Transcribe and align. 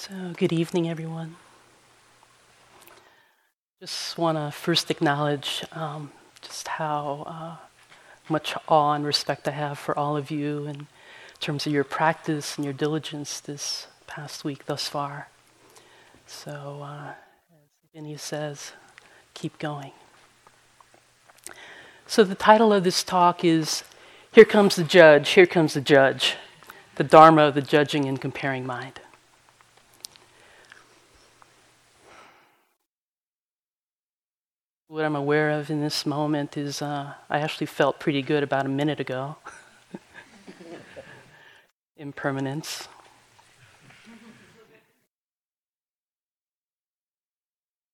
So, 0.00 0.32
good 0.34 0.50
evening, 0.50 0.88
everyone. 0.88 1.36
Just 3.80 4.16
want 4.16 4.38
to 4.38 4.50
first 4.50 4.90
acknowledge 4.90 5.62
um, 5.72 6.10
just 6.40 6.68
how 6.68 7.24
uh, 7.26 7.56
much 8.26 8.54
awe 8.66 8.94
and 8.94 9.04
respect 9.04 9.46
I 9.46 9.50
have 9.50 9.78
for 9.78 9.96
all 9.98 10.16
of 10.16 10.30
you 10.30 10.64
in 10.66 10.86
terms 11.38 11.66
of 11.66 11.74
your 11.74 11.84
practice 11.84 12.56
and 12.56 12.64
your 12.64 12.72
diligence 12.72 13.40
this 13.40 13.88
past 14.06 14.42
week 14.42 14.64
thus 14.64 14.88
far. 14.88 15.28
So, 16.26 16.80
uh, 16.82 17.12
as 17.52 17.92
Vinny 17.92 18.16
says, 18.16 18.72
keep 19.34 19.58
going. 19.58 19.92
So, 22.06 22.24
the 22.24 22.34
title 22.34 22.72
of 22.72 22.84
this 22.84 23.04
talk 23.04 23.44
is 23.44 23.84
Here 24.32 24.46
Comes 24.46 24.76
the 24.76 24.84
Judge, 24.84 25.28
Here 25.28 25.44
Comes 25.44 25.74
the 25.74 25.82
Judge, 25.82 26.36
the 26.94 27.04
Dharma 27.04 27.42
of 27.42 27.54
the 27.54 27.60
Judging 27.60 28.06
and 28.06 28.18
Comparing 28.18 28.64
Mind. 28.64 28.98
What 34.90 35.04
I'm 35.04 35.14
aware 35.14 35.52
of 35.52 35.70
in 35.70 35.80
this 35.80 36.04
moment 36.04 36.56
is 36.56 36.82
uh, 36.82 37.12
I 37.28 37.38
actually 37.38 37.68
felt 37.68 38.00
pretty 38.00 38.22
good 38.22 38.42
about 38.42 38.66
a 38.66 38.68
minute 38.68 38.98
ago. 38.98 39.36
Impermanence. 41.96 42.88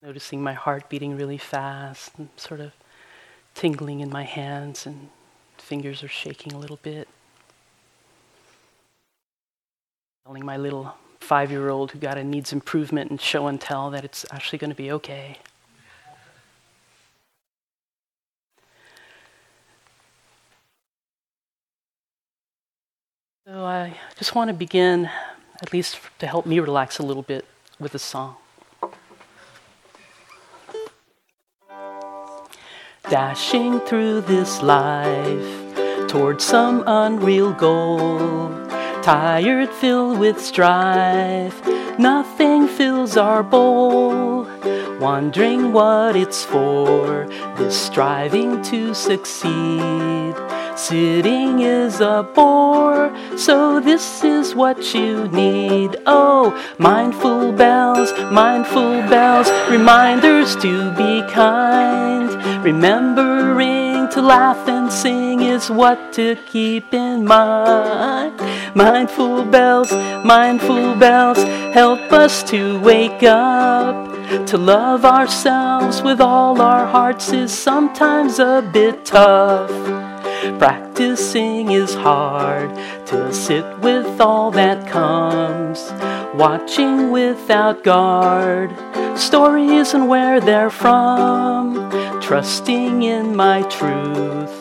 Noticing 0.02 0.42
my 0.42 0.54
heart 0.54 0.88
beating 0.88 1.18
really 1.18 1.36
fast 1.36 2.12
and 2.16 2.30
sort 2.38 2.60
of 2.60 2.72
tingling 3.54 4.00
in 4.00 4.08
my 4.08 4.22
hands 4.22 4.86
and 4.86 5.10
fingers 5.58 6.02
are 6.02 6.08
shaking 6.08 6.54
a 6.54 6.58
little 6.58 6.78
bit. 6.82 7.08
Telling 10.24 10.46
my 10.46 10.56
little 10.56 10.94
five 11.20 11.50
year 11.50 11.68
old 11.68 11.90
who 11.90 11.98
got 11.98 12.16
a 12.16 12.24
needs 12.24 12.54
improvement 12.54 13.10
and 13.10 13.20
show 13.20 13.48
and 13.48 13.60
tell 13.60 13.90
that 13.90 14.02
it's 14.02 14.24
actually 14.32 14.56
going 14.56 14.70
to 14.70 14.74
be 14.74 14.90
okay. 14.92 15.36
So 23.48 23.64
I 23.64 23.94
just 24.18 24.34
want 24.34 24.48
to 24.48 24.54
begin, 24.54 25.08
at 25.62 25.72
least 25.72 26.00
to 26.18 26.26
help 26.26 26.46
me 26.46 26.58
relax 26.58 26.98
a 26.98 27.04
little 27.04 27.22
bit, 27.22 27.44
with 27.78 27.94
a 27.94 27.98
song. 28.00 28.34
Dashing 33.08 33.78
through 33.78 34.22
this 34.22 34.62
life 34.62 36.08
toward 36.08 36.42
some 36.42 36.82
unreal 36.88 37.52
goal, 37.52 38.48
tired, 39.04 39.70
filled 39.70 40.18
with 40.18 40.40
strife, 40.40 41.64
nothing 42.00 42.66
fills 42.66 43.16
our 43.16 43.44
bowl. 43.44 44.48
Wondering 44.98 45.72
what 45.72 46.16
it's 46.16 46.42
for, 46.42 47.28
this 47.56 47.80
striving 47.80 48.60
to 48.62 48.92
succeed. 48.92 50.15
Sitting 50.76 51.60
is 51.60 52.00
a 52.02 52.22
bore, 52.34 53.10
so 53.34 53.80
this 53.80 54.22
is 54.22 54.54
what 54.54 54.94
you 54.94 55.26
need. 55.28 55.96
Oh, 56.04 56.52
mindful 56.78 57.50
bells, 57.52 58.12
mindful 58.30 59.00
bells, 59.08 59.50
reminders 59.70 60.54
to 60.56 60.90
be 60.92 61.22
kind. 61.32 62.28
Remembering 62.62 64.10
to 64.10 64.20
laugh 64.20 64.68
and 64.68 64.92
sing 64.92 65.40
is 65.40 65.70
what 65.70 66.12
to 66.12 66.36
keep 66.46 66.92
in 66.92 67.24
mind. 67.24 68.38
Mindful 68.74 69.46
bells, 69.46 69.90
mindful 70.24 70.94
bells, 70.96 71.42
help 71.72 72.12
us 72.12 72.42
to 72.50 72.78
wake 72.80 73.22
up. 73.22 74.12
To 74.48 74.58
love 74.58 75.06
ourselves 75.06 76.02
with 76.02 76.20
all 76.20 76.60
our 76.60 76.84
hearts 76.84 77.32
is 77.32 77.50
sometimes 77.50 78.38
a 78.38 78.68
bit 78.72 79.06
tough. 79.06 80.05
Practicing 80.58 81.72
is 81.72 81.94
hard 81.94 82.74
to 83.06 83.32
sit 83.32 83.78
with 83.80 84.20
all 84.20 84.50
that 84.50 84.88
comes, 84.88 85.92
watching 86.34 87.10
without 87.10 87.82
guard 87.84 88.70
stories 89.18 89.94
and 89.94 90.08
where 90.08 90.40
they're 90.40 90.70
from, 90.70 91.90
trusting 92.20 93.02
in 93.02 93.34
my 93.34 93.62
truth, 93.62 94.52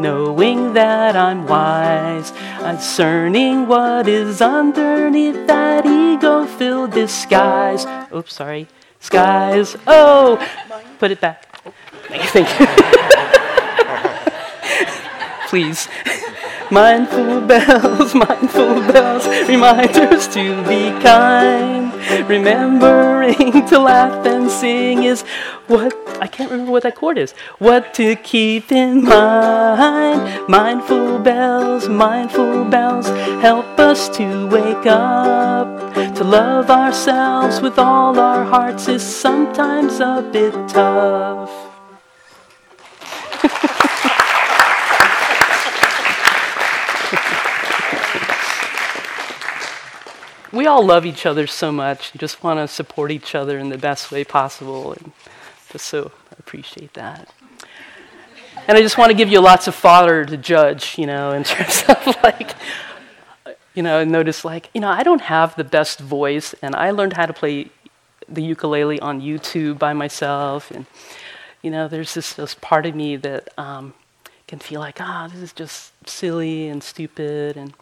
knowing 0.00 0.72
that 0.74 1.16
I'm 1.16 1.46
wise, 1.46 2.32
discerning 2.60 3.66
what 3.66 4.08
is 4.08 4.40
underneath 4.40 5.46
that 5.46 5.84
ego 5.86 6.46
filled 6.46 6.92
disguise. 6.92 7.86
Oops, 8.14 8.32
sorry, 8.32 8.68
skies. 9.00 9.76
Oh, 9.86 10.38
put 10.98 11.10
it 11.10 11.20
back. 11.20 11.44
Thank 12.08 12.48
you 12.58 13.14
please. 15.48 15.88
Mindful 16.70 17.40
bells, 17.40 18.14
mindful 18.14 18.74
bells, 18.92 19.26
reminders 19.48 20.28
to 20.28 20.62
be 20.64 20.90
kind. 21.00 21.88
Remembering 22.28 23.66
to 23.66 23.78
laugh 23.78 24.26
and 24.26 24.50
sing 24.50 25.04
is 25.04 25.22
what 25.66 25.94
I 26.20 26.26
can't 26.26 26.50
remember 26.50 26.72
what 26.72 26.82
that 26.82 26.96
chord 26.96 27.16
is. 27.16 27.32
What 27.58 27.94
to 27.94 28.16
keep 28.16 28.70
in 28.70 29.04
mind. 29.04 30.46
Mindful 30.48 31.18
bells, 31.20 31.88
mindful 31.88 32.66
bells, 32.66 33.08
help 33.40 33.78
us 33.78 34.10
to 34.18 34.48
wake 34.48 34.86
up. 34.86 35.94
To 36.16 36.24
love 36.24 36.70
ourselves 36.70 37.62
with 37.62 37.78
all 37.78 38.18
our 38.18 38.44
hearts 38.44 38.88
is 38.88 39.02
sometimes 39.02 40.00
a 40.00 40.28
bit 40.30 40.52
tough. 40.68 41.50
we 50.52 50.66
all 50.66 50.84
love 50.84 51.04
each 51.04 51.26
other 51.26 51.46
so 51.46 51.70
much 51.70 52.12
and 52.12 52.20
just 52.20 52.42
want 52.42 52.58
to 52.58 52.68
support 52.68 53.10
each 53.10 53.34
other 53.34 53.58
in 53.58 53.68
the 53.68 53.78
best 53.78 54.10
way 54.10 54.24
possible. 54.24 54.92
And 54.92 55.12
just 55.70 55.86
so 55.86 56.12
appreciate 56.38 56.94
that. 56.94 57.28
And 58.66 58.76
I 58.76 58.82
just 58.82 58.98
want 58.98 59.10
to 59.10 59.16
give 59.16 59.28
you 59.28 59.40
lots 59.40 59.66
of 59.66 59.74
fodder 59.74 60.24
to 60.24 60.36
judge, 60.36 60.98
you 60.98 61.06
know, 61.06 61.32
in 61.32 61.44
terms 61.44 61.84
of 61.88 62.16
like, 62.22 62.54
you 63.74 63.82
know, 63.82 64.04
notice 64.04 64.44
like, 64.44 64.70
you 64.74 64.80
know, 64.80 64.88
I 64.88 65.02
don't 65.02 65.22
have 65.22 65.54
the 65.56 65.64
best 65.64 66.00
voice, 66.00 66.54
and 66.62 66.74
I 66.74 66.90
learned 66.90 67.14
how 67.14 67.26
to 67.26 67.32
play 67.32 67.70
the 68.28 68.42
ukulele 68.42 69.00
on 69.00 69.20
YouTube 69.20 69.78
by 69.78 69.92
myself. 69.92 70.70
And, 70.70 70.86
you 71.62 71.70
know, 71.70 71.88
there's 71.88 72.14
this, 72.14 72.34
this 72.34 72.54
part 72.54 72.86
of 72.86 72.94
me 72.94 73.16
that 73.16 73.48
um, 73.58 73.94
can 74.46 74.58
feel 74.58 74.80
like, 74.80 74.98
ah, 75.00 75.24
oh, 75.24 75.28
this 75.28 75.40
is 75.40 75.52
just 75.52 75.92
silly 76.08 76.68
and 76.68 76.82
stupid. 76.82 77.56
And, 77.56 77.72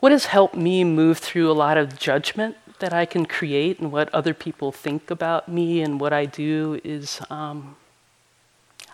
what 0.00 0.12
has 0.12 0.26
helped 0.26 0.54
me 0.54 0.84
move 0.84 1.18
through 1.18 1.50
a 1.50 1.52
lot 1.52 1.76
of 1.78 1.98
judgment 1.98 2.56
that 2.78 2.92
I 2.92 3.06
can 3.06 3.26
create 3.26 3.78
and 3.78 3.90
what 3.92 4.12
other 4.12 4.34
people 4.34 4.72
think 4.72 5.10
about 5.10 5.48
me 5.48 5.80
and 5.80 6.00
what 6.00 6.12
I 6.12 6.26
do 6.26 6.80
is 6.84 7.20
um, 7.30 7.76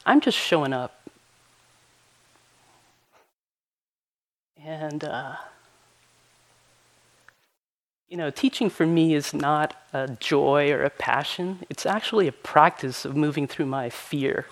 I'm 0.07 0.21
just 0.21 0.39
showing 0.39 0.73
up. 0.73 1.09
And, 4.63 5.03
uh, 5.05 5.37
you 8.09 8.17
know, 8.17 8.31
teaching 8.31 8.69
for 8.69 8.87
me 8.87 9.15
is 9.15 9.33
not 9.33 9.75
a 9.93 10.09
joy 10.21 10.71
or 10.71 10.83
a 10.83 10.91
passion. 10.91 11.61
It's 11.71 11.87
actually 11.87 12.29
a 12.29 12.33
practice 12.33 13.05
of 13.05 13.17
moving 13.17 13.47
through 13.47 13.67
my 13.67 13.89
fear 13.89 14.47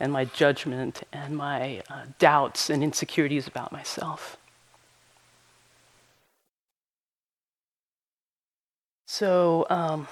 and 0.00 0.12
my 0.12 0.24
judgment 0.24 1.02
and 1.12 1.36
my 1.36 1.82
uh, 1.90 2.04
doubts 2.18 2.70
and 2.70 2.82
insecurities 2.82 3.46
about 3.46 3.70
myself. 3.70 4.36
So 9.14 9.66
um, 9.68 10.08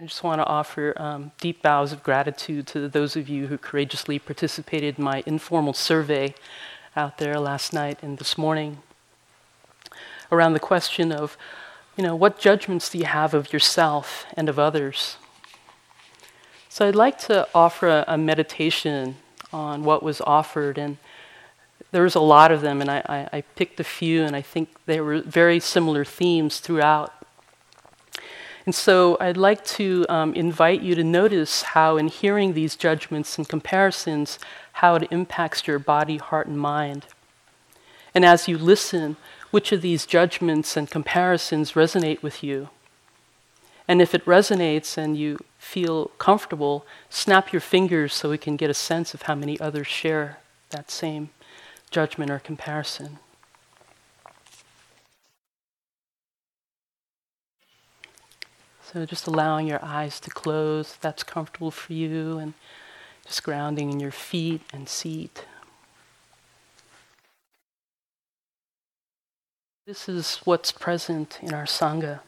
I 0.00 0.04
just 0.04 0.24
want 0.24 0.40
to 0.40 0.46
offer 0.46 0.94
um, 0.96 1.30
deep 1.42 1.60
bows 1.60 1.92
of 1.92 2.02
gratitude 2.02 2.66
to 2.68 2.88
those 2.88 3.16
of 3.16 3.28
you 3.28 3.48
who 3.48 3.58
courageously 3.58 4.18
participated 4.18 4.96
in 4.96 5.04
my 5.04 5.22
informal 5.26 5.74
survey 5.74 6.34
out 6.96 7.18
there 7.18 7.38
last 7.38 7.74
night 7.74 7.98
and 8.00 8.16
this 8.16 8.38
morning 8.38 8.78
around 10.32 10.54
the 10.54 10.58
question 10.58 11.12
of, 11.12 11.36
you 11.98 12.02
know, 12.02 12.16
what 12.16 12.38
judgments 12.38 12.88
do 12.88 12.96
you 12.96 13.04
have 13.04 13.34
of 13.34 13.52
yourself 13.52 14.24
and 14.34 14.48
of 14.48 14.58
others? 14.58 15.18
So 16.70 16.88
I'd 16.88 16.96
like 16.96 17.18
to 17.26 17.46
offer 17.54 17.88
a, 17.88 18.04
a 18.08 18.16
meditation 18.16 19.16
on 19.52 19.84
what 19.84 20.02
was 20.02 20.22
offered 20.22 20.78
and 20.78 20.96
there 21.90 22.02
was 22.02 22.14
a 22.14 22.20
lot 22.20 22.52
of 22.52 22.60
them, 22.60 22.80
and 22.80 22.90
I, 22.90 23.02
I, 23.06 23.38
I 23.38 23.40
picked 23.56 23.80
a 23.80 23.84
few, 23.84 24.22
and 24.22 24.36
I 24.36 24.42
think 24.42 24.68
they 24.86 25.00
were 25.00 25.20
very 25.22 25.58
similar 25.60 26.04
themes 26.04 26.60
throughout. 26.60 27.12
And 28.66 28.74
so 28.74 29.16
I'd 29.18 29.38
like 29.38 29.64
to 29.64 30.04
um, 30.10 30.34
invite 30.34 30.82
you 30.82 30.94
to 30.94 31.02
notice 31.02 31.62
how, 31.62 31.96
in 31.96 32.08
hearing 32.08 32.52
these 32.52 32.76
judgments 32.76 33.38
and 33.38 33.48
comparisons, 33.48 34.38
how 34.72 34.94
it 34.96 35.08
impacts 35.10 35.66
your 35.66 35.78
body, 35.78 36.18
heart, 36.18 36.46
and 36.46 36.58
mind. 36.58 37.06
And 38.14 38.26
as 38.26 38.46
you 38.46 38.58
listen, 38.58 39.16
which 39.50 39.72
of 39.72 39.80
these 39.80 40.04
judgments 40.04 40.76
and 40.76 40.90
comparisons 40.90 41.72
resonate 41.72 42.22
with 42.22 42.42
you. 42.42 42.68
And 43.86 44.02
if 44.02 44.14
it 44.14 44.26
resonates 44.26 44.98
and 44.98 45.16
you 45.16 45.38
feel 45.58 46.08
comfortable, 46.18 46.84
snap 47.08 47.54
your 47.54 47.60
fingers 47.60 48.12
so 48.12 48.28
we 48.28 48.36
can 48.36 48.56
get 48.56 48.68
a 48.68 48.74
sense 48.74 49.14
of 49.14 49.22
how 49.22 49.34
many 49.34 49.58
others 49.58 49.86
share 49.86 50.40
that 50.68 50.90
same 50.90 51.30
judgment 51.88 52.30
or 52.30 52.38
comparison. 52.38 53.18
So 58.92 59.04
just 59.04 59.26
allowing 59.26 59.66
your 59.66 59.84
eyes 59.84 60.18
to 60.20 60.30
close, 60.30 60.96
that's 61.00 61.22
comfortable 61.22 61.70
for 61.70 61.92
you, 61.92 62.38
and 62.38 62.54
just 63.26 63.42
grounding 63.42 63.90
in 63.90 64.00
your 64.00 64.10
feet 64.10 64.62
and 64.72 64.88
seat. 64.88 65.44
This 69.86 70.08
is 70.08 70.40
what's 70.44 70.72
present 70.72 71.38
in 71.42 71.52
our 71.52 71.64
Sangha. 71.64 72.20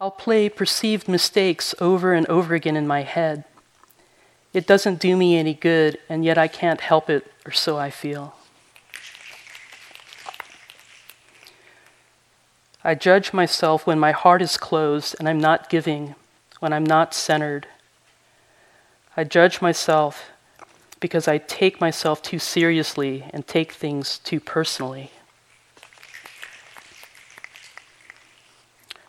I'll 0.00 0.10
play 0.10 0.48
perceived 0.48 1.08
mistakes 1.08 1.74
over 1.80 2.12
and 2.12 2.26
over 2.26 2.54
again 2.54 2.76
in 2.76 2.86
my 2.86 3.02
head. 3.02 3.44
It 4.56 4.66
doesn't 4.66 5.00
do 5.00 5.18
me 5.18 5.36
any 5.36 5.52
good, 5.52 5.98
and 6.08 6.24
yet 6.24 6.38
I 6.38 6.48
can't 6.48 6.80
help 6.80 7.10
it, 7.10 7.30
or 7.44 7.52
so 7.52 7.76
I 7.76 7.90
feel. 7.90 8.34
I 12.82 12.94
judge 12.94 13.34
myself 13.34 13.86
when 13.86 13.98
my 13.98 14.12
heart 14.12 14.40
is 14.40 14.56
closed 14.56 15.14
and 15.18 15.28
I'm 15.28 15.38
not 15.38 15.68
giving, 15.68 16.14
when 16.60 16.72
I'm 16.72 16.86
not 16.86 17.12
centered. 17.12 17.66
I 19.14 19.24
judge 19.24 19.60
myself 19.60 20.30
because 21.00 21.28
I 21.28 21.36
take 21.36 21.78
myself 21.78 22.22
too 22.22 22.38
seriously 22.38 23.26
and 23.34 23.46
take 23.46 23.72
things 23.72 24.16
too 24.20 24.40
personally. 24.40 25.10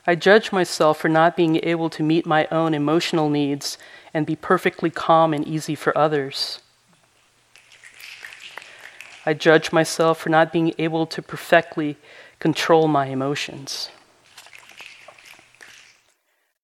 I 0.06 0.16
judge 0.16 0.52
myself 0.52 1.00
for 1.00 1.08
not 1.08 1.38
being 1.38 1.58
able 1.64 1.90
to 1.92 2.04
meet 2.04 2.26
my 2.26 2.50
own 2.52 2.74
emotional 2.74 3.30
needs 3.30 3.78
and 4.14 4.26
be 4.26 4.36
perfectly 4.36 4.90
calm 4.90 5.34
and 5.34 5.48
easy 5.48 5.76
for 5.76 5.98
others. 5.98 6.60
I 9.26 9.34
judge 9.34 9.72
myself 9.72 10.20
for 10.20 10.30
not 10.30 10.54
being 10.54 10.74
able 10.78 11.06
to 11.08 11.22
perfectly 11.22 11.98
control 12.40 12.88
my 12.88 13.08
emotions. 13.08 13.90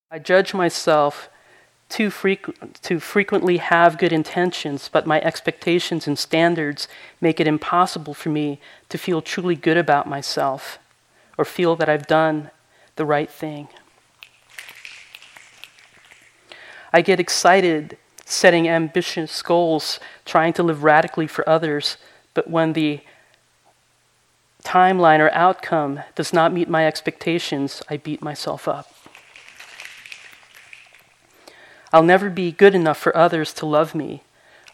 I 0.10 0.20
judge 0.20 0.54
myself 0.54 1.30
too, 1.90 2.10
frequ- 2.10 2.56
to 2.82 3.00
frequently 3.00 3.58
have 3.58 3.98
good 3.98 4.14
intentions, 4.14 4.90
but 4.92 5.06
my 5.06 5.22
expectations 5.22 6.08
and 6.08 6.18
standards 6.18 6.88
make 7.20 7.40
it 7.40 7.48
impossible 7.48 8.14
for 8.14 8.30
me 8.30 8.60
to 8.90 8.98
feel 8.98 9.22
truly 9.22 9.56
good 9.56 9.78
about 9.78 10.08
myself 10.08 10.80
or 11.38 11.46
feel 11.46 11.76
that 11.76 11.90
I've 11.90 12.08
done 12.08 12.50
the 12.96 13.06
right 13.06 13.30
thing. 13.30 13.68
I 16.94 17.02
get 17.02 17.20
excited 17.20 17.98
setting 18.26 18.70
ambitious 18.70 19.42
goals, 19.42 20.00
trying 20.26 20.54
to 20.54 20.64
live 20.64 20.84
radically 20.84 21.28
for 21.28 21.48
others, 21.50 21.98
but 22.34 22.50
when 22.50 22.74
the 22.74 23.02
timeline 24.64 25.20
or 25.20 25.32
outcome 25.34 26.02
does 26.16 26.32
not 26.32 26.54
meet 26.54 26.70
my 26.70 26.88
expectations, 26.88 27.82
I 27.90 27.98
beat 27.98 28.22
myself 28.22 28.68
up. 28.68 28.94
I'll 31.92 32.04
never 32.04 32.30
be 32.30 32.52
good 32.52 32.74
enough 32.74 32.98
for 32.98 33.16
others 33.16 33.54
to 33.56 33.66
love 33.66 33.94
me. 33.94 34.24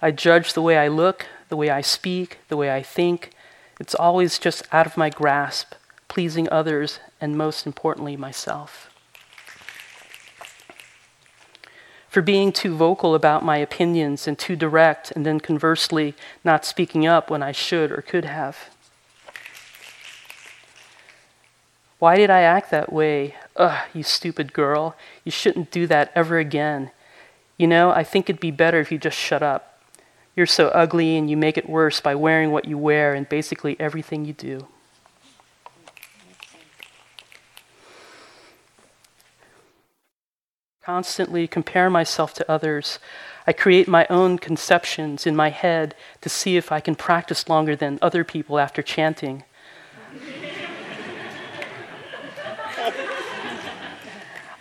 I 0.02 0.12
judge 0.12 0.54
the 0.54 0.62
way 0.62 0.78
I 0.78 0.88
look, 0.88 1.26
the 1.50 1.58
way 1.58 1.70
I 1.70 1.82
speak, 1.82 2.38
the 2.48 2.56
way 2.56 2.74
I 2.74 2.82
think. 2.82 3.32
It's 3.80 3.96
always 3.96 4.40
just 4.40 4.64
out 4.72 4.86
of 4.86 4.96
my 4.96 5.10
grasp, 5.10 5.74
pleasing 6.08 6.48
others, 6.50 7.00
and 7.20 7.38
most 7.38 7.66
importantly, 7.66 8.16
myself. 8.16 8.89
For 12.10 12.22
being 12.24 12.52
too 12.52 12.76
vocal 12.76 13.14
about 13.14 13.46
my 13.46 13.58
opinions 13.58 14.28
and 14.28 14.38
too 14.38 14.56
direct, 14.56 15.12
and 15.12 15.26
then 15.26 15.40
conversely, 15.40 16.16
not 16.44 16.66
speaking 16.66 17.06
up 17.06 17.30
when 17.30 17.44
I 17.44 17.52
should 17.52 17.92
or 17.92 18.02
could 18.02 18.26
have. 18.26 18.70
Why 22.00 22.16
did 22.16 22.30
I 22.30 22.42
act 22.42 22.72
that 22.72 22.92
way? 22.92 23.36
Ugh, 23.58 23.78
you 23.94 24.04
stupid 24.04 24.54
girl. 24.54 24.96
You 25.24 25.32
shouldn't 25.32 25.70
do 25.70 25.86
that 25.88 26.12
ever 26.16 26.40
again. 26.40 26.92
You 27.58 27.68
know, 27.68 27.92
I 27.92 28.04
think 28.04 28.30
it'd 28.30 28.40
be 28.40 28.52
better 28.52 28.80
if 28.80 28.92
you 28.92 28.98
just 28.98 29.18
shut 29.18 29.44
up. 29.44 29.84
You're 30.36 30.46
so 30.46 30.70
ugly 30.70 31.18
and 31.18 31.30
you 31.30 31.36
make 31.36 31.58
it 31.58 31.70
worse 31.70 32.00
by 32.00 32.16
wearing 32.16 32.52
what 32.52 32.66
you 32.66 32.78
wear 32.78 33.14
and 33.14 33.28
basically 33.28 33.78
everything 33.80 34.24
you 34.24 34.34
do. 34.34 34.68
Constantly 40.90 41.46
compare 41.48 41.88
myself 41.88 42.34
to 42.34 42.52
others. 42.52 42.98
I 43.46 43.54
create 43.54 43.88
my 43.88 44.08
own 44.10 44.40
conceptions 44.40 45.28
in 45.28 45.36
my 45.36 45.50
head 45.52 45.94
to 46.22 46.30
see 46.30 46.58
if 46.58 46.72
I 46.72 46.80
can 46.80 46.96
practice 46.96 47.48
longer 47.48 47.76
than 47.76 48.00
other 48.02 48.24
people 48.24 48.58
after 48.58 48.82
chanting. 48.82 49.44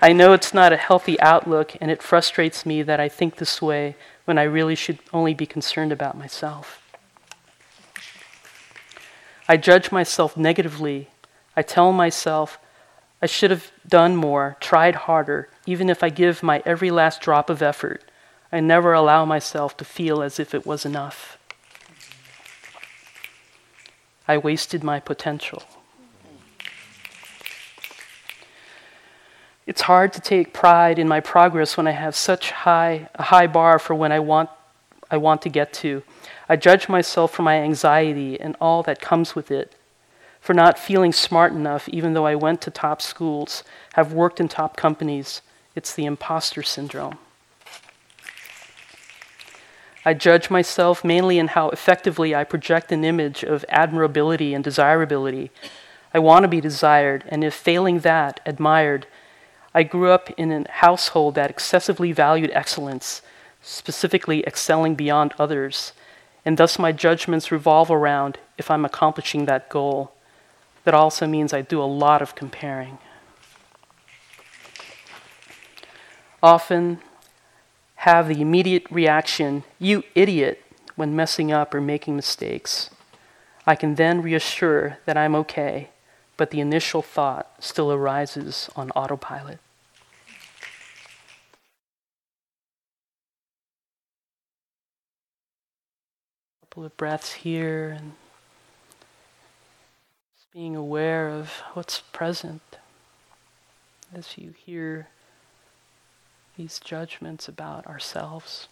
I 0.03 0.13
know 0.13 0.35
it's 0.35 0.53
not 0.53 0.71
a 0.71 0.77
healthy 0.77 1.19
outlook, 1.19 1.75
and 1.81 1.91
it 1.91 2.03
frustrates 2.03 2.67
me 2.67 2.83
that 2.83 3.01
I 3.01 3.09
think 3.09 3.37
this 3.37 3.63
way 3.63 3.97
when 4.27 4.37
I 4.37 4.43
really 4.43 4.75
should 4.75 4.99
only 5.15 5.33
be 5.33 5.47
concerned 5.47 5.93
about 5.93 6.19
myself. 6.19 6.83
I 9.49 9.57
judge 9.57 9.91
myself 9.91 10.37
negatively. 10.37 11.09
I 11.57 11.63
tell 11.63 11.91
myself 11.91 12.59
I 13.23 13.27
should 13.27 13.51
have 13.51 13.73
done 13.89 14.15
more, 14.15 14.59
tried 14.61 14.95
harder, 14.95 15.49
even 15.69 15.91
if 15.91 16.03
I 16.03 16.09
give 16.09 16.43
my 16.43 16.63
every 16.65 16.91
last 16.91 17.21
drop 17.21 17.51
of 17.51 17.61
effort. 17.61 18.03
I 18.51 18.59
never 18.59 18.95
allow 18.95 19.27
myself 19.27 19.77
to 19.77 19.85
feel 19.85 20.23
as 20.23 20.41
if 20.41 20.55
it 20.55 20.65
was 20.65 20.87
enough. 20.87 21.37
I 24.27 24.39
wasted 24.39 24.83
my 24.83 24.99
potential. 24.99 25.63
It's 29.67 29.83
hard 29.83 30.15
to 30.15 30.23
take 30.23 30.55
pride 30.55 30.99
in 30.99 31.07
my 31.07 31.21
progress 31.21 31.77
when 31.77 31.87
I 31.87 31.91
have 31.91 32.17
such 32.17 32.51
high, 32.51 33.11
a 33.17 33.25
high 33.25 33.47
bar 33.47 33.79
for 33.79 33.95
when 33.95 34.11
I 34.11 34.21
want, 34.21 34.49
I 35.11 35.19
want 35.19 35.43
to 35.43 35.51
get 35.51 35.75
to. 35.85 36.03
I 36.49 36.57
judge 36.57 36.89
myself 36.89 37.33
for 37.33 37.43
my 37.43 37.57
anxiety 37.57 38.41
and 38.41 38.57
all 38.59 38.83
that 38.85 39.03
comes 39.03 39.35
with 39.35 39.51
it, 39.51 39.75
for 40.41 40.55
not 40.55 40.79
feeling 40.79 41.13
smart 41.13 41.53
enough 41.53 41.91
even 41.91 42.15
though 42.15 42.25
I 42.25 42.37
went 42.37 42.63
to 42.63 42.71
top 42.71 43.03
schools, 43.03 43.63
have 43.93 44.15
worked 44.15 44.41
in 44.41 44.49
top 44.49 44.75
companies. 44.75 45.43
It's 45.79 45.95
the 45.95 46.07
imposter 46.07 46.65
syndrome. 46.65 47.19
I 50.05 50.13
judge 50.13 50.51
myself 50.51 51.05
mainly 51.05 51.39
in 51.39 51.47
how 51.47 51.69
effectively 51.69 52.35
I 52.35 52.43
project 52.43 52.91
an 52.91 53.05
image 53.05 53.45
of 53.45 53.65
admirability 53.69 54.55
and 54.55 54.65
desirability. 54.65 55.53
I 56.13 56.19
want 56.19 56.43
to 56.43 56.49
be 56.49 56.61
desired, 56.61 57.23
and 57.29 57.45
if 57.45 57.55
failing 57.55 58.01
that, 58.01 58.41
admired, 58.45 59.07
I 59.73 59.85
grew 59.85 60.11
up 60.11 60.31
in 60.31 60.51
a 60.51 60.69
household 60.69 61.37
that 61.37 61.49
excessively 61.49 62.11
valued 62.11 62.51
excellence, 62.53 63.23
specifically 63.63 64.45
excelling 64.49 64.97
beyond 64.97 65.33
others, 65.39 65.93
and 66.45 66.59
thus 66.59 66.77
my 66.77 66.91
judgments 66.91 67.53
revolve 67.53 67.89
around 67.89 68.39
if 68.57 68.69
I'm 68.69 68.85
accomplishing 68.85 69.45
that 69.45 69.69
goal. 69.69 70.11
That 70.83 70.95
also 70.95 71.29
means 71.29 71.53
I 71.53 71.63
do 71.63 71.81
a 71.81 71.85
lot 71.85 72.21
of 72.21 72.35
comparing. 72.35 72.99
Often 76.43 77.01
have 77.97 78.29
the 78.29 78.41
immediate 78.41 78.87
reaction, 78.91 79.65
you 79.79 80.05
idiot, 80.15 80.63
when 80.97 81.15
messing 81.15 81.53
up 81.53 81.75
or 81.75 81.81
making 81.81 82.17
mistakes. 82.17 82.91
I 83.67 83.75
can 83.75 83.97
then 83.97 84.23
reassure 84.23 84.99
that 85.05 85.17
I'm 85.17 85.35
okay 85.35 85.91
but 86.39 86.53
the 86.53 86.61
initial 86.61 87.03
thought 87.03 87.53
still 87.59 87.93
arises 87.93 88.71
on 88.77 88.91
autopilot. 88.93 89.59
Couple 96.61 96.85
of 96.85 96.97
breaths 96.97 97.33
here 97.33 97.91
and 97.91 98.13
just 100.37 100.53
being 100.53 100.77
aware 100.77 101.29
of 101.29 101.51
what's 101.75 102.01
present 102.13 102.63
as 104.15 104.39
you 104.39 104.55
hear 104.57 105.09
these 106.59 106.81
judgments 106.81 107.49
about 107.49 107.87
ourselves. 107.87 108.67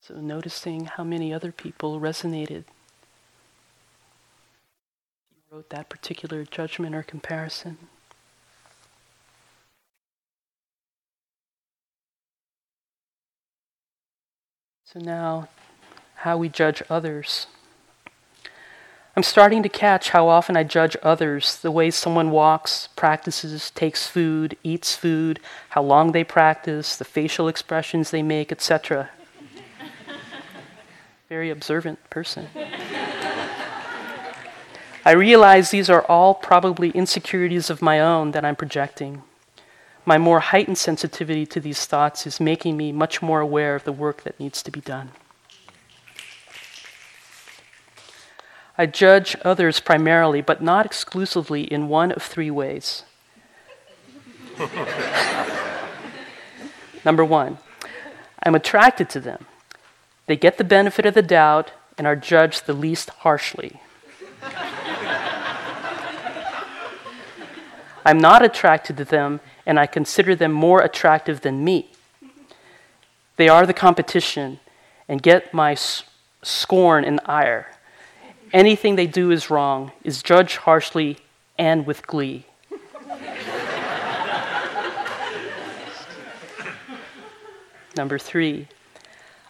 So, 0.00 0.14
noticing 0.14 0.86
how 0.86 1.04
many 1.04 1.32
other 1.32 1.52
people 1.52 2.00
resonated. 2.00 2.64
You 5.30 5.42
wrote 5.52 5.70
that 5.70 5.88
particular 5.88 6.44
judgment 6.44 6.96
or 6.96 7.04
comparison. 7.04 7.78
So, 14.84 14.98
now 14.98 15.48
how 16.16 16.36
we 16.36 16.48
judge 16.48 16.82
others. 16.90 17.46
I'm 19.14 19.22
starting 19.22 19.62
to 19.62 19.68
catch 19.68 20.10
how 20.10 20.28
often 20.28 20.56
I 20.56 20.64
judge 20.64 20.96
others, 21.02 21.56
the 21.56 21.70
way 21.70 21.90
someone 21.90 22.30
walks, 22.30 22.88
practices, 22.96 23.70
takes 23.70 24.06
food, 24.06 24.56
eats 24.62 24.96
food, 24.96 25.38
how 25.70 25.82
long 25.82 26.12
they 26.12 26.24
practice, 26.24 26.96
the 26.96 27.04
facial 27.04 27.46
expressions 27.46 28.10
they 28.10 28.22
make, 28.22 28.50
etc. 28.50 29.10
Very 31.28 31.50
observant 31.50 31.98
person. 32.08 32.48
I 35.04 35.10
realize 35.10 35.70
these 35.70 35.90
are 35.90 36.06
all 36.06 36.32
probably 36.32 36.88
insecurities 36.90 37.68
of 37.68 37.82
my 37.82 38.00
own 38.00 38.30
that 38.30 38.46
I'm 38.46 38.56
projecting. 38.56 39.22
My 40.06 40.16
more 40.16 40.40
heightened 40.40 40.78
sensitivity 40.78 41.44
to 41.46 41.60
these 41.60 41.84
thoughts 41.84 42.26
is 42.26 42.40
making 42.40 42.78
me 42.78 42.92
much 42.92 43.20
more 43.20 43.40
aware 43.40 43.74
of 43.74 43.84
the 43.84 43.92
work 43.92 44.22
that 44.22 44.40
needs 44.40 44.62
to 44.62 44.70
be 44.70 44.80
done. 44.80 45.10
I 48.82 48.86
judge 48.86 49.36
others 49.44 49.78
primarily, 49.78 50.40
but 50.40 50.60
not 50.60 50.84
exclusively, 50.84 51.62
in 51.62 51.86
one 51.86 52.10
of 52.10 52.20
three 52.20 52.50
ways. 52.50 53.04
Number 57.04 57.24
one, 57.24 57.58
I'm 58.42 58.56
attracted 58.56 59.08
to 59.10 59.20
them. 59.20 59.46
They 60.26 60.34
get 60.34 60.58
the 60.58 60.64
benefit 60.64 61.06
of 61.06 61.14
the 61.14 61.22
doubt 61.22 61.70
and 61.96 62.08
are 62.08 62.16
judged 62.16 62.66
the 62.66 62.72
least 62.72 63.10
harshly. 63.10 63.80
I'm 68.04 68.18
not 68.18 68.44
attracted 68.44 68.96
to 68.96 69.04
them, 69.04 69.38
and 69.64 69.78
I 69.78 69.86
consider 69.86 70.34
them 70.34 70.50
more 70.50 70.82
attractive 70.82 71.42
than 71.42 71.62
me. 71.62 71.92
They 73.36 73.48
are 73.48 73.64
the 73.64 73.74
competition 73.74 74.58
and 75.06 75.22
get 75.22 75.54
my 75.54 75.76
scorn 76.42 77.04
and 77.04 77.20
ire. 77.26 77.71
Anything 78.52 78.96
they 78.96 79.06
do 79.06 79.30
is 79.30 79.48
wrong, 79.50 79.92
is 80.04 80.22
judged 80.22 80.56
harshly 80.56 81.18
and 81.58 81.86
with 81.86 82.06
glee. 82.06 82.44
Number 87.96 88.18
three, 88.18 88.68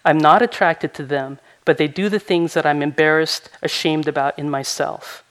I'm 0.05 0.19
not 0.19 0.43
attracted 0.43 0.95
to 0.95 1.05
them, 1.05 1.39
but 1.65 1.79
they 1.79 1.89
do 1.89 2.09
the 2.09 2.19
things 2.19 2.55
that 2.55 2.67
I'm 2.67 2.83
embarrassed, 2.83 3.51
ashamed 3.63 4.09
about 4.09 4.39
in 4.39 4.51
myself. 4.51 5.25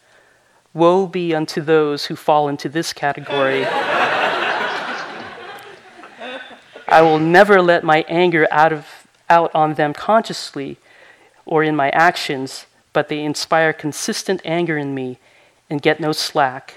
Woe 0.74 1.06
be 1.08 1.36
unto 1.36 1.62
those 1.62 2.06
who 2.06 2.16
fall 2.16 2.48
into 2.48 2.70
this 2.70 2.94
category. 2.94 3.66
I 6.88 7.02
will 7.02 7.20
never 7.20 7.62
let 7.62 7.84
my 7.84 8.04
anger 8.08 8.48
out, 8.52 8.74
of, 8.74 8.86
out 9.30 9.54
on 9.54 9.76
them 9.76 9.94
consciously 9.94 10.78
or 11.46 11.64
in 11.64 11.76
my 11.76 11.90
actions, 11.90 12.66
but 12.94 13.08
they 13.08 13.24
inspire 13.24 13.74
consistent 13.74 14.42
anger 14.44 14.78
in 14.78 14.94
me 14.94 15.20
and 15.70 15.82
get 15.82 16.00
no 16.00 16.12
slack. 16.12 16.76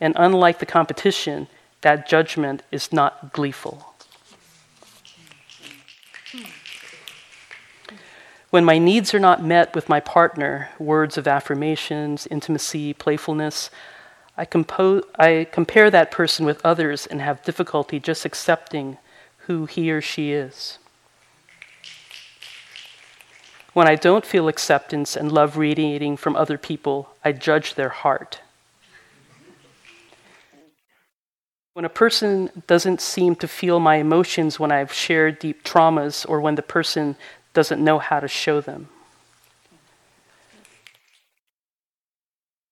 And 0.00 0.14
unlike 0.18 0.58
the 0.58 0.66
competition, 0.66 1.46
that 1.82 2.08
judgment 2.08 2.62
is 2.72 2.92
not 2.92 3.32
gleeful. 3.32 3.94
When 8.50 8.64
my 8.64 8.78
needs 8.78 9.12
are 9.12 9.18
not 9.20 9.42
met 9.42 9.74
with 9.74 9.88
my 9.88 9.98
partner, 9.98 10.70
words 10.78 11.18
of 11.18 11.26
affirmations, 11.26 12.28
intimacy, 12.28 12.94
playfulness, 12.94 13.68
I, 14.38 14.46
I 15.18 15.46
compare 15.50 15.90
that 15.90 16.10
person 16.10 16.46
with 16.46 16.64
others 16.64 17.06
and 17.06 17.20
have 17.20 17.42
difficulty 17.42 17.98
just 17.98 18.24
accepting 18.24 18.98
who 19.46 19.66
he 19.66 19.90
or 19.90 20.00
she 20.00 20.32
is. 20.32 20.78
When 23.74 23.88
I 23.88 23.96
don't 23.96 24.24
feel 24.24 24.46
acceptance 24.46 25.16
and 25.16 25.32
love 25.32 25.56
radiating 25.56 26.16
from 26.16 26.36
other 26.36 26.56
people, 26.56 27.10
I 27.24 27.32
judge 27.32 27.74
their 27.74 27.88
heart. 27.88 28.40
When 31.72 31.84
a 31.84 31.88
person 31.88 32.62
doesn't 32.68 33.00
seem 33.00 33.34
to 33.34 33.48
feel 33.48 33.80
my 33.80 33.96
emotions 33.96 34.60
when 34.60 34.70
I've 34.70 34.92
shared 34.92 35.40
deep 35.40 35.64
traumas 35.64 36.24
or 36.28 36.40
when 36.40 36.54
the 36.54 36.62
person 36.62 37.16
doesn't 37.52 37.82
know 37.82 37.98
how 37.98 38.20
to 38.20 38.28
show 38.28 38.60
them. 38.60 38.88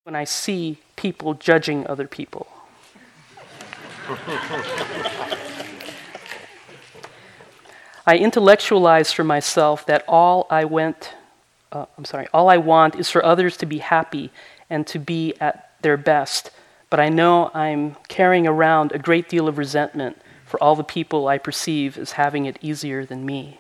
When 0.05 0.15
I 0.15 0.23
see 0.23 0.79
people 0.95 1.35
judging 1.35 1.85
other 1.89 2.07
people. 2.07 2.47
I 8.05 8.17
intellectualize 8.17 9.13
for 9.13 9.23
myself 9.23 9.87
that 9.87 10.05
all 10.09 10.47
I 10.51 10.65
went, 10.65 11.15
uh, 11.71 11.87
I'm 11.97 12.05
sorry, 12.05 12.27
all 12.35 12.51
I 12.51 12.57
want 12.57 12.97
is 12.97 13.09
for 13.09 13.25
others 13.25 13.57
to 13.59 13.67
be 13.67 13.79
happy 13.79 14.33
and 14.69 14.87
to 14.89 14.99
be 14.99 15.35
at 15.41 15.71
their 15.83 15.97
best. 15.97 16.51
But 16.91 16.99
I 16.99 17.09
know 17.09 17.51
I'm 17.55 17.97
carrying 18.09 18.47
around 18.47 18.91
a 18.93 18.99
great 18.99 19.29
deal 19.29 19.47
of 19.47 19.57
resentment 19.57 20.21
for 20.45 20.63
all 20.63 20.75
the 20.75 20.85
people 20.85 21.29
I 21.29 21.39
perceive 21.39 21.97
as 21.97 22.13
having 22.13 22.47
it 22.47 22.59
easier 22.61 23.07
than 23.07 23.25
me. 23.25 23.59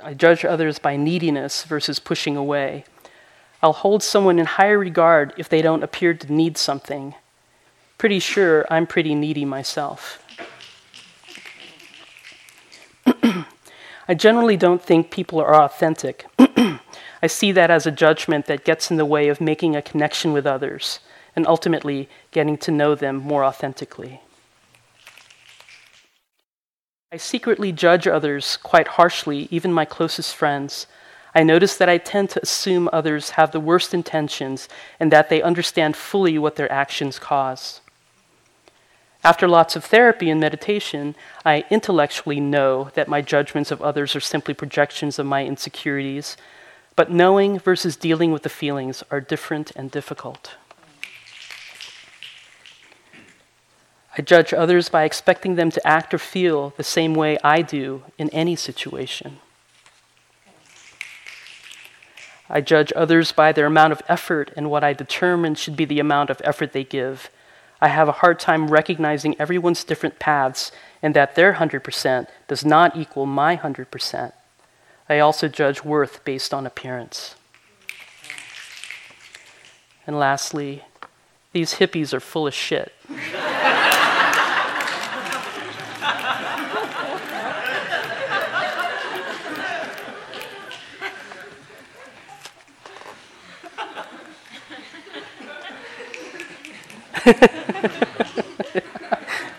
I 0.00 0.14
judge 0.14 0.44
others 0.44 0.78
by 0.78 0.96
neediness 0.96 1.64
versus 1.64 1.98
pushing 1.98 2.36
away. 2.36 2.84
I'll 3.62 3.72
hold 3.72 4.02
someone 4.02 4.38
in 4.38 4.46
higher 4.46 4.78
regard 4.78 5.34
if 5.36 5.48
they 5.48 5.60
don't 5.60 5.82
appear 5.82 6.14
to 6.14 6.32
need 6.32 6.56
something 6.56 7.14
pretty 8.02 8.18
sure 8.18 8.66
I'm 8.68 8.84
pretty 8.84 9.14
needy 9.14 9.44
myself. 9.44 10.20
I 13.06 14.14
generally 14.16 14.56
don't 14.56 14.82
think 14.82 15.12
people 15.12 15.38
are 15.38 15.54
authentic. 15.54 16.26
I 16.36 17.28
see 17.28 17.52
that 17.52 17.70
as 17.70 17.86
a 17.86 17.92
judgment 17.92 18.46
that 18.46 18.64
gets 18.64 18.90
in 18.90 18.96
the 18.96 19.04
way 19.04 19.28
of 19.28 19.40
making 19.40 19.76
a 19.76 19.82
connection 19.82 20.32
with 20.32 20.48
others 20.48 20.98
and 21.36 21.46
ultimately 21.46 22.08
getting 22.32 22.58
to 22.58 22.72
know 22.72 22.96
them 22.96 23.18
more 23.18 23.44
authentically. 23.44 24.20
I 27.12 27.18
secretly 27.18 27.70
judge 27.70 28.08
others 28.08 28.56
quite 28.64 28.88
harshly, 28.98 29.46
even 29.52 29.72
my 29.72 29.84
closest 29.84 30.34
friends. 30.34 30.88
I 31.36 31.44
notice 31.44 31.76
that 31.76 31.88
I 31.88 31.98
tend 31.98 32.30
to 32.30 32.42
assume 32.42 32.90
others 32.92 33.30
have 33.38 33.52
the 33.52 33.60
worst 33.60 33.94
intentions 33.94 34.68
and 34.98 35.12
that 35.12 35.28
they 35.28 35.40
understand 35.40 35.94
fully 35.94 36.36
what 36.36 36.56
their 36.56 36.70
actions 36.72 37.20
cause. 37.20 37.80
After 39.24 39.46
lots 39.46 39.76
of 39.76 39.84
therapy 39.84 40.30
and 40.30 40.40
meditation, 40.40 41.14
I 41.44 41.64
intellectually 41.70 42.40
know 42.40 42.90
that 42.94 43.06
my 43.06 43.20
judgments 43.20 43.70
of 43.70 43.80
others 43.80 44.16
are 44.16 44.20
simply 44.20 44.52
projections 44.52 45.18
of 45.18 45.26
my 45.26 45.44
insecurities, 45.44 46.36
but 46.96 47.10
knowing 47.10 47.60
versus 47.60 47.94
dealing 47.94 48.32
with 48.32 48.42
the 48.42 48.48
feelings 48.48 49.04
are 49.12 49.20
different 49.20 49.70
and 49.76 49.92
difficult. 49.92 50.56
I 54.18 54.22
judge 54.22 54.52
others 54.52 54.88
by 54.88 55.04
expecting 55.04 55.54
them 55.54 55.70
to 55.70 55.86
act 55.86 56.12
or 56.12 56.18
feel 56.18 56.74
the 56.76 56.82
same 56.82 57.14
way 57.14 57.38
I 57.44 57.62
do 57.62 58.02
in 58.18 58.28
any 58.30 58.56
situation. 58.56 59.38
I 62.50 62.60
judge 62.60 62.92
others 62.94 63.32
by 63.32 63.52
their 63.52 63.66
amount 63.66 63.92
of 63.92 64.02
effort 64.08 64.52
and 64.56 64.68
what 64.68 64.84
I 64.84 64.92
determine 64.92 65.54
should 65.54 65.76
be 65.76 65.86
the 65.86 66.00
amount 66.00 66.28
of 66.28 66.42
effort 66.44 66.72
they 66.72 66.84
give 66.84 67.30
I 67.82 67.88
have 67.88 68.06
a 68.06 68.12
hard 68.12 68.38
time 68.38 68.68
recognizing 68.68 69.34
everyone's 69.40 69.82
different 69.82 70.20
paths 70.20 70.70
and 71.02 71.14
that 71.16 71.34
their 71.34 71.54
100% 71.54 72.28
does 72.46 72.64
not 72.64 72.96
equal 72.96 73.26
my 73.26 73.56
100%. 73.56 74.32
I 75.08 75.18
also 75.18 75.48
judge 75.48 75.82
worth 75.82 76.24
based 76.24 76.54
on 76.54 76.64
appearance. 76.64 77.34
And 80.06 80.16
lastly, 80.16 80.84
these 81.52 81.74
hippies 81.74 82.14
are 82.14 82.20
full 82.20 82.46
of 82.46 82.54
shit. 82.54 82.92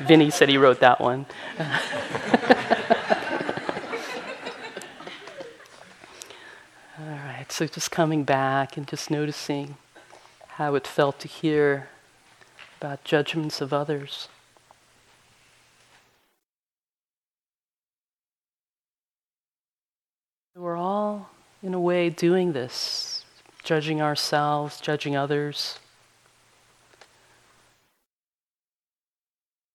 Vinny 0.04 0.30
said 0.30 0.50
he 0.50 0.58
wrote 0.58 0.80
that 0.82 1.00
one. 1.00 1.26
All 7.00 7.06
right, 7.06 7.46
so 7.50 7.66
just 7.68 7.92
coming 7.92 8.24
back 8.24 8.78
and 8.78 8.88
just 8.88 9.10
noticing 9.10 9.78
how 10.48 10.76
it 10.76 10.86
felt 10.86 11.20
to 11.20 11.28
hear 11.28 11.90
about 12.80 13.04
judgments 13.04 13.62
of 13.62 13.74
others. 13.74 14.28
We're 20.56 20.78
all, 20.78 21.32
in 21.64 21.74
a 21.74 21.80
way, 21.80 22.12
doing 22.12 22.54
this, 22.54 23.26
judging 23.64 24.02
ourselves, 24.02 24.80
judging 24.80 25.16
others. 25.16 25.80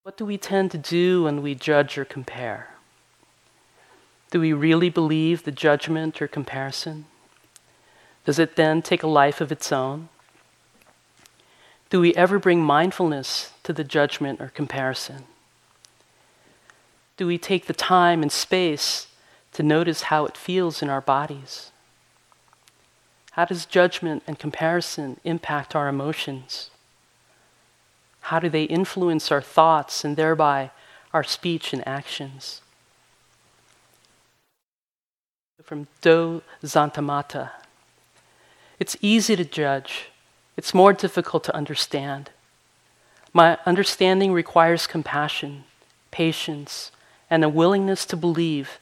What 0.08 0.16
do 0.16 0.24
we 0.24 0.38
tend 0.38 0.70
to 0.70 0.78
do 0.78 1.24
when 1.24 1.42
we 1.42 1.54
judge 1.54 1.98
or 1.98 2.04
compare? 2.06 2.70
Do 4.30 4.40
we 4.40 4.54
really 4.54 4.88
believe 4.88 5.44
the 5.44 5.52
judgment 5.52 6.22
or 6.22 6.26
comparison? 6.26 7.04
Does 8.24 8.38
it 8.38 8.56
then 8.56 8.80
take 8.80 9.02
a 9.02 9.06
life 9.06 9.42
of 9.42 9.52
its 9.52 9.70
own? 9.70 10.08
Do 11.90 12.00
we 12.00 12.14
ever 12.14 12.38
bring 12.38 12.62
mindfulness 12.62 13.52
to 13.64 13.74
the 13.74 13.84
judgment 13.84 14.40
or 14.40 14.48
comparison? 14.48 15.24
Do 17.18 17.26
we 17.26 17.36
take 17.36 17.66
the 17.66 17.74
time 17.74 18.22
and 18.22 18.32
space 18.32 19.08
to 19.52 19.62
notice 19.62 20.04
how 20.04 20.24
it 20.24 20.38
feels 20.38 20.80
in 20.80 20.88
our 20.88 21.02
bodies? 21.02 21.70
How 23.32 23.44
does 23.44 23.66
judgment 23.66 24.22
and 24.26 24.38
comparison 24.38 25.20
impact 25.22 25.76
our 25.76 25.86
emotions? 25.86 26.70
How 28.28 28.38
do 28.38 28.50
they 28.50 28.64
influence 28.64 29.32
our 29.32 29.40
thoughts 29.40 30.04
and 30.04 30.14
thereby 30.14 30.70
our 31.14 31.24
speech 31.24 31.72
and 31.72 31.86
actions? 31.88 32.60
From 35.62 35.86
Doe 36.02 36.42
Zantamata 36.62 37.52
It's 38.78 38.98
easy 39.00 39.34
to 39.34 39.46
judge, 39.46 40.10
it's 40.58 40.74
more 40.74 40.92
difficult 40.92 41.42
to 41.44 41.56
understand. 41.56 42.28
My 43.32 43.56
understanding 43.64 44.34
requires 44.34 44.86
compassion, 44.86 45.64
patience, 46.10 46.92
and 47.30 47.42
a 47.42 47.48
willingness 47.48 48.04
to 48.04 48.16
believe 48.16 48.78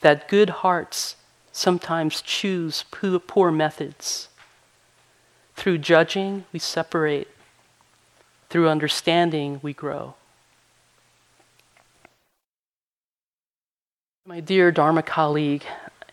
that 0.00 0.26
good 0.26 0.50
hearts 0.50 1.14
sometimes 1.52 2.20
choose 2.20 2.82
poor 2.90 3.52
methods. 3.52 4.28
Through 5.54 5.78
judging, 5.78 6.46
we 6.52 6.58
separate. 6.58 7.28
Through 8.50 8.68
understanding, 8.68 9.60
we 9.62 9.72
grow. 9.72 10.14
My 14.24 14.40
dear 14.40 14.70
Dharma 14.70 15.02
colleague 15.02 15.64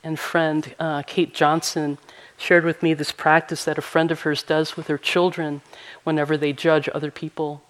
and 0.04 0.20
friend, 0.20 0.76
uh, 0.80 1.04
Kate 1.04 1.34
Johnson, 1.34 1.98
shared 2.38 2.66
with 2.66 2.84
me 2.84 2.94
this 2.94 3.12
practice 3.12 3.66
that 3.66 3.78
a 3.78 3.82
friend 3.82 4.12
of 4.12 4.22
hers 4.22 4.44
does 4.44 4.78
with 4.78 4.88
her 4.88 4.98
children 4.98 5.62
whenever 6.04 6.38
they 6.38 6.54
judge 6.54 6.90
other 6.94 7.12
people. 7.12 7.62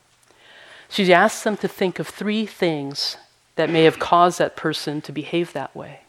She 0.90 1.12
asks 1.14 1.44
them 1.44 1.58
to 1.58 1.68
think 1.68 2.00
of 2.00 2.08
three 2.08 2.46
things 2.46 3.18
that 3.56 3.70
may 3.70 3.84
have 3.84 4.00
caused 4.00 4.40
that 4.40 4.56
person 4.56 5.02
to 5.02 5.12
behave 5.12 5.54
that 5.54 5.76
way. 5.76 6.02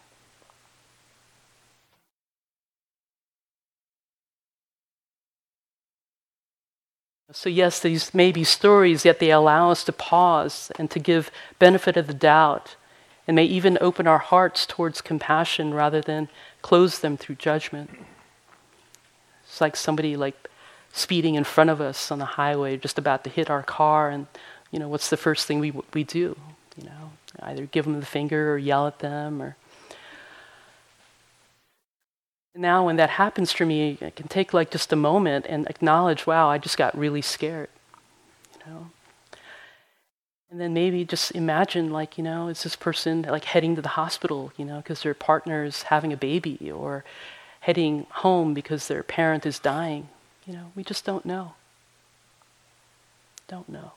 So, 7.33 7.49
yes, 7.49 7.81
these 7.81 8.15
may 8.15 8.31
be 8.31 8.45
stories, 8.45 9.05
yet 9.05 9.19
they 9.19 9.33
allow 9.33 9.71
us 9.73 9.83
to 9.85 9.93
pause 9.93 10.71
and 10.79 10.89
to 10.93 11.01
give 11.01 11.31
benefit 11.59 11.97
of 11.97 12.07
the 12.07 12.15
doubt, 12.15 12.77
and 13.27 13.35
may 13.35 13.45
even 13.45 13.77
open 13.81 14.07
our 14.07 14.19
hearts 14.19 14.65
towards 14.65 15.01
compassion 15.01 15.75
rather 15.75 16.01
than 16.01 16.29
close 16.63 17.01
them 17.01 17.17
through 17.17 17.35
judgment. 17.35 17.91
It's 19.45 19.61
like 19.61 19.75
somebody 19.75 20.17
like 20.17 20.49
speeding 20.93 21.35
in 21.35 21.43
front 21.43 21.71
of 21.71 21.81
us 21.81 22.13
on 22.13 22.21
the 22.21 22.25
highway, 22.25 22.77
just 22.77 22.97
about 22.97 23.25
to 23.25 23.31
hit 23.31 23.51
our 23.51 23.63
car, 23.63 24.09
and 24.09 24.29
you 24.71 24.79
know, 24.79 24.89
what's 24.89 25.11
the 25.11 25.17
first 25.17 25.47
thing 25.47 25.59
we 25.59 25.73
we 25.93 26.05
do? 26.05 26.37
You 26.77 26.85
know, 26.85 27.11
either 27.43 27.67
give 27.67 27.87
them 27.87 27.99
the 27.99 28.07
finger 28.07 28.53
or 28.53 28.59
yell 28.59 28.87
at 28.87 29.01
them 29.01 29.43
or 29.43 29.57
now 32.57 32.87
when 32.87 32.97
that 32.97 33.11
happens 33.11 33.53
to 33.55 33.67
me, 33.67 33.99
I 34.01 34.11
can 34.11 34.29
take 34.29 34.55
like 34.55 34.71
just 34.71 34.93
a 34.93 34.97
moment 34.97 35.47
and 35.49 35.67
acknowledge, 35.69 36.27
wow, 36.27 36.49
I 36.49 36.59
just 36.59 36.79
got 36.79 36.97
really 36.97 37.23
scared. 37.23 37.69
You 38.55 38.73
know? 38.73 38.91
And 40.51 40.61
then 40.61 40.73
maybe 40.73 41.05
just 41.05 41.33
imagine 41.33 41.91
like, 41.91 42.17
you 42.17 42.25
know, 42.25 42.49
is 42.49 42.63
this 42.63 42.77
person 42.77 43.23
like 43.23 43.45
heading 43.45 43.75
to 43.77 43.83
the 43.83 43.91
hospital, 43.91 44.53
you 44.57 44.65
know, 44.65 44.79
because 44.79 45.03
their 45.03 45.15
partner 45.15 45.65
is 45.65 45.85
having 45.85 46.13
a 46.13 46.17
baby 46.17 46.71
or 46.71 47.05
heading 47.61 48.07
home 48.11 48.55
because 48.55 48.89
their 48.89 49.03
parent 49.03 49.45
is 49.45 49.59
dying. 49.59 50.09
You 50.47 50.55
know, 50.55 50.73
we 50.77 50.85
just 50.85 51.05
don't 51.05 51.27
know. 51.27 51.55
Don't 53.49 53.69
know. 53.69 53.93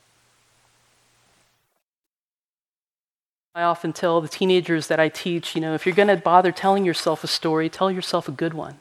I 3.55 3.63
often 3.63 3.93
tell 3.93 4.21
the 4.21 4.27
teenagers 4.27 4.87
that 4.87 4.99
I 4.99 5.09
teach, 5.09 5.55
you 5.55 5.61
know, 5.61 5.73
if 5.73 5.85
you're 5.85 5.95
going 5.95 6.07
to 6.07 6.17
bother 6.17 6.51
telling 6.51 6.85
yourself 6.85 7.23
a 7.23 7.27
story, 7.27 7.67
tell 7.69 7.91
yourself 7.91 8.27
a 8.27 8.31
good 8.31 8.53
one. 8.53 8.75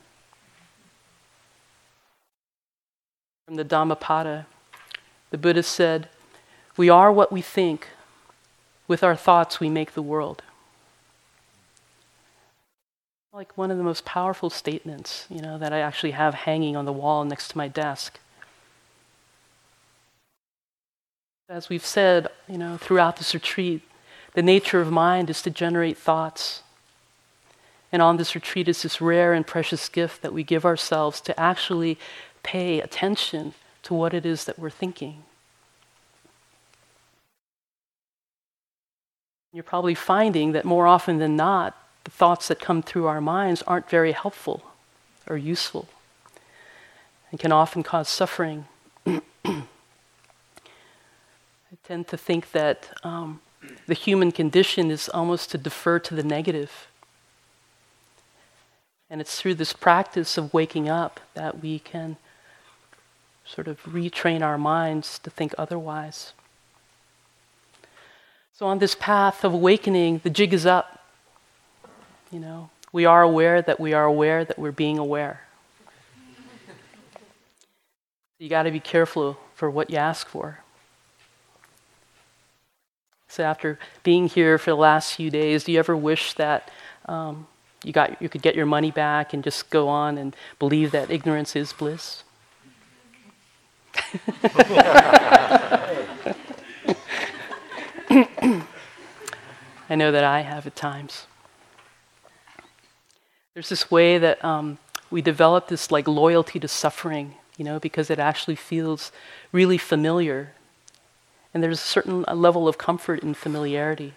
From 3.46 3.56
the 3.56 3.64
Dhammapada, 3.64 4.46
the 5.30 5.38
Buddha 5.38 5.62
said, 5.62 6.08
We 6.76 6.88
are 6.90 7.10
what 7.10 7.32
we 7.32 7.40
think. 7.40 7.88
With 8.86 9.02
our 9.02 9.16
thoughts, 9.16 9.60
we 9.60 9.68
make 9.68 9.92
the 9.92 10.02
world. 10.02 10.42
Like 13.32 13.56
one 13.56 13.70
of 13.70 13.76
the 13.76 13.84
most 13.84 14.06
powerful 14.06 14.48
statements, 14.48 15.26
you 15.28 15.42
know, 15.42 15.58
that 15.58 15.72
I 15.72 15.80
actually 15.80 16.12
have 16.12 16.34
hanging 16.34 16.74
on 16.74 16.86
the 16.86 16.92
wall 16.92 17.24
next 17.24 17.48
to 17.48 17.58
my 17.58 17.68
desk. 17.68 18.18
As 21.50 21.68
we've 21.68 21.84
said, 21.84 22.28
you 22.48 22.58
know, 22.58 22.78
throughout 22.78 23.16
this 23.16 23.34
retreat, 23.34 23.82
the 24.34 24.42
nature 24.42 24.80
of 24.80 24.90
mind 24.90 25.30
is 25.30 25.42
to 25.42 25.50
generate 25.50 25.98
thoughts. 25.98 26.62
And 27.90 28.02
on 28.02 28.16
this 28.16 28.34
retreat 28.34 28.68
is 28.68 28.82
this 28.82 29.00
rare 29.00 29.32
and 29.32 29.46
precious 29.46 29.88
gift 29.88 30.22
that 30.22 30.32
we 30.32 30.42
give 30.42 30.64
ourselves 30.64 31.20
to 31.22 31.40
actually 31.40 31.98
pay 32.42 32.80
attention 32.80 33.54
to 33.84 33.94
what 33.94 34.12
it 34.14 34.26
is 34.26 34.44
that 34.44 34.58
we're 34.58 34.70
thinking. 34.70 35.24
You're 39.52 39.62
probably 39.64 39.94
finding 39.94 40.52
that 40.52 40.64
more 40.64 40.86
often 40.86 41.18
than 41.18 41.34
not, 41.34 41.76
the 42.04 42.10
thoughts 42.10 42.48
that 42.48 42.60
come 42.60 42.82
through 42.82 43.06
our 43.06 43.20
minds 43.20 43.62
aren't 43.62 43.88
very 43.88 44.12
helpful 44.12 44.62
or 45.26 45.36
useful 45.36 45.88
and 47.30 47.40
can 47.40 47.52
often 47.52 47.82
cause 47.82 48.08
suffering. 48.08 48.66
I 49.06 49.62
tend 51.84 52.08
to 52.08 52.16
think 52.16 52.52
that 52.52 52.88
um, 53.02 53.40
the 53.86 53.94
human 53.94 54.32
condition 54.32 54.90
is 54.90 55.08
almost 55.08 55.50
to 55.50 55.58
defer 55.58 55.98
to 55.98 56.14
the 56.14 56.22
negative. 56.22 56.88
And 59.10 59.20
it's 59.20 59.40
through 59.40 59.54
this 59.54 59.72
practice 59.72 60.36
of 60.36 60.52
waking 60.52 60.88
up 60.88 61.20
that 61.34 61.60
we 61.62 61.78
can 61.78 62.16
sort 63.44 63.66
of 63.66 63.82
retrain 63.84 64.42
our 64.42 64.58
minds 64.58 65.18
to 65.20 65.30
think 65.30 65.54
otherwise. 65.56 66.34
So, 68.52 68.66
on 68.66 68.78
this 68.78 68.94
path 68.94 69.44
of 69.44 69.54
awakening, 69.54 70.20
the 70.24 70.30
jig 70.30 70.52
is 70.52 70.66
up. 70.66 71.06
You 72.30 72.40
know, 72.40 72.70
we 72.92 73.06
are 73.06 73.22
aware 73.22 73.62
that 73.62 73.80
we 73.80 73.94
are 73.94 74.04
aware 74.04 74.44
that 74.44 74.58
we're 74.58 74.72
being 74.72 74.98
aware. 74.98 75.42
you 78.38 78.48
got 78.48 78.64
to 78.64 78.70
be 78.70 78.80
careful 78.80 79.38
for 79.54 79.70
what 79.70 79.90
you 79.90 79.96
ask 79.96 80.28
for. 80.28 80.60
So 83.38 83.44
after 83.44 83.78
being 84.02 84.26
here 84.26 84.58
for 84.58 84.70
the 84.70 84.76
last 84.76 85.14
few 85.14 85.30
days, 85.30 85.62
do 85.62 85.70
you 85.70 85.78
ever 85.78 85.96
wish 85.96 86.32
that 86.32 86.72
um, 87.06 87.46
you 87.84 87.92
got 87.92 88.20
you 88.20 88.28
could 88.28 88.42
get 88.42 88.56
your 88.56 88.66
money 88.66 88.90
back 88.90 89.32
and 89.32 89.44
just 89.44 89.70
go 89.70 89.86
on 89.86 90.18
and 90.18 90.34
believe 90.58 90.90
that 90.90 91.08
ignorance 91.08 91.54
is 91.54 91.72
bliss? 91.72 92.24
I 99.88 99.94
know 99.94 100.10
that 100.10 100.24
I 100.24 100.40
have 100.40 100.66
at 100.66 100.74
times. 100.74 101.28
There's 103.54 103.68
this 103.68 103.88
way 103.88 104.18
that 104.18 104.44
um, 104.44 104.78
we 105.12 105.22
develop 105.22 105.68
this 105.68 105.92
like 105.92 106.08
loyalty 106.08 106.58
to 106.58 106.66
suffering, 106.66 107.36
you 107.56 107.64
know, 107.64 107.78
because 107.78 108.10
it 108.10 108.18
actually 108.18 108.56
feels 108.56 109.12
really 109.52 109.78
familiar 109.78 110.54
and 111.52 111.62
there's 111.62 111.80
a 111.80 111.82
certain 111.82 112.22
level 112.22 112.68
of 112.68 112.78
comfort 112.78 113.20
in 113.20 113.34
familiarity. 113.34 114.14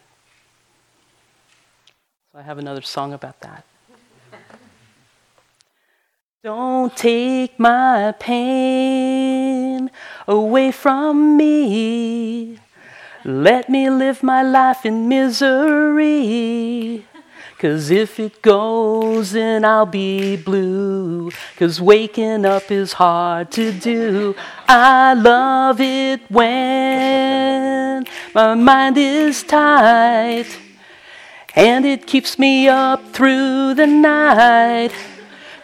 So 2.32 2.40
I 2.40 2.42
have 2.44 2.58
another 2.58 2.82
song 2.82 3.14
about 3.14 3.40
that. 3.42 3.66
Don't 6.44 6.96
take 6.96 7.60
my 7.60 8.14
pain 8.20 9.92
away 10.28 10.72
from 10.72 11.38
me. 11.38 12.60
Let 13.24 13.70
me 13.70 13.90
live 13.90 14.24
my 14.24 14.42
life 14.42 14.86
in 14.86 15.08
misery. 15.08 17.06
Cause 17.62 17.92
if 17.92 18.20
it 18.20 18.42
goes, 18.42 19.34
then 19.34 19.64
I'll 19.64 19.86
be 19.86 20.36
blue. 20.36 21.30
Cause 21.58 21.80
waking 21.80 22.44
up 22.44 22.72
is 22.72 22.94
hard 22.94 23.52
to 23.52 23.72
do. 23.72 24.34
I 24.68 25.14
love 25.14 25.80
it 25.80 26.22
when 26.32 28.06
my 28.34 28.56
mind 28.56 28.98
is 28.98 29.44
tight. 29.44 30.48
And 31.56 31.86
it 31.86 32.08
keeps 32.08 32.40
me 32.40 32.68
up 32.68 33.14
through 33.14 33.76
the 33.76 33.86
night. 33.86 34.92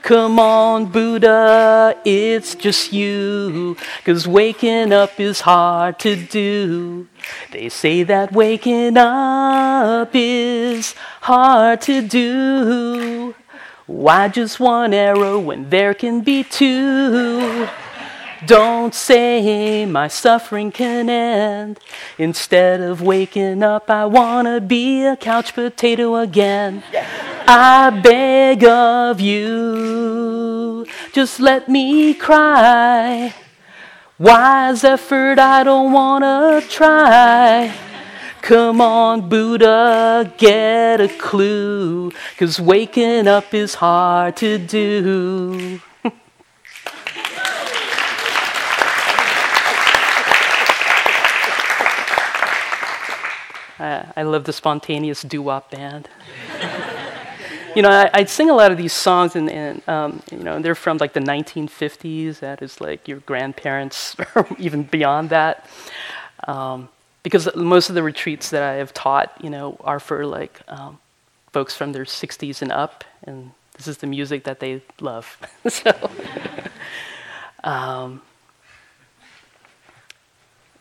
Come 0.07 0.39
on, 0.39 0.85
Buddha, 0.85 1.93
it's 2.05 2.55
just 2.55 2.93
you. 2.93 3.75
Cause 4.05 4.25
waking 4.25 4.93
up 4.93 5.19
is 5.19 5.41
hard 5.41 5.99
to 5.99 6.15
do. 6.15 7.09
They 7.51 7.67
say 7.67 8.03
that 8.03 8.31
waking 8.31 8.95
up 8.95 10.11
is 10.13 10.95
hard 11.19 11.81
to 11.81 12.01
do. 12.07 13.35
Why 13.85 14.29
just 14.29 14.61
one 14.61 14.93
arrow 14.93 15.39
when 15.39 15.69
there 15.69 15.93
can 15.93 16.21
be 16.21 16.45
two? 16.45 17.67
Don't 18.45 18.93
say 18.93 19.85
my 19.85 20.07
suffering 20.07 20.71
can 20.71 21.09
end. 21.09 21.79
Instead 22.17 22.81
of 22.81 23.01
waking 23.01 23.63
up, 23.63 23.89
I 23.89 24.05
wanna 24.05 24.61
be 24.61 25.03
a 25.03 25.15
couch 25.17 25.53
potato 25.55 26.15
again. 26.17 26.83
I 27.47 27.89
beg 27.89 28.63
of 28.63 29.19
you, 29.19 30.85
just 31.13 31.39
let 31.39 31.67
me 31.67 32.13
cry. 32.13 33.33
Wise 34.19 34.83
effort, 34.83 35.39
I 35.39 35.63
don't 35.63 35.91
wanna 35.91 36.61
try. 36.69 37.73
Come 38.41 38.81
on, 38.81 39.29
Buddha, 39.29 40.31
get 40.37 41.01
a 41.01 41.07
clue, 41.07 42.11
cause 42.37 42.59
waking 42.59 43.27
up 43.27 43.53
is 43.53 43.75
hard 43.75 44.37
to 44.37 44.57
do. 44.57 45.81
I, 54.15 54.23
love 54.23 54.43
the 54.45 54.53
spontaneous 54.53 55.21
doo-wop 55.21 55.71
band. 55.71 56.09
you 57.75 57.81
know, 57.81 57.89
I, 57.89 58.19
would 58.19 58.29
sing 58.29 58.49
a 58.49 58.53
lot 58.53 58.71
of 58.71 58.77
these 58.77 58.93
songs, 58.93 59.35
and, 59.35 59.49
and 59.49 59.89
um, 59.89 60.21
you 60.31 60.39
know, 60.39 60.59
they're 60.59 60.75
from 60.75 60.97
like 60.97 61.13
the 61.13 61.19
1950s. 61.19 62.39
That 62.39 62.61
is 62.61 62.81
like 62.81 63.07
your 63.07 63.19
grandparents, 63.19 64.15
or 64.35 64.47
even 64.57 64.83
beyond 64.83 65.29
that. 65.29 65.69
Um, 66.47 66.89
because 67.23 67.53
most 67.55 67.89
of 67.89 67.95
the 67.95 68.03
retreats 68.03 68.51
that 68.51 68.63
I 68.63 68.75
have 68.75 68.93
taught, 68.93 69.33
you 69.43 69.49
know, 69.49 69.77
are 69.81 69.99
for 69.99 70.25
like 70.25 70.61
um, 70.67 70.99
folks 71.51 71.75
from 71.75 71.91
their 71.91 72.05
60s 72.05 72.61
and 72.61 72.71
up, 72.71 73.03
and 73.23 73.51
this 73.73 73.87
is 73.87 73.97
the 73.97 74.07
music 74.07 74.45
that 74.45 74.59
they 74.59 74.81
love. 75.01 75.37
so, 75.67 75.91
um, 77.63 78.21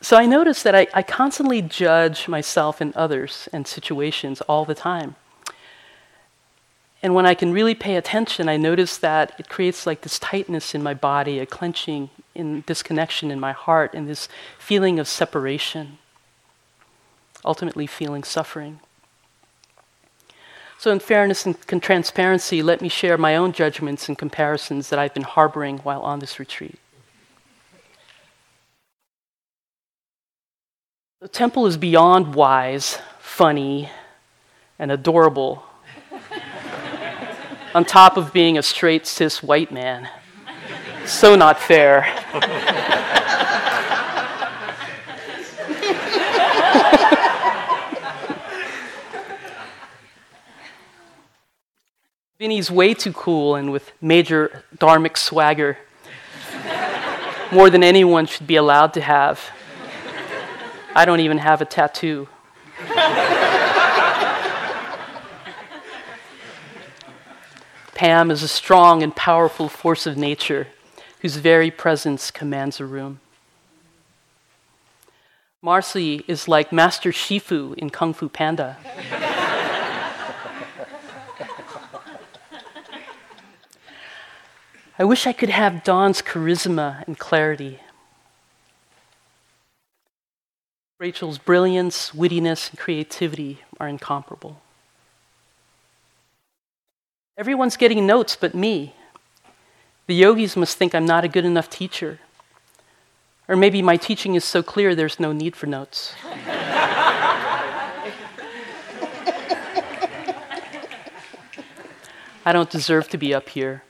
so 0.01 0.17
I 0.17 0.27
notice 0.27 0.63
that 0.63 0.75
I, 0.75 0.87
I 0.95 1.03
constantly 1.03 1.63
judge 1.63 2.29
myself 2.29 2.81
and 2.81 2.95
others 2.95 3.49
and 3.53 3.67
situations 3.67 4.41
all 4.43 4.65
the 4.65 4.75
time. 4.75 5.17
And 7.03 7.15
when 7.15 7.27
I 7.27 7.35
can 7.35 7.53
really 7.53 7.75
pay 7.75 7.97
attention, 7.97 8.49
I 8.49 8.57
notice 8.57 8.97
that 8.99 9.35
it 9.39 9.49
creates 9.49 9.87
like 9.87 10.01
this 10.01 10.19
tightness 10.19 10.75
in 10.75 10.83
my 10.83 10.95
body, 10.95 11.39
a 11.39 11.47
clenching 11.47 12.11
in 12.35 12.63
disconnection 12.67 13.31
in 13.31 13.39
my 13.39 13.53
heart, 13.53 13.95
and 13.95 14.09
this 14.09 14.29
feeling 14.59 14.99
of 14.99 15.07
separation, 15.07 15.99
ultimately 17.45 17.87
feeling 17.87 18.25
suffering. 18.25 18.81
So, 20.79 20.91
in 20.91 20.99
fairness 20.99 21.47
and 21.47 21.83
transparency, 21.83 22.63
let 22.63 22.83
me 22.83 22.89
share 22.89 23.17
my 23.17 23.37
own 23.37 23.53
judgments 23.53 24.09
and 24.09 24.19
comparisons 24.19 24.91
that 24.91 24.99
I've 24.99 25.15
been 25.15 25.23
harboring 25.23 25.79
while 25.79 26.03
on 26.03 26.19
this 26.19 26.39
retreat. 26.39 26.79
The 31.19 31.29
temple 31.29 31.65
is 31.65 31.79
beyond 31.79 32.35
wise, 32.35 32.99
funny, 33.21 33.89
and 34.79 34.93
adorable, 34.93 35.65
on 37.75 37.87
top 37.87 38.19
of 38.19 38.35
being 38.35 38.59
a 38.59 38.63
straight 38.63 39.07
cis 39.07 39.43
white 39.43 39.73
man. 39.73 40.11
So 41.07 41.35
not 41.35 41.59
fair. 41.59 42.03
Vinny's 52.39 52.71
way 52.71 52.93
too 52.93 53.15
cool 53.15 53.55
and 53.55 53.73
with 53.73 53.91
major 54.03 54.65
dharmic 54.77 55.17
swagger. 55.17 55.79
More 57.51 57.71
than 57.71 57.83
anyone 57.83 58.27
should 58.27 58.47
be 58.47 58.57
allowed 58.57 58.93
to 58.93 59.01
have. 59.01 59.41
I 60.97 61.05
don't 61.05 61.21
even 61.21 61.37
have 61.37 61.61
a 61.61 61.67
tattoo. 61.67 62.27
Pam 67.95 68.31
is 68.31 68.43
a 68.43 68.49
strong 68.49 69.03
and 69.03 69.15
powerful 69.15 69.69
force 69.69 70.07
of 70.07 70.17
nature 70.17 70.69
whose 71.21 71.37
very 71.37 71.71
presence 71.71 72.31
commands 72.31 72.81
a 72.81 72.87
room. 72.87 73.21
Marcy 75.61 76.25
is 76.27 76.49
like 76.49 76.73
Master 76.73 77.13
Shifu 77.13 77.75
in 77.75 77.91
Kung 77.91 78.15
Fu 78.15 78.31
Panda. 78.31 78.79
I 84.99 85.05
wish 85.05 85.27
I 85.27 85.35
could 85.35 85.51
have 85.51 85.85
Dawn's 85.85 86.23
charisma 86.23 87.07
and 87.07 87.19
clarity. 87.19 87.81
Rachel's 90.99 91.37
brilliance, 91.37 92.13
wittiness, 92.13 92.71
and 92.71 92.79
creativity 92.79 93.61
are 93.79 93.87
incomparable. 93.87 94.63
Everyone's 97.37 97.77
getting 97.77 98.07
notes 98.07 98.35
but 98.35 98.55
me. 98.55 98.95
The 100.07 100.15
yogis 100.15 100.57
must 100.57 100.79
think 100.79 100.95
I'm 100.95 101.05
not 101.05 101.23
a 101.23 101.29
good 101.29 101.45
enough 101.45 101.69
teacher. 101.69 102.21
Or 103.47 103.57
maybe 103.57 103.83
my 103.83 103.99
teaching 103.99 104.37
is 104.37 104.45
so 104.45 104.63
clear 104.63 104.95
there's 104.95 105.21
no 105.21 105.33
need 105.33 105.55
for 105.55 105.67
notes. 105.67 106.15
I 112.47 112.53
don't 112.53 112.71
deserve 112.71 113.09
to 113.11 113.19
be 113.19 113.35
up 113.35 113.51
here. 113.51 113.83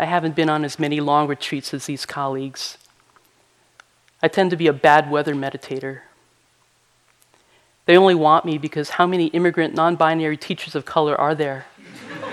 I 0.00 0.06
haven't 0.06 0.34
been 0.34 0.48
on 0.48 0.64
as 0.64 0.80
many 0.80 1.00
long 1.00 1.28
retreats 1.28 1.72
as 1.72 1.86
these 1.86 2.04
colleagues. 2.06 2.76
I 4.22 4.28
tend 4.28 4.50
to 4.50 4.56
be 4.56 4.68
a 4.68 4.72
bad 4.72 5.10
weather 5.10 5.34
meditator. 5.34 6.02
They 7.86 7.96
only 7.96 8.14
want 8.14 8.44
me 8.44 8.56
because 8.56 8.90
how 8.90 9.06
many 9.06 9.26
immigrant, 9.28 9.74
non 9.74 9.96
binary 9.96 10.36
teachers 10.36 10.76
of 10.76 10.84
color 10.84 11.20
are 11.20 11.34
there? 11.34 11.66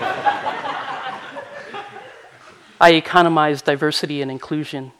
I 2.80 2.92
economize 2.92 3.60
diversity 3.60 4.22
and 4.22 4.30
inclusion. 4.30 4.92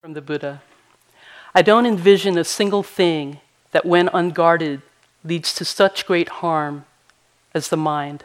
From 0.00 0.12
the 0.12 0.20
Buddha 0.20 0.60
I 1.54 1.62
don't 1.62 1.86
envision 1.86 2.36
a 2.36 2.44
single 2.44 2.82
thing 2.82 3.40
that, 3.74 3.84
when 3.84 4.08
unguarded, 4.14 4.82
leads 5.24 5.52
to 5.52 5.64
such 5.64 6.06
great 6.06 6.28
harm 6.28 6.84
as 7.52 7.70
the 7.70 7.76
mind. 7.76 8.24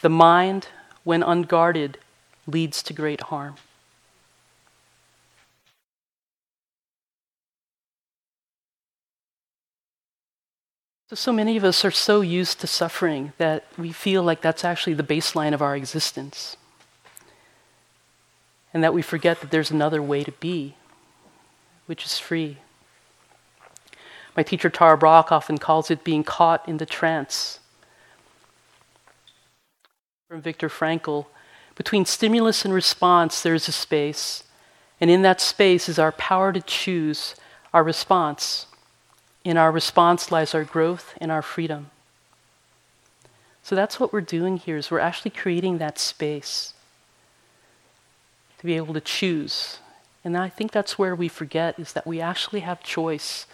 The 0.00 0.08
mind, 0.08 0.68
when 1.04 1.22
unguarded, 1.22 1.98
leads 2.46 2.82
to 2.84 2.94
great 2.94 3.20
harm. 3.24 3.56
So, 11.12 11.30
many 11.30 11.58
of 11.58 11.64
us 11.64 11.84
are 11.84 11.90
so 11.90 12.22
used 12.22 12.60
to 12.60 12.66
suffering 12.66 13.34
that 13.36 13.66
we 13.76 13.92
feel 13.92 14.22
like 14.22 14.40
that's 14.40 14.64
actually 14.64 14.94
the 14.94 15.02
baseline 15.02 15.52
of 15.52 15.60
our 15.60 15.76
existence. 15.76 16.56
And 18.72 18.82
that 18.82 18.94
we 18.94 19.02
forget 19.02 19.42
that 19.42 19.50
there's 19.50 19.70
another 19.70 20.00
way 20.02 20.24
to 20.24 20.32
be, 20.32 20.76
which 21.84 22.06
is 22.06 22.18
free. 22.18 22.56
My 24.36 24.42
teacher 24.42 24.70
Tara 24.70 24.96
Brach 24.96 25.30
often 25.30 25.58
calls 25.58 25.90
it 25.90 26.04
being 26.04 26.24
caught 26.24 26.66
in 26.68 26.78
the 26.78 26.86
trance. 26.86 27.60
From 30.28 30.40
Viktor 30.40 30.68
Frankl, 30.68 31.26
between 31.74 32.06
stimulus 32.06 32.64
and 32.64 32.72
response, 32.72 33.42
there 33.42 33.54
is 33.54 33.68
a 33.68 33.72
space, 33.72 34.44
and 35.00 35.10
in 35.10 35.22
that 35.22 35.40
space 35.40 35.88
is 35.88 35.98
our 35.98 36.12
power 36.12 36.52
to 36.52 36.62
choose 36.62 37.34
our 37.74 37.84
response. 37.84 38.66
In 39.44 39.56
our 39.56 39.72
response 39.72 40.30
lies 40.30 40.54
our 40.54 40.64
growth 40.64 41.14
and 41.20 41.30
our 41.30 41.42
freedom. 41.42 41.90
So 43.62 43.74
that's 43.74 44.00
what 44.00 44.12
we're 44.12 44.20
doing 44.20 44.56
here 44.56 44.76
is 44.76 44.90
we're 44.90 44.98
actually 44.98 45.30
creating 45.30 45.78
that 45.78 45.98
space 45.98 46.74
to 48.58 48.66
be 48.66 48.76
able 48.76 48.94
to 48.94 49.00
choose. 49.00 49.78
And 50.24 50.36
I 50.36 50.48
think 50.48 50.72
that's 50.72 50.98
where 50.98 51.14
we 51.14 51.28
forget 51.28 51.78
is 51.78 51.92
that 51.92 52.06
we 52.06 52.20
actually 52.20 52.60
have 52.60 52.82
choice 52.82 53.46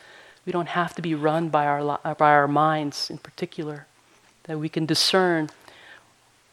we 0.48 0.52
don't 0.52 0.68
have 0.68 0.94
to 0.94 1.02
be 1.02 1.14
run 1.14 1.50
by 1.50 1.66
our, 1.66 2.00
uh, 2.02 2.14
by 2.14 2.30
our 2.30 2.48
minds 2.48 3.10
in 3.10 3.18
particular, 3.18 3.86
that 4.44 4.58
we 4.58 4.70
can 4.70 4.86
discern 4.86 5.50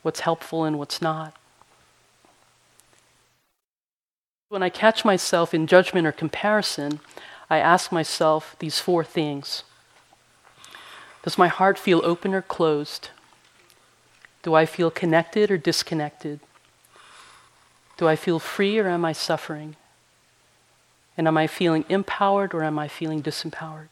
what's 0.02 0.20
helpful 0.20 0.66
and 0.66 0.78
what's 0.78 1.02
not. 1.02 1.34
When 4.50 4.62
I 4.62 4.68
catch 4.68 5.06
myself 5.06 5.54
in 5.54 5.66
judgment 5.66 6.06
or 6.06 6.12
comparison, 6.12 7.00
I 7.50 7.60
ask 7.60 7.90
myself 7.90 8.58
these 8.60 8.82
four 8.82 9.06
things 9.06 9.64
Does 11.24 11.38
my 11.38 11.48
heart 11.48 11.80
feel 11.80 12.02
open 12.04 12.34
or 12.34 12.42
closed? 12.42 13.12
Do 14.44 14.56
I 14.56 14.66
feel 14.66 14.92
connected 14.92 15.50
or 15.50 15.58
disconnected? 15.58 16.42
Do 17.96 18.10
I 18.10 18.18
feel 18.18 18.40
free 18.40 18.78
or 18.78 18.90
am 18.90 19.06
I 19.06 19.14
suffering? 19.14 19.78
And 21.18 21.28
am 21.28 21.38
I 21.38 21.48
feeling 21.48 21.86
empowered 21.88 22.54
or 22.54 22.64
am 22.64 22.78
I 22.78 22.88
feeling 22.88 23.24
disempowered? 23.24 23.88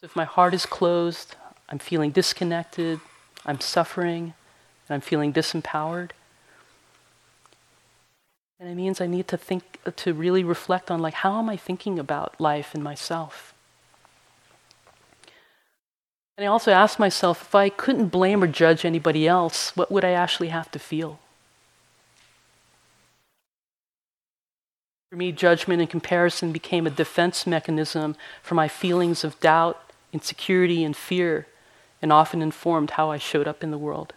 So 0.00 0.06
if 0.06 0.16
my 0.16 0.24
heart 0.24 0.54
is 0.54 0.66
closed, 0.66 1.36
I'm 1.68 1.78
feeling 1.78 2.10
disconnected, 2.10 3.00
I'm 3.46 3.60
suffering, 3.60 4.34
and 4.88 4.94
I'm 4.94 5.00
feeling 5.00 5.32
disempowered. 5.32 6.10
And 8.58 8.68
it 8.68 8.74
means 8.74 9.00
I 9.00 9.06
need 9.06 9.28
to 9.28 9.36
think, 9.36 9.78
to 9.96 10.12
really 10.12 10.42
reflect 10.42 10.90
on 10.90 11.00
like, 11.00 11.14
how 11.14 11.38
am 11.38 11.48
I 11.48 11.56
thinking 11.56 11.98
about 11.98 12.40
life 12.40 12.74
and 12.74 12.82
myself? 12.82 13.54
And 16.36 16.46
I 16.46 16.50
also 16.50 16.72
ask 16.72 16.98
myself 16.98 17.42
if 17.42 17.54
I 17.54 17.68
couldn't 17.68 18.08
blame 18.08 18.42
or 18.42 18.46
judge 18.46 18.84
anybody 18.84 19.28
else, 19.28 19.76
what 19.76 19.92
would 19.92 20.04
I 20.04 20.12
actually 20.12 20.48
have 20.48 20.70
to 20.72 20.78
feel? 20.78 21.18
For 25.10 25.16
me, 25.16 25.32
judgment 25.32 25.80
and 25.80 25.90
comparison 25.90 26.52
became 26.52 26.86
a 26.86 26.90
defense 26.90 27.44
mechanism 27.44 28.14
for 28.44 28.54
my 28.54 28.68
feelings 28.68 29.24
of 29.24 29.40
doubt, 29.40 29.82
insecurity, 30.12 30.84
and 30.84 30.96
fear, 30.96 31.48
and 32.00 32.12
often 32.12 32.40
informed 32.40 32.92
how 32.92 33.10
I 33.10 33.18
showed 33.18 33.48
up 33.48 33.64
in 33.64 33.72
the 33.72 33.78
world. 33.78 34.12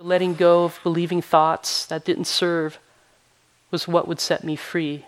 Letting 0.00 0.34
go 0.34 0.64
of 0.64 0.80
believing 0.82 1.20
thoughts 1.20 1.84
that 1.86 2.06
didn't 2.06 2.24
serve 2.24 2.78
was 3.70 3.86
what 3.86 4.08
would 4.08 4.18
set 4.18 4.42
me 4.42 4.56
free, 4.56 5.04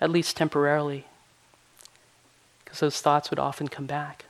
at 0.00 0.10
least 0.10 0.36
temporarily, 0.36 1.06
because 2.64 2.80
those 2.80 3.00
thoughts 3.00 3.30
would 3.30 3.38
often 3.38 3.68
come 3.68 3.86
back. 3.86 4.24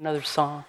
Another 0.00 0.22
song. 0.22 0.62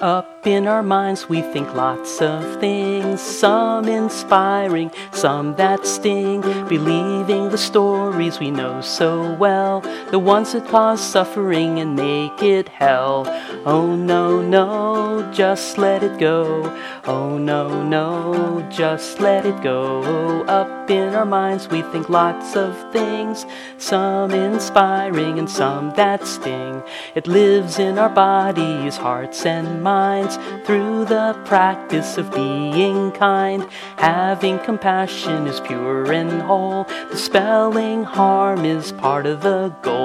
Up 0.00 0.46
in 0.46 0.66
our 0.66 0.82
minds, 0.82 1.28
we 1.28 1.42
think 1.42 1.74
lots 1.74 2.22
of 2.22 2.60
things, 2.60 3.20
some 3.20 3.88
inspiring, 3.88 4.90
some 5.12 5.54
that 5.56 5.86
sting. 5.86 6.40
Believing 6.66 7.50
the 7.50 7.58
stories 7.58 8.40
we 8.40 8.50
know 8.50 8.80
so 8.80 9.34
well, 9.34 9.82
the 10.10 10.18
ones 10.18 10.52
that 10.52 10.68
cause 10.68 11.00
suffering 11.00 11.80
and 11.80 11.96
make 11.96 12.42
it 12.42 12.68
hell. 12.68 13.24
Oh 13.64 13.96
no, 13.96 14.40
no, 14.40 15.28
just 15.32 15.78
let 15.78 16.02
it 16.02 16.18
go. 16.18 16.62
Oh 17.04 17.36
no, 17.38 17.82
no, 17.82 18.66
just 18.70 19.20
let 19.20 19.44
it 19.44 19.60
go. 19.62 20.44
Up 20.44 20.88
in 20.88 21.14
our 21.14 21.26
minds, 21.26 21.68
we 21.68 21.82
think 21.82 22.08
lots 22.08 22.54
of 22.54 22.92
things, 22.92 23.44
some 23.78 24.30
inspiring 24.30 25.38
and 25.38 25.50
some 25.50 25.90
that 25.96 26.24
sting. 26.24 26.82
It 27.16 27.26
lives 27.26 27.80
in 27.80 27.98
our 27.98 28.08
bodies, 28.08 28.96
hearts, 28.96 29.44
and 29.44 29.82
minds 29.82 30.36
through 30.64 31.06
the 31.06 31.40
practice 31.44 32.16
of 32.18 32.32
being 32.32 33.10
kind. 33.12 33.66
Having 33.96 34.60
compassion 34.60 35.48
is 35.48 35.60
pure 35.60 36.12
and 36.12 36.42
whole. 36.42 36.84
Dispelling 37.10 38.04
harm 38.04 38.64
is 38.64 38.92
part 38.92 39.26
of 39.26 39.42
the 39.42 39.74
goal. 39.82 39.95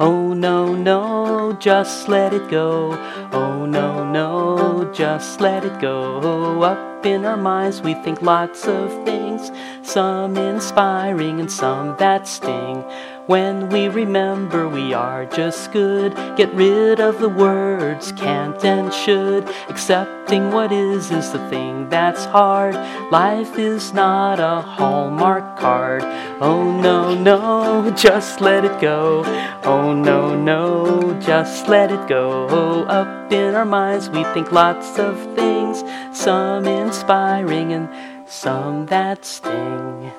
Oh 0.00 0.34
no, 0.34 0.74
no, 0.74 1.52
just 1.60 2.08
let 2.08 2.34
it 2.34 2.48
go. 2.50 2.92
Oh 3.32 3.64
no, 3.64 4.04
no, 4.10 4.90
just 4.92 5.40
let 5.40 5.64
it 5.64 5.80
go. 5.80 6.62
Up 6.62 7.06
in 7.06 7.24
our 7.24 7.36
minds, 7.36 7.80
we 7.80 7.94
think 7.94 8.22
lots 8.22 8.66
of 8.66 8.90
things, 9.04 9.52
some 9.82 10.36
inspiring 10.36 11.40
and 11.40 11.50
some 11.50 11.96
that 11.98 12.26
sting. 12.26 12.84
When 13.26 13.70
we 13.70 13.88
remember 13.88 14.68
we 14.68 14.92
are 14.92 15.24
just 15.24 15.72
good, 15.72 16.14
get 16.36 16.52
rid 16.52 17.00
of 17.00 17.20
the 17.20 17.28
words 17.30 18.12
can't 18.12 18.62
and 18.62 18.92
should. 18.92 19.48
Accepting 19.70 20.50
what 20.50 20.70
is 20.70 21.10
is 21.10 21.32
the 21.32 21.38
thing 21.48 21.88
that's 21.88 22.26
hard. 22.26 22.74
Life 23.10 23.58
is 23.58 23.94
not 23.94 24.40
a 24.40 24.60
Hallmark 24.60 25.58
card. 25.58 26.02
Oh 26.42 26.70
no, 26.78 27.14
no, 27.14 27.90
just 27.96 28.42
let 28.42 28.62
it 28.66 28.78
go. 28.78 29.22
Oh 29.64 29.94
no, 29.94 30.34
no, 30.36 31.18
just 31.18 31.66
let 31.66 31.90
it 31.90 32.06
go. 32.06 32.84
Up 32.84 33.32
in 33.32 33.54
our 33.54 33.64
minds 33.64 34.10
we 34.10 34.22
think 34.34 34.52
lots 34.52 34.98
of 34.98 35.16
things, 35.34 35.82
some 36.12 36.66
inspiring 36.66 37.72
and 37.72 37.88
some 38.28 38.84
that 38.86 39.24
sting. 39.24 40.12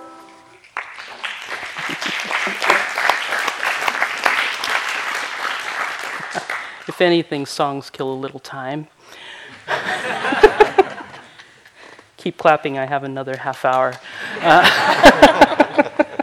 If 6.95 7.01
anything, 7.01 7.45
songs 7.45 7.89
kill 7.89 8.09
a 8.09 8.15
little 8.15 8.39
time. 8.39 8.87
Keep 12.15 12.37
clapping, 12.37 12.77
I 12.77 12.85
have 12.85 13.03
another 13.03 13.35
half 13.35 13.65
hour. 13.65 13.95
Uh, 14.39 14.63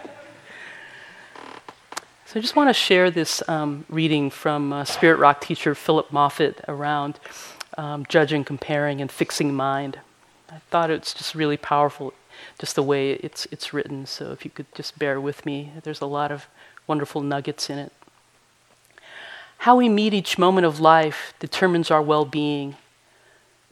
so 2.25 2.39
I 2.39 2.41
just 2.41 2.57
want 2.57 2.71
to 2.71 2.73
share 2.73 3.11
this 3.11 3.47
um, 3.51 3.85
reading 3.91 4.31
from 4.31 4.73
uh, 4.73 4.87
Spirit 4.87 5.19
Rock 5.19 5.43
teacher 5.43 5.75
Philip 5.75 6.11
Moffitt 6.11 6.65
around 6.67 7.21
um, 7.77 8.07
judging, 8.09 8.43
comparing, 8.43 9.03
and 9.03 9.13
fixing 9.13 9.53
mind. 9.53 9.99
I 10.49 10.61
thought 10.71 10.89
it's 10.89 11.13
just 11.13 11.35
really 11.35 11.59
powerful, 11.59 12.15
just 12.59 12.77
the 12.77 12.83
way 12.83 13.11
it's, 13.13 13.47
it's 13.51 13.75
written. 13.75 14.07
So 14.07 14.33
if 14.33 14.47
you 14.47 14.51
could 14.51 14.75
just 14.75 14.99
bear 14.99 15.21
with 15.21 15.45
me, 15.45 15.73
there's 15.83 16.01
a 16.01 16.07
lot 16.07 16.33
of 16.33 16.47
wonderful 16.87 17.21
nuggets 17.21 17.69
in 17.69 17.79
it. 17.79 17.93
How 19.63 19.77
we 19.77 19.89
meet 19.89 20.13
each 20.13 20.39
moment 20.39 20.67
of 20.67 20.81
life 20.81 21.35
determines 21.39 21.89
our 21.89 22.03
well 22.03 22.25
being. 22.25 22.75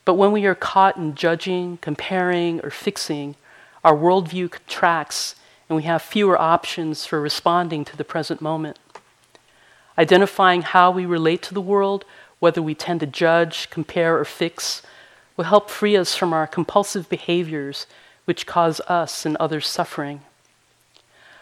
But 0.05 0.15
when 0.15 0.31
we 0.31 0.47
are 0.47 0.55
caught 0.55 0.97
in 0.97 1.17
judging, 1.17 1.79
comparing, 1.79 2.61
or 2.61 2.71
fixing, 2.71 3.35
our 3.83 3.97
worldview 3.97 4.53
contracts 4.53 5.35
and 5.69 5.75
we 5.75 5.83
have 5.83 6.01
fewer 6.01 6.41
options 6.41 7.07
for 7.07 7.21
responding 7.21 7.85
to 7.87 7.97
the 7.97 8.05
present 8.05 8.41
moment. 8.41 8.79
Identifying 9.99 10.63
how 10.63 10.93
we 10.93 11.07
relate 11.07 11.43
to 11.43 11.55
the 11.55 11.61
world, 11.61 12.05
whether 12.39 12.63
we 12.63 12.77
tend 12.77 13.01
to 13.01 13.07
judge, 13.07 13.69
compare, 13.69 14.17
or 14.17 14.25
fix, 14.25 14.83
will 15.37 15.47
help 15.47 15.69
free 15.69 15.97
us 15.97 16.15
from 16.15 16.33
our 16.33 16.47
compulsive 16.47 17.09
behaviors 17.09 17.89
which 18.27 18.47
cause 18.47 18.81
us 18.83 19.27
and 19.27 19.37
others 19.39 19.67
suffering. 19.67 20.21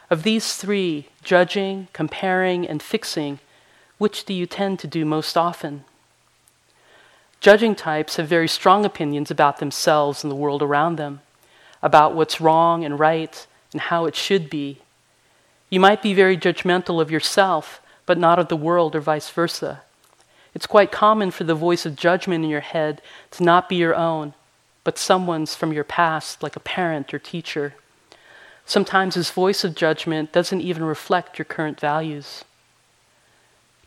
Of 0.08 0.22
these 0.22 0.54
three, 0.54 1.08
judging, 1.22 1.88
comparing, 1.92 2.66
and 2.66 2.82
fixing, 2.82 3.40
which 3.98 4.24
do 4.24 4.32
you 4.32 4.46
tend 4.46 4.78
to 4.78 4.86
do 4.86 5.04
most 5.04 5.36
often? 5.36 5.84
Judging 7.40 7.74
types 7.74 8.16
have 8.16 8.26
very 8.26 8.48
strong 8.48 8.84
opinions 8.84 9.30
about 9.30 9.58
themselves 9.58 10.24
and 10.24 10.30
the 10.30 10.36
world 10.36 10.62
around 10.62 10.96
them, 10.96 11.20
about 11.82 12.14
what's 12.14 12.40
wrong 12.40 12.84
and 12.84 12.98
right 12.98 13.46
and 13.72 13.82
how 13.82 14.06
it 14.06 14.16
should 14.16 14.50
be. 14.50 14.78
You 15.70 15.78
might 15.78 16.02
be 16.02 16.14
very 16.14 16.36
judgmental 16.36 17.00
of 17.00 17.10
yourself, 17.10 17.80
but 18.06 18.18
not 18.18 18.38
of 18.38 18.48
the 18.48 18.56
world, 18.56 18.96
or 18.96 19.00
vice 19.00 19.28
versa. 19.28 19.82
It's 20.54 20.66
quite 20.66 20.90
common 20.90 21.30
for 21.30 21.44
the 21.44 21.54
voice 21.54 21.84
of 21.84 21.94
judgment 21.94 22.42
in 22.42 22.50
your 22.50 22.60
head 22.60 23.02
to 23.32 23.44
not 23.44 23.68
be 23.68 23.76
your 23.76 23.94
own, 23.94 24.32
but 24.82 24.98
someone's 24.98 25.54
from 25.54 25.72
your 25.72 25.84
past, 25.84 26.42
like 26.42 26.56
a 26.56 26.60
parent 26.60 27.12
or 27.12 27.18
teacher. 27.18 27.74
Sometimes 28.64 29.14
this 29.14 29.30
voice 29.30 29.62
of 29.62 29.74
judgment 29.74 30.32
doesn't 30.32 30.62
even 30.62 30.84
reflect 30.84 31.38
your 31.38 31.44
current 31.44 31.78
values. 31.78 32.44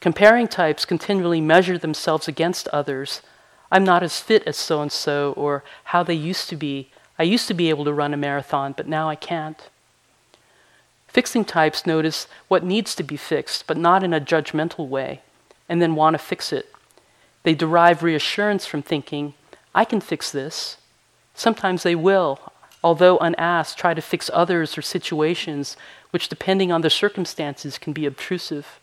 Comparing 0.01 0.47
types 0.47 0.83
continually 0.83 1.39
measure 1.39 1.77
themselves 1.77 2.27
against 2.27 2.67
others. 2.69 3.21
I'm 3.71 3.83
not 3.83 4.01
as 4.01 4.19
fit 4.19 4.43
as 4.47 4.57
so 4.57 4.81
and 4.81 4.91
so, 4.91 5.33
or 5.37 5.63
how 5.85 6.01
they 6.01 6.15
used 6.15 6.49
to 6.49 6.55
be. 6.55 6.89
I 7.19 7.23
used 7.23 7.47
to 7.47 7.53
be 7.53 7.69
able 7.69 7.85
to 7.85 7.93
run 7.93 8.13
a 8.13 8.17
marathon, 8.17 8.73
but 8.75 8.87
now 8.87 9.07
I 9.07 9.15
can't. 9.15 9.69
Fixing 11.07 11.45
types 11.45 11.85
notice 11.85 12.27
what 12.47 12.63
needs 12.63 12.95
to 12.95 13.03
be 13.03 13.15
fixed, 13.15 13.67
but 13.67 13.77
not 13.77 14.03
in 14.03 14.11
a 14.11 14.19
judgmental 14.19 14.87
way, 14.87 15.21
and 15.69 15.79
then 15.79 15.93
want 15.93 16.15
to 16.15 16.17
fix 16.17 16.51
it. 16.51 16.73
They 17.43 17.53
derive 17.53 18.01
reassurance 18.01 18.65
from 18.65 18.81
thinking, 18.81 19.35
I 19.75 19.85
can 19.85 20.01
fix 20.01 20.31
this. 20.31 20.77
Sometimes 21.35 21.83
they 21.83 21.95
will, 21.95 22.39
although 22.83 23.19
unasked, 23.19 23.77
try 23.77 23.93
to 23.93 24.01
fix 24.01 24.31
others 24.33 24.77
or 24.77 24.81
situations 24.81 25.77
which, 26.09 26.27
depending 26.27 26.71
on 26.71 26.81
the 26.81 26.89
circumstances, 26.89 27.77
can 27.77 27.93
be 27.93 28.07
obtrusive. 28.07 28.80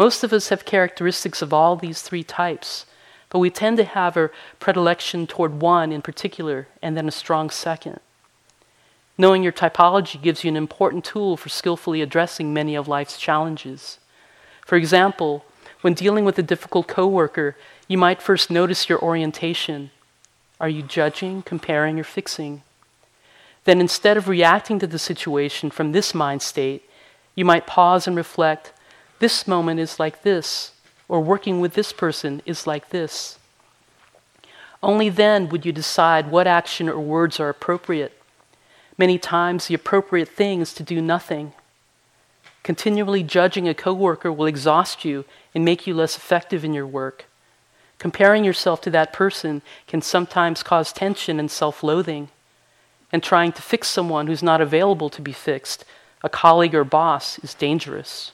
Most 0.00 0.24
of 0.24 0.32
us 0.32 0.48
have 0.48 0.64
characteristics 0.64 1.42
of 1.42 1.52
all 1.52 1.76
these 1.76 2.00
three 2.00 2.22
types, 2.22 2.86
but 3.28 3.38
we 3.38 3.50
tend 3.50 3.76
to 3.76 3.84
have 3.84 4.16
a 4.16 4.30
predilection 4.58 5.26
toward 5.26 5.60
one 5.60 5.92
in 5.92 6.00
particular 6.00 6.68
and 6.80 6.96
then 6.96 7.06
a 7.06 7.10
strong 7.10 7.50
second. 7.50 8.00
Knowing 9.18 9.42
your 9.42 9.52
typology 9.52 10.18
gives 10.22 10.42
you 10.42 10.48
an 10.48 10.56
important 10.56 11.04
tool 11.04 11.36
for 11.36 11.50
skillfully 11.50 12.00
addressing 12.00 12.54
many 12.54 12.74
of 12.74 12.88
life's 12.88 13.18
challenges. 13.18 13.98
For 14.64 14.76
example, 14.76 15.44
when 15.82 15.92
dealing 15.92 16.24
with 16.24 16.38
a 16.38 16.42
difficult 16.42 16.88
coworker, 16.88 17.54
you 17.86 17.98
might 17.98 18.22
first 18.22 18.50
notice 18.50 18.88
your 18.88 19.02
orientation. 19.02 19.90
Are 20.58 20.70
you 20.70 20.80
judging, 20.80 21.42
comparing, 21.42 22.00
or 22.00 22.04
fixing? 22.04 22.62
Then 23.64 23.82
instead 23.82 24.16
of 24.16 24.28
reacting 24.28 24.78
to 24.78 24.86
the 24.86 24.98
situation 24.98 25.68
from 25.68 25.92
this 25.92 26.14
mind 26.14 26.40
state, 26.40 26.88
you 27.34 27.44
might 27.44 27.66
pause 27.66 28.06
and 28.06 28.16
reflect 28.16 28.72
this 29.20 29.46
moment 29.46 29.80
is 29.80 30.00
like 30.00 30.22
this, 30.22 30.72
or 31.08 31.20
working 31.20 31.60
with 31.60 31.74
this 31.74 31.92
person 31.92 32.42
is 32.44 32.66
like 32.66 32.88
this. 32.88 33.38
Only 34.82 35.08
then 35.08 35.48
would 35.50 35.66
you 35.66 35.72
decide 35.72 36.30
what 36.30 36.46
action 36.46 36.88
or 36.88 36.98
words 36.98 37.38
are 37.38 37.50
appropriate. 37.50 38.12
Many 38.96 39.18
times, 39.18 39.66
the 39.66 39.74
appropriate 39.74 40.28
thing 40.28 40.60
is 40.60 40.74
to 40.74 40.82
do 40.82 41.00
nothing. 41.00 41.52
Continually 42.62 43.22
judging 43.22 43.68
a 43.68 43.74
coworker 43.74 44.32
will 44.32 44.46
exhaust 44.46 45.04
you 45.04 45.24
and 45.54 45.64
make 45.64 45.86
you 45.86 45.94
less 45.94 46.16
effective 46.16 46.64
in 46.64 46.74
your 46.74 46.86
work. 46.86 47.26
Comparing 47.98 48.44
yourself 48.44 48.80
to 48.80 48.90
that 48.90 49.12
person 49.12 49.60
can 49.86 50.00
sometimes 50.00 50.62
cause 50.62 50.92
tension 50.92 51.38
and 51.38 51.50
self 51.50 51.82
loathing. 51.82 52.28
And 53.12 53.22
trying 53.22 53.52
to 53.52 53.62
fix 53.62 53.88
someone 53.88 54.28
who's 54.28 54.42
not 54.42 54.60
available 54.60 55.10
to 55.10 55.20
be 55.20 55.32
fixed, 55.32 55.84
a 56.22 56.28
colleague 56.28 56.74
or 56.74 56.84
boss, 56.84 57.38
is 57.40 57.54
dangerous. 57.54 58.32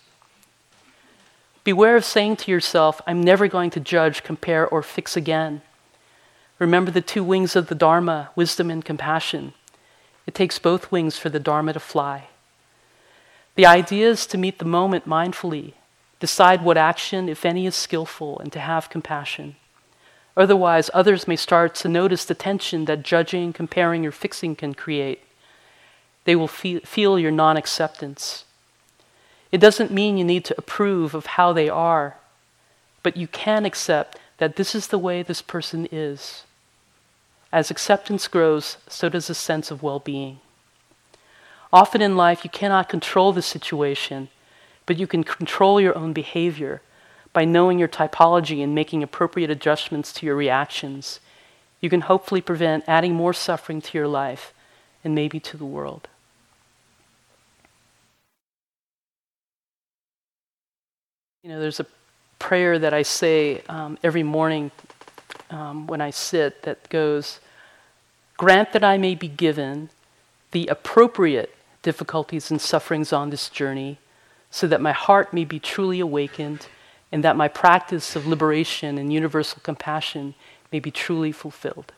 Beware 1.66 1.96
of 1.96 2.04
saying 2.04 2.36
to 2.36 2.50
yourself, 2.52 3.00
I'm 3.08 3.20
never 3.20 3.48
going 3.48 3.70
to 3.70 3.80
judge, 3.80 4.22
compare, 4.22 4.68
or 4.68 4.84
fix 4.84 5.16
again. 5.16 5.62
Remember 6.60 6.92
the 6.92 7.00
two 7.00 7.24
wings 7.24 7.56
of 7.56 7.66
the 7.66 7.74
Dharma, 7.74 8.30
wisdom 8.36 8.70
and 8.70 8.84
compassion. 8.84 9.52
It 10.28 10.34
takes 10.36 10.60
both 10.60 10.92
wings 10.92 11.18
for 11.18 11.28
the 11.28 11.40
Dharma 11.40 11.72
to 11.72 11.80
fly. 11.80 12.28
The 13.56 13.66
idea 13.66 14.08
is 14.08 14.26
to 14.26 14.38
meet 14.38 14.60
the 14.60 14.64
moment 14.64 15.08
mindfully, 15.08 15.72
decide 16.20 16.62
what 16.62 16.76
action, 16.76 17.28
if 17.28 17.44
any, 17.44 17.66
is 17.66 17.74
skillful, 17.74 18.38
and 18.38 18.52
to 18.52 18.60
have 18.60 18.88
compassion. 18.88 19.56
Otherwise, 20.36 20.88
others 20.94 21.26
may 21.26 21.34
start 21.34 21.74
to 21.74 21.88
notice 21.88 22.24
the 22.24 22.36
tension 22.36 22.84
that 22.84 23.02
judging, 23.02 23.52
comparing, 23.52 24.06
or 24.06 24.12
fixing 24.12 24.54
can 24.54 24.72
create. 24.72 25.24
They 26.26 26.36
will 26.36 26.46
feel, 26.46 27.18
your 27.18 27.32
non 27.32 27.56
acceptance. 27.56 28.44
It 29.56 29.60
doesn't 29.60 29.90
mean 29.90 30.18
you 30.18 30.24
need 30.24 30.44
to 30.44 30.58
approve 30.58 31.14
of 31.14 31.24
how 31.24 31.54
they 31.54 31.66
are, 31.66 32.16
but 33.02 33.16
you 33.16 33.26
can 33.26 33.64
accept 33.64 34.18
that 34.36 34.56
this 34.56 34.74
is 34.74 34.88
the 34.88 34.98
way 34.98 35.22
this 35.22 35.40
person 35.40 35.88
is. 35.90 36.42
As 37.50 37.70
acceptance 37.70 38.28
grows, 38.28 38.76
so 38.86 39.08
does 39.08 39.30
a 39.30 39.34
sense 39.34 39.70
of 39.70 39.82
well 39.82 39.98
being. 39.98 40.40
Often 41.72 42.02
in 42.02 42.18
life, 42.18 42.44
you 42.44 42.50
cannot 42.50 42.90
control 42.90 43.32
the 43.32 43.40
situation, 43.40 44.28
but 44.84 44.98
you 44.98 45.06
can 45.06 45.24
control 45.24 45.80
your 45.80 45.96
own 45.96 46.12
behavior 46.12 46.82
by 47.32 47.46
knowing 47.46 47.78
your 47.78 47.88
typology 47.88 48.62
and 48.62 48.74
making 48.74 49.02
appropriate 49.02 49.48
adjustments 49.48 50.12
to 50.12 50.26
your 50.26 50.36
reactions. 50.36 51.18
You 51.80 51.88
can 51.88 52.02
hopefully 52.02 52.42
prevent 52.42 52.84
adding 52.86 53.14
more 53.14 53.32
suffering 53.32 53.80
to 53.80 53.96
your 53.96 54.06
life 54.06 54.52
and 55.02 55.14
maybe 55.14 55.40
to 55.40 55.56
the 55.56 55.64
world. 55.64 56.08
You 61.46 61.52
know, 61.52 61.60
there's 61.60 61.78
a 61.78 61.86
prayer 62.40 62.76
that 62.76 62.92
I 62.92 63.02
say 63.02 63.62
um, 63.68 63.98
every 64.02 64.24
morning 64.24 64.72
um, 65.48 65.86
when 65.86 66.00
I 66.00 66.10
sit 66.10 66.62
that 66.62 66.88
goes, 66.88 67.38
Grant 68.36 68.72
that 68.72 68.82
I 68.82 68.98
may 68.98 69.14
be 69.14 69.28
given 69.28 69.90
the 70.50 70.66
appropriate 70.66 71.54
difficulties 71.82 72.50
and 72.50 72.60
sufferings 72.60 73.12
on 73.12 73.30
this 73.30 73.48
journey, 73.48 73.98
so 74.50 74.66
that 74.66 74.80
my 74.80 74.90
heart 74.90 75.32
may 75.32 75.44
be 75.44 75.60
truly 75.60 76.00
awakened 76.00 76.66
and 77.12 77.22
that 77.22 77.36
my 77.36 77.46
practice 77.46 78.16
of 78.16 78.26
liberation 78.26 78.98
and 78.98 79.12
universal 79.12 79.60
compassion 79.62 80.34
may 80.72 80.80
be 80.80 80.90
truly 80.90 81.30
fulfilled. 81.30 81.92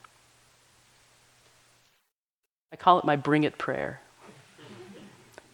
I 2.71 2.77
call 2.77 2.99
it 2.99 3.07
my 3.07 3.17
bring 3.17 3.45
it 3.45 3.57
prayer. 3.57 4.03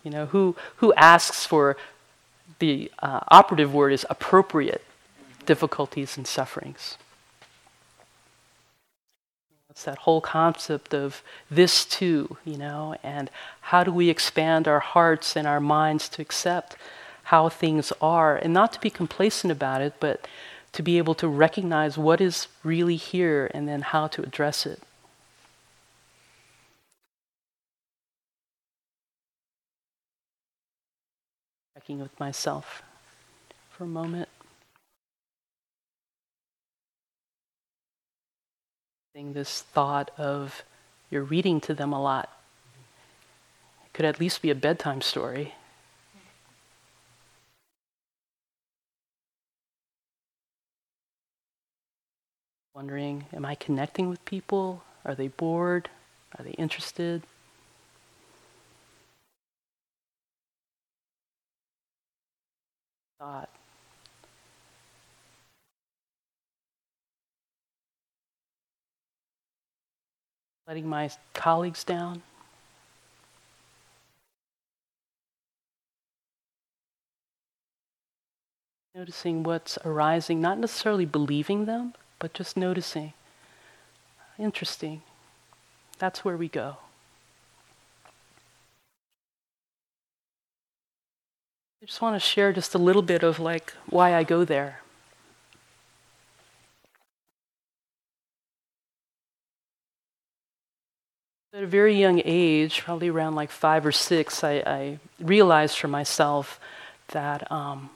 You 0.03 0.11
know, 0.11 0.27
who, 0.27 0.57
who 0.79 0.93
asks 0.95 1.47
for 1.47 1.77
the 2.59 2.91
uh, 3.03 3.21
operative 3.29 3.73
word 3.73 3.93
is 3.93 4.07
appropriate 4.11 4.85
difficulties 5.47 6.17
and 6.17 6.27
sufferings. 6.27 6.97
It's 9.71 9.85
that 9.85 9.99
whole 9.99 10.21
concept 10.21 10.95
of 10.95 11.21
this 11.51 11.85
too, 11.85 12.37
you 12.45 12.57
know, 12.57 12.95
and 13.03 13.29
how 13.61 13.83
do 13.83 13.93
we 13.93 14.09
expand 14.09 14.69
our 14.69 14.79
hearts 14.79 15.37
and 15.37 15.49
our 15.49 15.59
minds 15.59 16.09
to 16.11 16.23
accept 16.23 16.77
how 17.25 17.49
things 17.49 17.93
are 18.01 18.37
and 18.37 18.55
not 18.55 18.73
to 18.75 18.81
be 18.81 18.91
complacent 18.91 19.51
about 19.51 19.81
it, 19.81 19.95
but 19.99 20.29
to 20.73 20.83
be 20.83 20.99
able 20.99 21.15
to 21.17 21.27
recognize 21.27 21.99
what 21.99 22.21
is 22.21 22.47
really 22.63 22.95
here 22.95 23.51
and 23.53 23.67
then 23.67 23.83
how 23.83 24.07
to 24.07 24.23
address 24.23 24.65
it. 24.65 24.81
Checking 31.85 32.01
with 32.01 32.19
myself 32.19 32.83
for 33.69 33.85
a 33.85 33.87
moment. 33.87 34.31
This 39.15 39.61
thought 39.61 40.11
of 40.17 40.63
you're 41.11 41.23
reading 41.23 41.61
to 41.61 41.75
them 41.75 41.93
a 41.93 42.01
lot. 42.01 42.31
It 43.85 43.93
could 43.93 44.07
at 44.07 44.19
least 44.19 44.41
be 44.41 44.49
a 44.49 44.55
bedtime 44.55 45.03
story. 45.03 45.53
Wondering, 52.75 53.27
am 53.35 53.45
I 53.45 53.57
connecting 53.57 54.09
with 54.09 54.25
people? 54.25 54.83
Are 55.05 55.15
they 55.15 55.29
bored? 55.29 55.91
Are 56.39 56.45
they 56.45 56.53
interested? 56.53 57.25
Letting 70.67 70.89
my 70.89 71.11
colleagues 71.35 71.85
down? 71.85 72.23
Noticing 78.95 79.43
what's 79.43 79.77
arising, 79.85 80.41
not 80.41 80.59
necessarily 80.59 81.05
believing 81.05 81.67
them, 81.67 81.95
but 82.19 82.33
just 82.33 82.57
noticing. 82.57 83.13
Interesting. 84.39 85.03
That's 85.99 86.25
where 86.25 86.37
we 86.37 86.49
go. 86.49 86.77
I 91.85 91.87
just 91.87 92.01
want 92.01 92.17
to 92.17 92.21
share 92.21 92.51
just 92.51 92.75
a 92.75 92.79
little 92.79 93.03
bit 93.03 93.23
of 93.23 93.39
like 93.39 93.75
why 93.91 94.15
I 94.15 94.25
go 94.25 94.43
there. 94.47 94.81
At 101.53 101.63
a 101.63 101.67
very 101.67 101.95
young 101.95 102.23
age, 102.25 102.81
probably 102.81 103.11
around 103.11 103.35
like 103.35 103.51
five 103.51 103.85
or 103.85 103.93
six, 103.93 104.43
I, 104.43 104.63
I 104.65 104.99
realized 105.21 105.77
for 105.77 105.89
myself 105.89 106.59
that 107.09 107.53
um, 107.53 107.91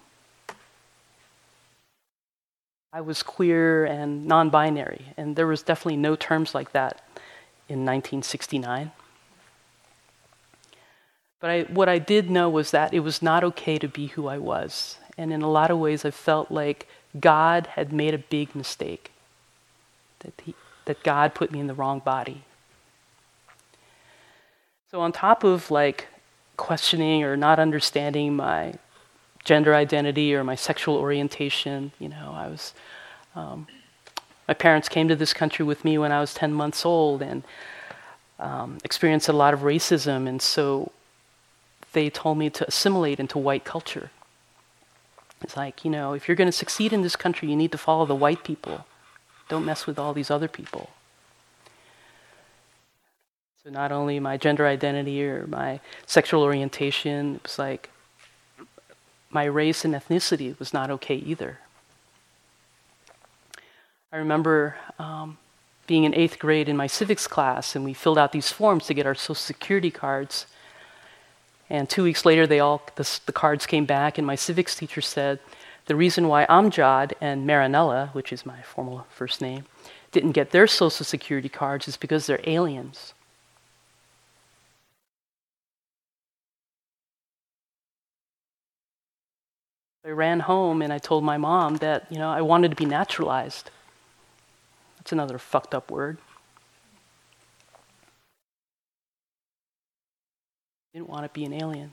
I 2.92 3.00
was 3.00 3.22
queer 3.22 3.86
and 3.86 4.26
non 4.26 4.50
binary, 4.50 5.06
and 5.16 5.34
there 5.34 5.46
was 5.46 5.62
definitely 5.62 5.96
no 5.96 6.14
terms 6.14 6.54
like 6.54 6.72
that 6.72 7.00
in 7.70 7.86
1969. 7.86 8.92
But 11.40 11.50
I, 11.50 11.62
what 11.62 11.88
I 11.88 11.98
did 11.98 12.30
know 12.30 12.48
was 12.48 12.70
that 12.72 12.92
it 12.92 13.00
was 13.00 13.22
not 13.22 13.44
okay 13.44 13.78
to 13.78 13.88
be 13.88 14.08
who 14.08 14.26
I 14.26 14.38
was. 14.38 14.98
And 15.16 15.32
in 15.32 15.42
a 15.42 15.50
lot 15.50 15.70
of 15.70 15.78
ways, 15.78 16.04
I 16.04 16.10
felt 16.10 16.50
like 16.50 16.86
God 17.18 17.68
had 17.68 17.92
made 17.92 18.14
a 18.14 18.18
big 18.18 18.54
mistake, 18.54 19.12
that, 20.20 20.32
he, 20.44 20.54
that 20.84 21.02
God 21.02 21.34
put 21.34 21.52
me 21.52 21.60
in 21.60 21.66
the 21.66 21.74
wrong 21.74 22.00
body. 22.00 22.42
So, 24.90 25.00
on 25.00 25.12
top 25.12 25.44
of 25.44 25.70
like 25.70 26.08
questioning 26.56 27.22
or 27.22 27.36
not 27.36 27.58
understanding 27.58 28.36
my 28.36 28.74
gender 29.48 29.74
identity 29.74 30.34
or 30.34 30.44
my 30.44 30.54
sexual 30.54 30.96
orientation. 30.96 31.92
You 31.98 32.10
know, 32.10 32.34
I 32.36 32.48
was, 32.48 32.74
um, 33.34 33.66
my 34.46 34.52
parents 34.52 34.90
came 34.90 35.08
to 35.08 35.16
this 35.16 35.32
country 35.32 35.64
with 35.64 35.86
me 35.86 35.96
when 35.96 36.12
I 36.12 36.20
was 36.20 36.34
10 36.34 36.52
months 36.52 36.84
old 36.84 37.22
and 37.22 37.42
um, 38.38 38.78
experienced 38.84 39.28
a 39.28 39.32
lot 39.32 39.54
of 39.54 39.60
racism, 39.60 40.28
and 40.28 40.42
so 40.42 40.92
they 41.92 42.10
told 42.10 42.38
me 42.38 42.50
to 42.50 42.66
assimilate 42.66 43.20
into 43.20 43.38
white 43.38 43.64
culture. 43.64 44.10
It's 45.42 45.56
like, 45.56 45.84
you 45.84 45.90
know, 45.90 46.14
if 46.14 46.28
you're 46.28 46.36
going 46.36 46.48
to 46.48 46.52
succeed 46.52 46.92
in 46.92 47.02
this 47.02 47.16
country, 47.16 47.48
you 47.48 47.56
need 47.56 47.72
to 47.72 47.78
follow 47.78 48.06
the 48.06 48.14
white 48.14 48.44
people. 48.44 48.86
Don't 49.48 49.64
mess 49.64 49.86
with 49.86 49.98
all 49.98 50.12
these 50.12 50.30
other 50.30 50.48
people. 50.48 50.90
So 53.62 53.70
not 53.70 53.92
only 53.92 54.20
my 54.20 54.36
gender 54.36 54.66
identity 54.66 55.24
or 55.24 55.46
my 55.46 55.80
sexual 56.06 56.42
orientation, 56.42 57.36
it 57.36 57.42
was 57.44 57.58
like 57.58 57.90
my 59.30 59.44
race 59.44 59.84
and 59.84 59.94
ethnicity 59.94 60.58
was 60.58 60.72
not 60.72 60.90
okay 60.90 61.16
either. 61.16 61.58
I 64.10 64.16
remember 64.16 64.76
um, 64.98 65.36
being 65.86 66.04
in 66.04 66.14
eighth 66.14 66.38
grade 66.38 66.68
in 66.68 66.76
my 66.76 66.86
civics 66.86 67.26
class, 67.26 67.76
and 67.76 67.84
we 67.84 67.92
filled 67.92 68.18
out 68.18 68.32
these 68.32 68.50
forms 68.50 68.86
to 68.86 68.94
get 68.94 69.06
our 69.06 69.14
social 69.14 69.34
security 69.34 69.90
cards. 69.90 70.46
And 71.70 71.88
two 71.88 72.02
weeks 72.02 72.24
later, 72.24 72.46
they 72.46 72.60
all 72.60 72.82
the, 72.96 73.20
the 73.26 73.32
cards 73.32 73.66
came 73.66 73.84
back, 73.84 74.18
and 74.18 74.26
my 74.26 74.36
civics 74.36 74.74
teacher 74.74 75.00
said, 75.00 75.38
"The 75.86 75.96
reason 75.96 76.28
why 76.28 76.46
Amjad 76.46 77.12
and 77.20 77.46
Marinella, 77.46 78.14
which 78.14 78.32
is 78.32 78.46
my 78.46 78.62
formal 78.62 79.06
first 79.10 79.40
name, 79.40 79.64
didn't 80.12 80.32
get 80.32 80.50
their 80.50 80.66
social 80.66 81.04
security 81.04 81.48
cards 81.48 81.86
is 81.88 81.96
because 81.96 82.26
they're 82.26 82.40
aliens." 82.44 83.12
I 90.04 90.10
ran 90.10 90.40
home 90.40 90.80
and 90.80 90.90
I 90.90 90.98
told 90.98 91.22
my 91.22 91.36
mom 91.36 91.76
that, 91.78 92.06
you 92.08 92.18
know, 92.18 92.30
I 92.30 92.40
wanted 92.40 92.70
to 92.70 92.76
be 92.76 92.86
naturalized. 92.86 93.70
That's 94.96 95.12
another 95.12 95.38
fucked 95.38 95.74
up 95.74 95.90
word. 95.90 96.16
Didn't 100.92 101.08
want 101.08 101.24
to 101.24 101.28
be 101.28 101.44
an 101.44 101.52
alien. 101.52 101.92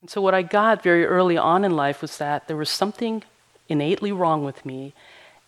And 0.00 0.10
so, 0.10 0.20
what 0.20 0.34
I 0.34 0.42
got 0.42 0.82
very 0.82 1.04
early 1.04 1.36
on 1.36 1.64
in 1.64 1.74
life 1.74 2.02
was 2.02 2.18
that 2.18 2.46
there 2.46 2.56
was 2.56 2.70
something 2.70 3.22
innately 3.68 4.12
wrong 4.12 4.44
with 4.44 4.64
me. 4.64 4.94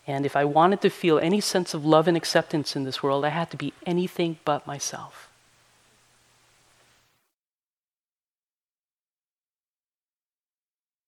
And 0.07 0.25
if 0.25 0.35
I 0.35 0.45
wanted 0.45 0.81
to 0.81 0.89
feel 0.89 1.19
any 1.19 1.39
sense 1.39 1.73
of 1.73 1.85
love 1.85 2.07
and 2.07 2.17
acceptance 2.17 2.75
in 2.75 2.83
this 2.83 3.03
world, 3.03 3.23
I 3.23 3.29
had 3.29 3.51
to 3.51 3.57
be 3.57 3.73
anything 3.85 4.39
but 4.43 4.65
myself. 4.65 5.29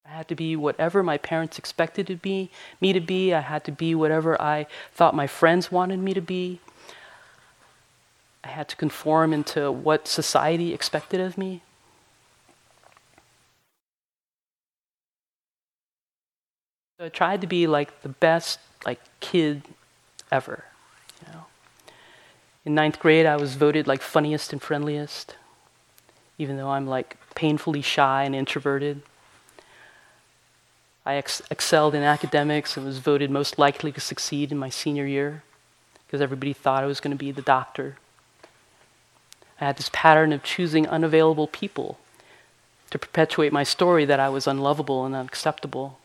I 0.05 0.09
had 0.09 0.27
to 0.27 0.35
be 0.35 0.55
whatever 0.55 1.01
my 1.01 1.17
parents 1.17 1.57
expected 1.57 2.07
to 2.07 2.15
be, 2.15 2.51
me 2.79 2.93
to 2.93 2.99
be. 2.99 3.33
I 3.33 3.41
had 3.41 3.63
to 3.65 3.71
be 3.71 3.95
whatever 3.95 4.39
I 4.39 4.67
thought 4.93 5.15
my 5.15 5.27
friends 5.27 5.71
wanted 5.71 5.99
me 5.99 6.13
to 6.13 6.21
be. 6.21 6.59
I 8.43 8.49
had 8.49 8.67
to 8.69 8.75
conform 8.75 9.33
into 9.33 9.71
what 9.71 10.07
society 10.07 10.73
expected 10.73 11.21
of 11.21 11.37
me. 11.37 11.61
So 16.99 17.05
I 17.05 17.09
tried 17.09 17.41
to 17.41 17.47
be 17.47 17.67
like 17.67 18.01
the 18.01 18.09
best 18.09 18.59
like 18.85 18.99
kid 19.19 19.63
ever. 20.31 20.65
You 21.21 21.33
know. 21.33 21.45
In 22.65 22.75
ninth 22.75 22.99
grade, 22.99 23.25
I 23.25 23.37
was 23.37 23.55
voted 23.55 23.87
like 23.87 24.01
funniest 24.01 24.51
and 24.51 24.61
friendliest, 24.61 25.35
even 26.37 26.57
though 26.57 26.69
I'm 26.69 26.87
like 26.87 27.17
painfully 27.35 27.81
shy 27.81 28.23
and 28.23 28.35
introverted. 28.35 29.01
I 31.05 31.15
ex- 31.15 31.41
excelled 31.49 31.95
in 31.95 32.03
academics 32.03 32.77
and 32.77 32.85
was 32.85 32.99
voted 32.99 33.29
most 33.29 33.57
likely 33.57 33.91
to 33.91 33.99
succeed 33.99 34.51
in 34.51 34.57
my 34.57 34.69
senior 34.69 35.05
year 35.05 35.43
because 36.05 36.21
everybody 36.21 36.53
thought 36.53 36.83
I 36.83 36.87
was 36.87 36.99
going 36.99 37.11
to 37.11 37.17
be 37.17 37.31
the 37.31 37.41
doctor. 37.41 37.97
Had 39.63 39.77
this 39.77 39.89
pattern 39.93 40.33
of 40.33 40.43
choosing 40.43 40.89
unavailable 40.89 41.47
people 41.47 41.97
to 42.89 42.99
perpetuate 42.99 43.53
my 43.53 43.63
story 43.63 44.03
that 44.03 44.19
I 44.19 44.27
was 44.27 44.45
unlovable 44.45 45.05
and 45.05 45.15
unacceptable. 45.15 45.99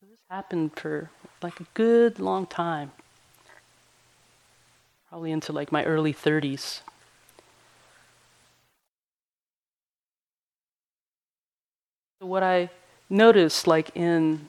So 0.00 0.06
this 0.10 0.20
happened 0.30 0.72
for 0.74 1.10
like 1.42 1.60
a 1.60 1.66
good 1.74 2.18
long 2.18 2.46
time, 2.46 2.92
probably 5.10 5.32
into 5.32 5.52
like 5.52 5.70
my 5.70 5.84
early 5.84 6.14
30s. 6.14 6.80
What 12.20 12.42
I 12.42 12.70
noticed, 13.10 13.66
like 13.66 13.90
in 13.94 14.48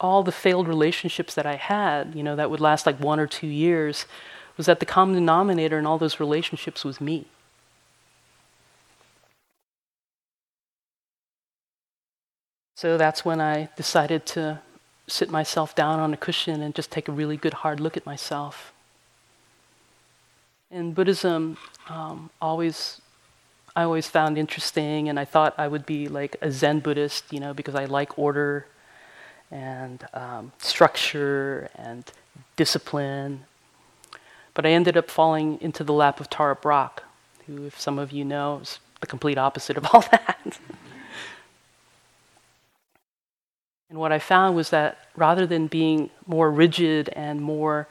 all 0.00 0.24
the 0.24 0.32
failed 0.32 0.66
relationships 0.66 1.36
that 1.36 1.46
I 1.46 1.54
had, 1.54 2.16
you 2.16 2.24
know, 2.24 2.34
that 2.34 2.50
would 2.50 2.60
last 2.60 2.84
like 2.84 2.98
one 2.98 3.20
or 3.20 3.28
two 3.28 3.46
years, 3.46 4.06
was 4.56 4.66
that 4.66 4.80
the 4.80 4.86
common 4.86 5.14
denominator 5.14 5.78
in 5.78 5.86
all 5.86 5.98
those 5.98 6.20
relationships 6.20 6.84
was 6.84 7.00
me. 7.00 7.26
So 12.76 12.98
that's 12.98 13.24
when 13.24 13.40
I 13.40 13.68
decided 13.76 14.26
to 14.26 14.60
sit 15.06 15.30
myself 15.30 15.74
down 15.74 16.00
on 16.00 16.12
a 16.12 16.16
cushion 16.16 16.62
and 16.62 16.74
just 16.74 16.90
take 16.90 17.08
a 17.08 17.12
really 17.12 17.36
good 17.36 17.54
hard 17.54 17.80
look 17.80 17.96
at 17.96 18.04
myself. 18.04 18.72
And 20.70 20.94
Buddhism, 20.94 21.56
um, 21.88 22.30
always 22.40 23.00
I 23.76 23.82
always 23.82 24.06
found 24.06 24.38
interesting, 24.38 25.08
and 25.08 25.18
I 25.18 25.24
thought 25.24 25.54
I 25.58 25.66
would 25.66 25.84
be 25.84 26.06
like 26.06 26.36
a 26.40 26.50
Zen 26.52 26.78
Buddhist, 26.78 27.32
you 27.32 27.40
know, 27.40 27.52
because 27.52 27.74
I 27.74 27.86
like 27.86 28.18
order 28.18 28.66
and 29.50 30.06
um, 30.14 30.52
structure 30.58 31.68
and 31.74 32.04
discipline. 32.56 33.46
But 34.54 34.64
I 34.64 34.70
ended 34.70 34.96
up 34.96 35.10
falling 35.10 35.60
into 35.60 35.84
the 35.84 35.92
lap 35.92 36.20
of 36.20 36.30
Tara 36.30 36.54
Brach, 36.54 37.02
who, 37.46 37.66
if 37.66 37.78
some 37.78 37.98
of 37.98 38.12
you 38.12 38.24
know, 38.24 38.60
is 38.62 38.78
the 39.00 39.06
complete 39.06 39.36
opposite 39.36 39.76
of 39.76 39.86
all 39.92 40.02
that. 40.02 40.58
and 43.90 43.98
what 43.98 44.12
I 44.12 44.18
found 44.18 44.56
was 44.56 44.70
that 44.70 45.08
rather 45.16 45.46
than 45.46 45.66
being 45.66 46.10
more 46.26 46.50
rigid 46.50 47.08
and 47.10 47.40
more 47.40 47.88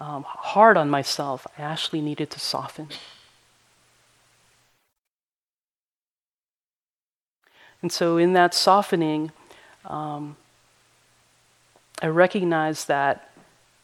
um, 0.00 0.24
hard 0.26 0.76
on 0.76 0.88
myself, 0.88 1.46
I 1.58 1.62
actually 1.62 2.00
needed 2.00 2.30
to 2.30 2.40
soften. 2.40 2.88
And 7.82 7.92
so, 7.92 8.16
in 8.16 8.32
that 8.32 8.54
softening, 8.54 9.30
um, 9.84 10.36
I 12.00 12.06
recognize 12.06 12.86
that, 12.86 13.30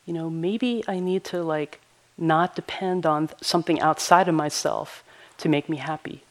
you 0.06 0.14
know, 0.14 0.30
maybe 0.30 0.82
I 0.88 1.00
need 1.00 1.22
to 1.24 1.42
like 1.42 1.79
not 2.20 2.54
depend 2.54 3.06
on 3.06 3.30
something 3.40 3.80
outside 3.80 4.28
of 4.28 4.34
myself 4.34 5.02
to 5.38 5.48
make 5.48 5.68
me 5.68 5.78
happy. 5.78 6.22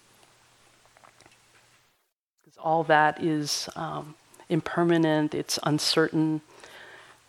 Because 2.44 2.58
all 2.60 2.84
that 2.84 3.22
is 3.24 3.68
um, 3.76 4.16
impermanent, 4.50 5.34
it's 5.34 5.58
uncertain. 5.64 6.42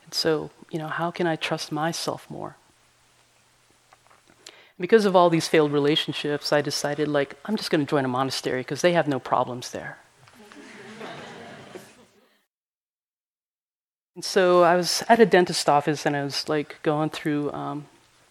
And 0.05 0.13
so, 0.13 0.51
you 0.71 0.79
know, 0.79 0.89
how 0.89 1.11
can 1.11 1.27
I 1.27 1.37
trust 1.37 1.73
myself 1.73 2.29
more? 2.31 2.57
Because 4.79 5.05
of 5.05 5.15
all 5.17 5.29
these 5.29 5.49
failed 5.49 5.73
relationships, 5.73 6.53
I 6.53 6.63
decided, 6.63 7.09
like, 7.09 7.37
I'm 7.45 7.57
just 7.57 7.71
going 7.71 7.85
to 7.85 7.91
join 7.91 8.05
a 8.05 8.09
monastery 8.09 8.61
because 8.61 8.81
they 8.81 8.93
have 8.93 9.09
no 9.09 9.19
problems 9.19 9.71
there. 9.71 9.99
And 14.17 14.25
so 14.25 14.65
I 14.65 14.75
was 14.75 15.05
at 15.09 15.21
a 15.21 15.25
dentist 15.25 15.69
office 15.69 16.05
and 16.05 16.17
I 16.17 16.25
was 16.25 16.49
like 16.49 16.83
going 16.83 17.11
through 17.11 17.53
um, 17.53 17.87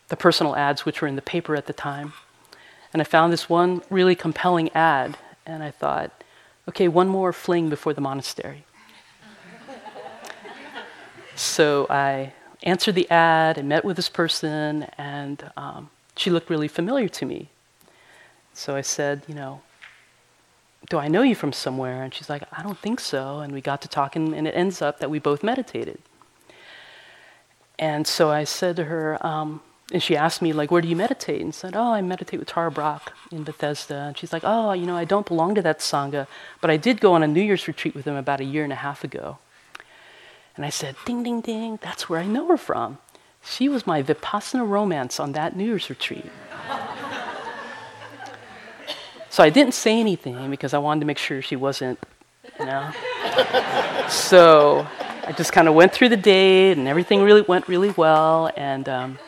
the 0.09 0.17
personal 0.17 0.55
ads 0.55 0.85
which 0.85 1.01
were 1.01 1.07
in 1.07 1.15
the 1.15 1.21
paper 1.21 1.55
at 1.55 1.67
the 1.67 1.73
time. 1.73 2.13
And 2.91 3.01
I 3.01 3.05
found 3.05 3.31
this 3.31 3.49
one 3.49 3.81
really 3.89 4.15
compelling 4.15 4.69
ad 4.73 5.17
and 5.45 5.63
I 5.63 5.71
thought, 5.71 6.23
okay, 6.67 6.87
one 6.87 7.07
more 7.07 7.31
fling 7.31 7.69
before 7.69 7.93
the 7.93 8.01
monastery. 8.01 8.65
so 11.35 11.87
I 11.89 12.33
answered 12.63 12.95
the 12.95 13.09
ad 13.09 13.57
and 13.57 13.69
met 13.69 13.85
with 13.85 13.95
this 13.95 14.09
person 14.09 14.83
and 14.97 15.49
um, 15.55 15.89
she 16.15 16.29
looked 16.29 16.49
really 16.49 16.67
familiar 16.67 17.07
to 17.07 17.25
me. 17.25 17.49
So 18.53 18.75
I 18.75 18.81
said, 18.81 19.23
you 19.27 19.35
know, 19.35 19.61
do 20.89 20.97
I 20.97 21.07
know 21.07 21.21
you 21.21 21.35
from 21.35 21.53
somewhere? 21.53 22.03
And 22.03 22.13
she's 22.13 22.29
like, 22.29 22.43
I 22.51 22.63
don't 22.63 22.77
think 22.77 22.99
so. 22.99 23.39
And 23.39 23.53
we 23.53 23.61
got 23.61 23.81
to 23.83 23.87
talking, 23.87 24.33
and 24.33 24.47
it 24.47 24.51
ends 24.51 24.81
up 24.81 24.99
that 24.99 25.09
we 25.09 25.19
both 25.19 25.43
meditated. 25.43 25.99
And 27.77 28.05
so 28.07 28.29
I 28.29 28.43
said 28.43 28.75
to 28.77 28.85
her, 28.85 29.25
um, 29.25 29.61
and 29.91 30.03
she 30.03 30.15
asked 30.15 30.41
me, 30.41 30.53
like, 30.53 30.69
where 30.69 30.81
do 30.81 30.87
you 30.87 30.95
meditate? 30.95 31.41
And 31.41 31.53
said, 31.53 31.75
oh, 31.75 31.93
I 31.93 32.01
meditate 32.01 32.39
with 32.39 32.49
Tara 32.49 32.69
Brach 32.69 33.11
in 33.31 33.43
Bethesda. 33.43 33.95
And 33.95 34.17
she's 34.17 34.31
like, 34.31 34.43
oh, 34.45 34.73
you 34.73 34.85
know, 34.85 34.95
I 34.95 35.03
don't 35.03 35.25
belong 35.25 35.55
to 35.55 35.61
that 35.63 35.79
Sangha, 35.79 36.27
but 36.61 36.69
I 36.69 36.77
did 36.77 37.01
go 37.01 37.13
on 37.13 37.23
a 37.23 37.27
New 37.27 37.41
Year's 37.41 37.67
retreat 37.67 37.95
with 37.95 38.05
him 38.05 38.15
about 38.15 38.39
a 38.39 38.43
year 38.43 38.63
and 38.63 38.73
a 38.73 38.77
half 38.77 39.03
ago. 39.03 39.39
And 40.55 40.65
I 40.65 40.69
said, 40.69 40.95
ding, 41.05 41.23
ding, 41.23 41.41
ding, 41.41 41.79
that's 41.81 42.07
where 42.07 42.19
I 42.19 42.25
know 42.25 42.47
her 42.47 42.57
from. 42.57 42.99
She 43.43 43.67
was 43.67 43.87
my 43.87 44.03
Vipassana 44.03 44.67
romance 44.67 45.19
on 45.19 45.31
that 45.31 45.55
New 45.55 45.65
Year's 45.65 45.89
retreat. 45.89 46.29
So 49.31 49.43
I 49.43 49.51
didn't 49.51 49.75
say 49.75 49.99
anything 49.99 50.49
because 50.49 50.73
I 50.73 50.79
wanted 50.79 51.01
to 51.01 51.05
make 51.05 51.19
sure 51.19 51.39
she 51.41 51.55
wasn't, 51.55 51.99
you 52.59 52.65
know. 52.65 52.91
so 54.09 54.87
I 55.23 55.33
just 55.37 55.53
kind 55.53 55.67
of 55.67 55.75
went 55.75 55.93
through 55.93 56.09
the 56.09 56.17
day 56.17 56.71
and 56.71 56.87
everything 56.87 57.21
really 57.21 57.41
went 57.41 57.67
really 57.67 57.91
well. 57.91 58.49
And, 58.57 58.89
um, 58.89 59.19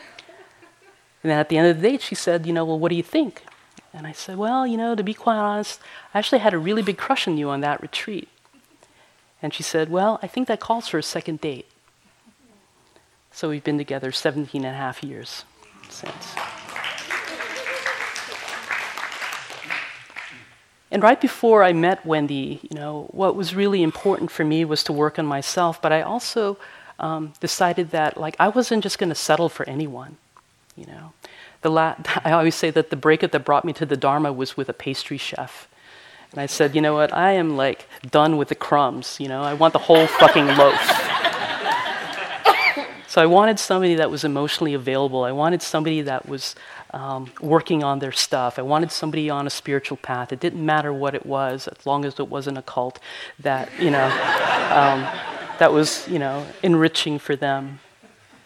and 1.24 1.32
then 1.32 1.40
at 1.40 1.50
the 1.50 1.58
end 1.58 1.68
of 1.68 1.82
the 1.82 1.90
date, 1.90 2.02
she 2.02 2.16
said, 2.16 2.46
you 2.46 2.54
know, 2.54 2.66
well, 2.66 2.80
what 2.80 2.90
do 2.90 2.96
you 2.96 3.04
think? 3.04 3.44
And 3.94 4.08
I 4.08 4.12
said, 4.12 4.38
well, 4.38 4.66
you 4.66 4.78
know, 4.78 4.96
to 4.96 5.04
be 5.04 5.14
quite 5.14 5.38
honest, 5.38 5.80
I 6.14 6.20
actually 6.20 6.40
had 6.40 6.54
a 6.54 6.58
really 6.58 6.82
big 6.82 6.98
crush 6.98 7.28
on 7.28 7.38
you 7.38 7.50
on 7.50 7.62
that 7.62 7.82
retreat. 7.82 8.30
And 9.42 9.54
she 9.54 9.64
said, 9.64 9.90
well, 9.90 10.20
I 10.22 10.28
think 10.28 10.48
that 10.48 10.60
calls 10.60 10.88
for 10.88 10.98
a 10.98 11.04
second 11.04 11.42
date. 11.42 11.68
So 13.32 13.50
we've 13.50 13.64
been 13.64 13.78
together 13.78 14.12
17 14.12 14.64
and 14.64 14.76
a 14.76 14.78
half 14.78 15.04
years 15.04 15.46
since. 15.90 16.36
And 20.92 21.02
right 21.02 21.20
before 21.20 21.64
I 21.64 21.72
met 21.72 22.06
Wendy, 22.06 22.60
you 22.70 22.76
know, 22.76 23.08
what 23.12 23.36
was 23.36 23.56
really 23.56 23.82
important 23.82 24.30
for 24.30 24.44
me 24.44 24.66
was 24.66 24.84
to 24.84 24.94
work 24.94 25.18
on 25.18 25.26
myself, 25.26 25.82
but 25.82 25.94
I 25.94 26.02
also 26.02 26.58
um, 27.00 27.32
decided 27.40 27.92
that 27.92 28.18
like 28.18 28.36
I 28.40 28.50
wasn't 28.50 28.84
just 28.84 29.00
going 29.00 29.10
to 29.10 29.16
settle 29.16 29.48
for 29.48 29.68
anyone, 29.70 30.18
you 30.82 30.88
know. 30.88 31.14
The 31.62 31.70
la- 31.70 31.96
I 32.26 32.32
always 32.32 32.56
say 32.56 32.72
that 32.72 32.90
the 32.90 32.96
breakup 32.96 33.32
that 33.32 33.46
brought 33.46 33.64
me 33.64 33.74
to 33.74 33.86
the 33.86 33.98
Dharma 33.98 34.34
was 34.34 34.58
with 34.58 34.68
a 34.68 34.74
pastry 34.74 35.18
chef. 35.18 35.68
And 36.32 36.42
I 36.42 36.46
said, 36.46 36.76
you 36.76 36.82
know 36.82 36.94
what, 36.94 37.14
I 37.14 37.32
am 37.34 37.56
like 37.58 37.88
done 38.10 38.38
with 38.38 38.48
the 38.48 38.56
crumbs, 38.56 39.18
you 39.20 39.28
know, 39.28 39.44
I 39.44 39.54
want 39.54 39.74
the 39.74 39.80
whole 39.80 40.08
fucking 40.08 40.48
loaf. 40.58 40.80
so 43.08 43.22
I 43.22 43.26
wanted 43.26 43.60
somebody 43.60 43.96
that 43.96 44.10
was 44.10 44.24
emotionally 44.24 44.74
available. 44.74 45.24
I 45.26 45.34
wanted 45.34 45.62
somebody 45.62 46.02
that 46.04 46.28
was 46.30 46.56
um, 46.92 47.30
working 47.42 47.84
on 47.84 48.00
their 48.00 48.14
stuff. 48.14 48.58
I 48.58 48.62
wanted 48.62 48.92
somebody 48.92 49.30
on 49.30 49.46
a 49.46 49.50
spiritual 49.50 49.98
path. 49.98 50.32
It 50.32 50.40
didn't 50.40 50.66
matter 50.66 50.94
what 50.94 51.16
it 51.16 51.26
was, 51.26 51.68
as 51.68 51.86
long 51.86 52.06
as 52.06 52.18
it 52.18 52.30
wasn't 52.30 52.58
a 52.58 52.62
cult 52.62 53.00
that, 53.40 53.70
you 53.78 53.92
know, 53.92 54.06
um, 54.06 55.02
that 55.60 55.74
was, 55.74 56.08
you 56.08 56.18
know, 56.18 56.46
enriching 56.64 57.20
for 57.20 57.36
them. 57.36 57.80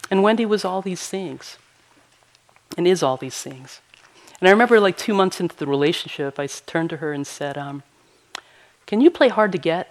And 0.09 0.23
Wendy 0.23 0.45
was 0.45 0.65
all 0.65 0.81
these 0.81 1.07
things, 1.07 1.57
and 2.77 2.87
is 2.87 3.03
all 3.03 3.17
these 3.17 3.41
things. 3.41 3.81
And 4.39 4.47
I 4.47 4.51
remember, 4.51 4.79
like 4.79 4.97
two 4.97 5.13
months 5.13 5.39
into 5.39 5.55
the 5.55 5.67
relationship, 5.67 6.39
I 6.39 6.47
turned 6.47 6.89
to 6.91 6.97
her 6.97 7.13
and 7.13 7.25
said, 7.25 7.57
um, 7.57 7.83
"Can 8.85 9.01
you 9.01 9.09
play 9.09 9.29
hard 9.29 9.51
to 9.53 9.57
get?" 9.57 9.89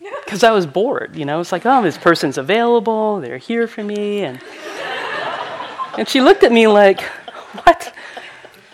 Because 0.24 0.44
I 0.44 0.52
was 0.52 0.66
bored, 0.66 1.16
you 1.16 1.24
know. 1.24 1.40
It's 1.40 1.52
like, 1.52 1.66
oh, 1.66 1.82
this 1.82 1.98
person's 1.98 2.38
available; 2.38 3.20
they're 3.20 3.38
here 3.38 3.66
for 3.66 3.82
me, 3.82 4.24
and 4.24 4.40
and 5.98 6.08
she 6.08 6.20
looked 6.20 6.44
at 6.44 6.52
me 6.52 6.68
like, 6.68 7.00
what? 7.64 7.92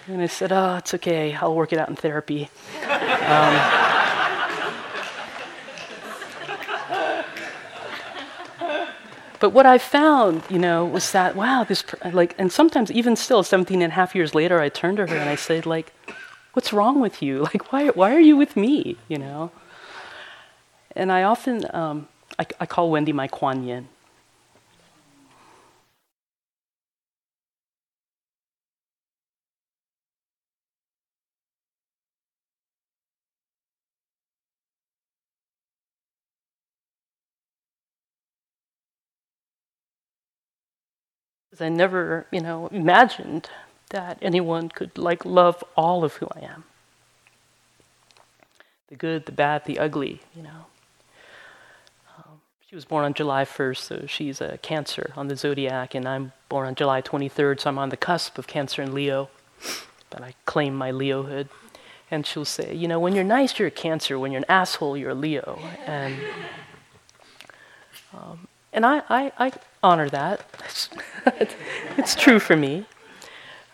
And 0.07 0.21
I 0.21 0.27
said, 0.27 0.53
oh, 0.53 0.77
it's 0.77 0.93
okay. 0.95 1.35
I'll 1.35 1.55
work 1.55 1.73
it 1.73 1.79
out 1.79 1.89
in 1.89 1.97
therapy. 1.97 2.51
Um, 2.83 3.94
but 9.41 9.51
what 9.51 9.67
I 9.67 9.79
found, 9.79 10.43
you 10.49 10.59
know, 10.59 10.85
was 10.85 11.13
that, 11.13 11.37
wow, 11.37 11.65
this, 11.65 11.85
like, 12.13 12.35
and 12.39 12.51
sometimes 12.53 12.91
even 12.91 13.17
still, 13.17 13.43
17 13.43 13.83
and 13.83 13.93
a 13.93 13.95
half 13.95 14.15
years 14.15 14.35
later, 14.35 14.61
I 14.61 14.69
turned 14.69 14.99
to 14.99 15.07
her 15.07 15.17
and 15.17 15.29
I 15.29 15.35
said, 15.35 15.67
like, 15.67 15.93
what's 16.53 16.73
wrong 16.73 17.01
with 17.01 17.23
you? 17.23 17.43
Like, 17.53 17.73
why, 17.73 17.89
why 17.89 18.15
are 18.15 18.21
you 18.21 18.37
with 18.37 18.57
me, 18.57 18.97
you 19.09 19.19
know? 19.19 19.51
And 20.97 21.11
I 21.11 21.25
often, 21.25 21.67
um, 21.75 22.09
I, 22.39 22.47
I 22.61 22.67
call 22.67 22.91
Wendy 22.91 23.13
my 23.13 23.29
Kuan 23.29 23.65
Yin. 23.65 23.89
I 41.61 41.69
never, 41.69 42.27
you 42.31 42.41
know, 42.41 42.69
imagined 42.69 43.51
that 43.91 44.19
anyone 44.21 44.69
could 44.69 44.99
like 44.99 45.25
love 45.25 45.63
all 45.77 46.05
of 46.05 46.15
who 46.15 46.27
I 46.35 46.41
am. 46.41 46.65
The 48.89 48.97
good, 48.97 49.27
the 49.27 49.33
bad, 49.33 49.65
the 49.65 49.79
ugly, 49.79 50.21
you 50.35 50.43
know. 50.43 50.67
Um, 52.17 52.41
she 52.69 52.75
was 52.75 52.85
born 52.85 53.05
on 53.05 53.15
July 53.15 53.45
1st, 53.45 53.77
so 53.77 54.05
she's 54.07 54.41
a 54.41 54.59
Cancer 54.59 55.13
on 55.17 55.29
the 55.29 55.37
zodiac, 55.37 55.95
and 55.95 56.09
I'm 56.09 56.33
born 56.49 56.67
on 56.67 56.75
July 56.75 57.03
23rd, 57.03 57.61
so 57.61 57.71
I'm 57.71 57.79
on 57.79 57.89
the 57.89 57.97
cusp 57.97 58.39
of 58.39 58.47
Cancer 58.47 58.83
and 58.83 58.93
Leo. 58.93 59.31
But 60.11 60.23
I 60.23 60.35
claim 60.45 60.75
my 60.75 60.91
Leohood. 60.93 61.49
And 62.11 62.27
she'll 62.27 62.45
say, 62.45 62.75
you 62.75 62.87
know, 62.87 63.01
when 63.01 63.15
you're 63.15 63.25
nice, 63.25 63.59
you're 63.59 63.69
a 63.69 63.73
Cancer. 63.73 64.19
When 64.19 64.31
you're 64.31 64.41
an 64.41 64.47
asshole, 64.49 64.97
you're 64.97 65.11
a 65.11 65.15
Leo. 65.15 65.59
And 65.87 66.17
um, 68.13 68.47
and 68.75 68.85
I, 68.85 69.03
I, 69.09 69.33
I 69.39 69.53
honor 69.83 70.11
that. 70.11 70.45
it's 71.97 72.15
true 72.15 72.39
for 72.39 72.57
me. 72.57 72.85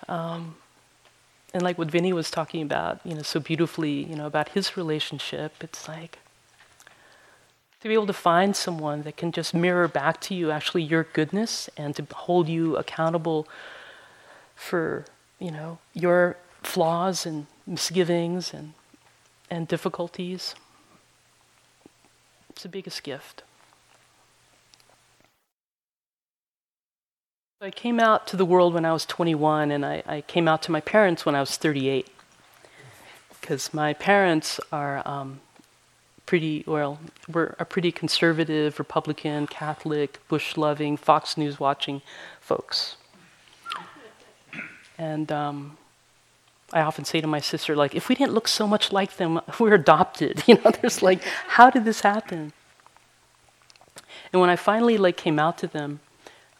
Um, 0.08 0.56
and 1.52 1.62
like 1.62 1.78
what 1.78 1.90
Vinny 1.90 2.12
was 2.12 2.30
talking 2.30 2.62
about, 2.62 3.00
you 3.04 3.14
know, 3.14 3.22
so 3.22 3.40
beautifully, 3.40 4.04
you 4.04 4.14
know, 4.14 4.26
about 4.26 4.50
his 4.50 4.76
relationship, 4.76 5.54
it's 5.62 5.88
like 5.88 6.18
to 7.80 7.88
be 7.88 7.94
able 7.94 8.06
to 8.06 8.12
find 8.12 8.54
someone 8.54 9.02
that 9.02 9.16
can 9.16 9.32
just 9.32 9.54
mirror 9.54 9.88
back 9.88 10.20
to 10.20 10.34
you 10.34 10.50
actually 10.50 10.82
your 10.82 11.04
goodness 11.04 11.68
and 11.76 11.96
to 11.96 12.06
hold 12.14 12.48
you 12.48 12.76
accountable 12.76 13.48
for, 14.54 15.06
you 15.38 15.50
know, 15.50 15.78
your 15.94 16.36
flaws 16.62 17.24
and 17.26 17.46
misgivings 17.66 18.52
and 18.52 18.74
and 19.50 19.66
difficulties. 19.66 20.54
It's 22.50 22.62
the 22.62 22.68
biggest 22.68 23.02
gift. 23.02 23.42
I 27.62 27.70
came 27.70 28.00
out 28.00 28.26
to 28.28 28.38
the 28.38 28.46
world 28.46 28.72
when 28.72 28.86
I 28.86 28.92
was 28.94 29.04
21, 29.04 29.70
and 29.70 29.84
I, 29.84 30.02
I 30.06 30.22
came 30.22 30.48
out 30.48 30.62
to 30.62 30.72
my 30.72 30.80
parents 30.80 31.26
when 31.26 31.34
I 31.34 31.40
was 31.40 31.58
38. 31.58 32.08
Because 33.38 33.74
my 33.74 33.92
parents 33.92 34.58
are 34.72 35.06
um, 35.06 35.40
pretty, 36.24 36.64
well, 36.66 36.98
we're 37.30 37.54
a 37.58 37.66
pretty 37.66 37.92
conservative, 37.92 38.78
Republican, 38.78 39.46
Catholic, 39.46 40.26
Bush 40.26 40.56
loving, 40.56 40.96
Fox 40.96 41.36
News 41.36 41.60
watching 41.60 42.00
folks. 42.40 42.96
And 44.96 45.30
um, 45.30 45.76
I 46.72 46.80
often 46.80 47.04
say 47.04 47.20
to 47.20 47.26
my 47.26 47.40
sister, 47.40 47.76
like, 47.76 47.94
if 47.94 48.08
we 48.08 48.14
didn't 48.14 48.32
look 48.32 48.48
so 48.48 48.66
much 48.66 48.90
like 48.90 49.18
them, 49.18 49.38
we're 49.60 49.74
adopted. 49.74 50.44
You 50.48 50.54
know, 50.54 50.70
there's 50.80 51.02
like, 51.02 51.22
how 51.48 51.68
did 51.68 51.84
this 51.84 52.00
happen? 52.00 52.54
And 54.32 54.40
when 54.40 54.48
I 54.48 54.56
finally 54.56 54.96
like 54.96 55.18
came 55.18 55.38
out 55.38 55.58
to 55.58 55.66
them, 55.66 56.00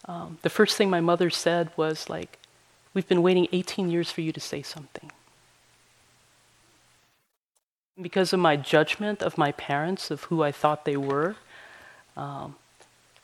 um, 0.05 0.37
the 0.41 0.49
first 0.49 0.77
thing 0.77 0.89
my 0.89 1.01
mother 1.01 1.29
said 1.29 1.69
was 1.75 2.09
like, 2.09 2.39
"We've 2.93 3.07
been 3.07 3.21
waiting 3.21 3.47
18 3.51 3.89
years 3.89 4.11
for 4.11 4.21
you 4.21 4.31
to 4.31 4.39
say 4.39 4.61
something." 4.61 5.11
Because 8.01 8.33
of 8.33 8.39
my 8.39 8.55
judgment 8.55 9.21
of 9.21 9.37
my 9.37 9.51
parents, 9.51 10.09
of 10.09 10.23
who 10.25 10.41
I 10.41 10.51
thought 10.51 10.85
they 10.85 10.97
were, 10.97 11.35
um, 12.17 12.55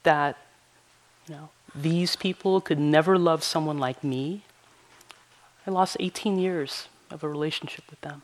that 0.04 0.38
you 1.28 1.36
know 1.36 1.50
these 1.74 2.16
people 2.16 2.62
could 2.62 2.80
never 2.80 3.18
love 3.18 3.44
someone 3.44 3.78
like 3.78 4.04
me. 4.04 4.44
I 5.66 5.72
lost 5.72 5.98
18 6.00 6.40
years 6.40 6.88
of 7.12 7.24
a 7.24 7.30
relationship 7.30 7.86
with 7.90 8.02
them. 8.02 8.22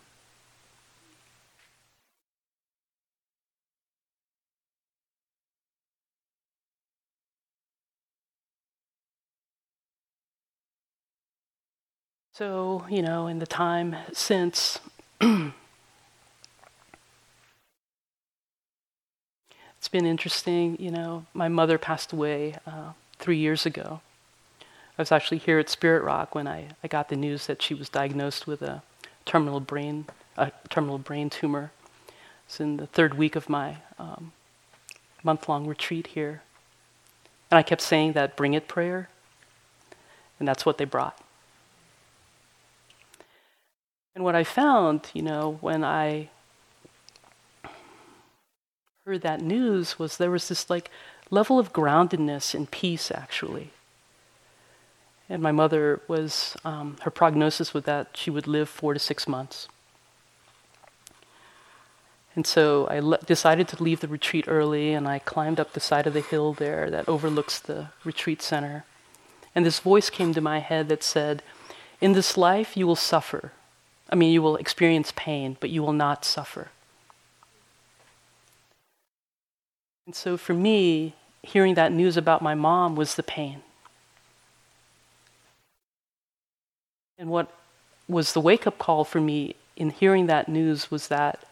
So, 12.36 12.84
you 12.90 13.04
know, 13.04 13.28
in 13.28 13.38
the 13.38 13.46
time 13.46 13.96
since, 14.12 14.80
it's 15.22 15.54
been 19.92 20.08
interesting. 20.08 20.76
You 20.80 20.90
know, 20.90 21.28
my 21.36 21.48
mother 21.48 21.78
passed 21.78 22.12
away 22.12 22.56
uh, 22.66 22.94
three 23.20 23.38
years 23.38 23.68
ago. 23.68 24.02
I 24.98 25.02
was 25.02 25.12
actually 25.12 25.38
here 25.38 25.60
at 25.60 25.70
Spirit 25.70 26.04
Rock 26.04 26.34
when 26.34 26.48
I, 26.48 26.70
I 26.84 26.88
got 26.88 27.10
the 27.10 27.16
news 27.16 27.46
that 27.46 27.62
she 27.62 27.76
was 27.76 27.88
diagnosed 27.88 28.48
with 28.48 28.64
a 28.64 28.82
terminal 29.26 29.60
brain, 29.60 30.08
a 30.36 30.52
terminal 30.70 30.98
brain 30.98 31.30
tumor. 31.30 31.70
It's 32.48 32.60
in 32.60 32.78
the 32.78 32.88
third 32.88 33.14
week 33.14 33.36
of 33.36 33.48
my 33.48 33.78
um, 34.00 34.32
month-long 35.22 35.68
retreat 35.68 36.08
here. 36.08 36.42
And 37.52 37.60
I 37.60 37.62
kept 37.62 37.82
saying 37.84 38.14
that 38.14 38.36
bring 38.36 38.56
it 38.56 38.68
prayer, 38.68 39.10
and 40.40 40.48
that's 40.48 40.66
what 40.66 40.80
they 40.80 40.86
brought. 40.86 41.20
And 44.16 44.24
what 44.24 44.36
I 44.36 44.44
found, 44.44 45.10
you 45.14 45.22
know, 45.22 45.58
when 45.62 45.84
I 45.84 46.30
heard 49.06 49.22
that 49.22 49.42
news 49.42 50.00
was 50.00 50.18
there 50.18 50.32
was 50.32 50.48
this 50.48 50.70
like 50.70 50.90
level 51.30 51.60
of 51.60 51.74
groundedness 51.74 52.54
and 52.54 52.70
peace 52.70 53.12
actually. 53.12 53.72
And 55.30 55.42
my 55.42 55.52
mother 55.52 56.02
was, 56.08 56.56
um, 56.64 56.98
her 57.02 57.12
prognosis 57.12 57.74
was 57.74 57.86
that 57.86 58.10
she 58.14 58.30
would 58.30 58.46
live 58.46 58.70
four 58.70 58.94
to 58.94 59.00
six 59.00 59.28
months. 59.28 59.68
And 62.36 62.46
so 62.46 62.88
I 62.88 63.00
le- 63.00 63.20
decided 63.20 63.68
to 63.70 63.84
leave 63.84 64.00
the 64.00 64.08
retreat 64.08 64.46
early 64.48 64.94
and 64.94 65.08
I 65.08 65.20
climbed 65.20 65.60
up 65.60 65.74
the 65.74 65.80
side 65.80 66.08
of 66.08 66.14
the 66.14 66.22
hill 66.22 66.54
there 66.54 66.90
that 66.90 67.10
overlooks 67.10 67.60
the 67.60 67.90
retreat 68.04 68.42
center. 68.42 68.86
And 69.56 69.66
this 69.66 69.80
voice 69.80 70.10
came 70.10 70.34
to 70.34 70.42
my 70.42 70.60
head 70.60 70.90
that 70.90 71.04
said, 71.04 71.42
In 72.02 72.14
this 72.14 72.38
life 72.38 72.76
you 72.76 72.86
will 72.86 72.96
suffer, 72.96 73.54
I 74.14 74.16
mean, 74.16 74.32
you 74.32 74.44
will 74.44 74.58
experience 74.58 75.12
pain, 75.16 75.58
but 75.60 75.72
you 75.72 75.82
will 75.82 75.92
not 75.92 76.24
suffer. 76.24 76.68
And 80.06 80.14
so 80.14 80.38
for 80.38 80.54
me, 80.54 81.16
hearing 81.42 81.74
that 81.74 81.92
news 81.92 82.16
about 82.16 82.44
my 82.44 82.54
mom 82.54 82.96
was 82.96 83.16
the 83.16 83.24
pain. 83.24 83.64
And 87.18 87.32
what 87.32 87.52
was 88.08 88.34
the 88.34 88.40
wake 88.40 88.68
up 88.68 88.78
call 88.78 89.04
for 89.04 89.20
me 89.20 89.56
in 89.76 89.90
hearing 89.90 90.28
that 90.28 90.48
news 90.48 90.92
was 90.92 91.08
that 91.08 91.48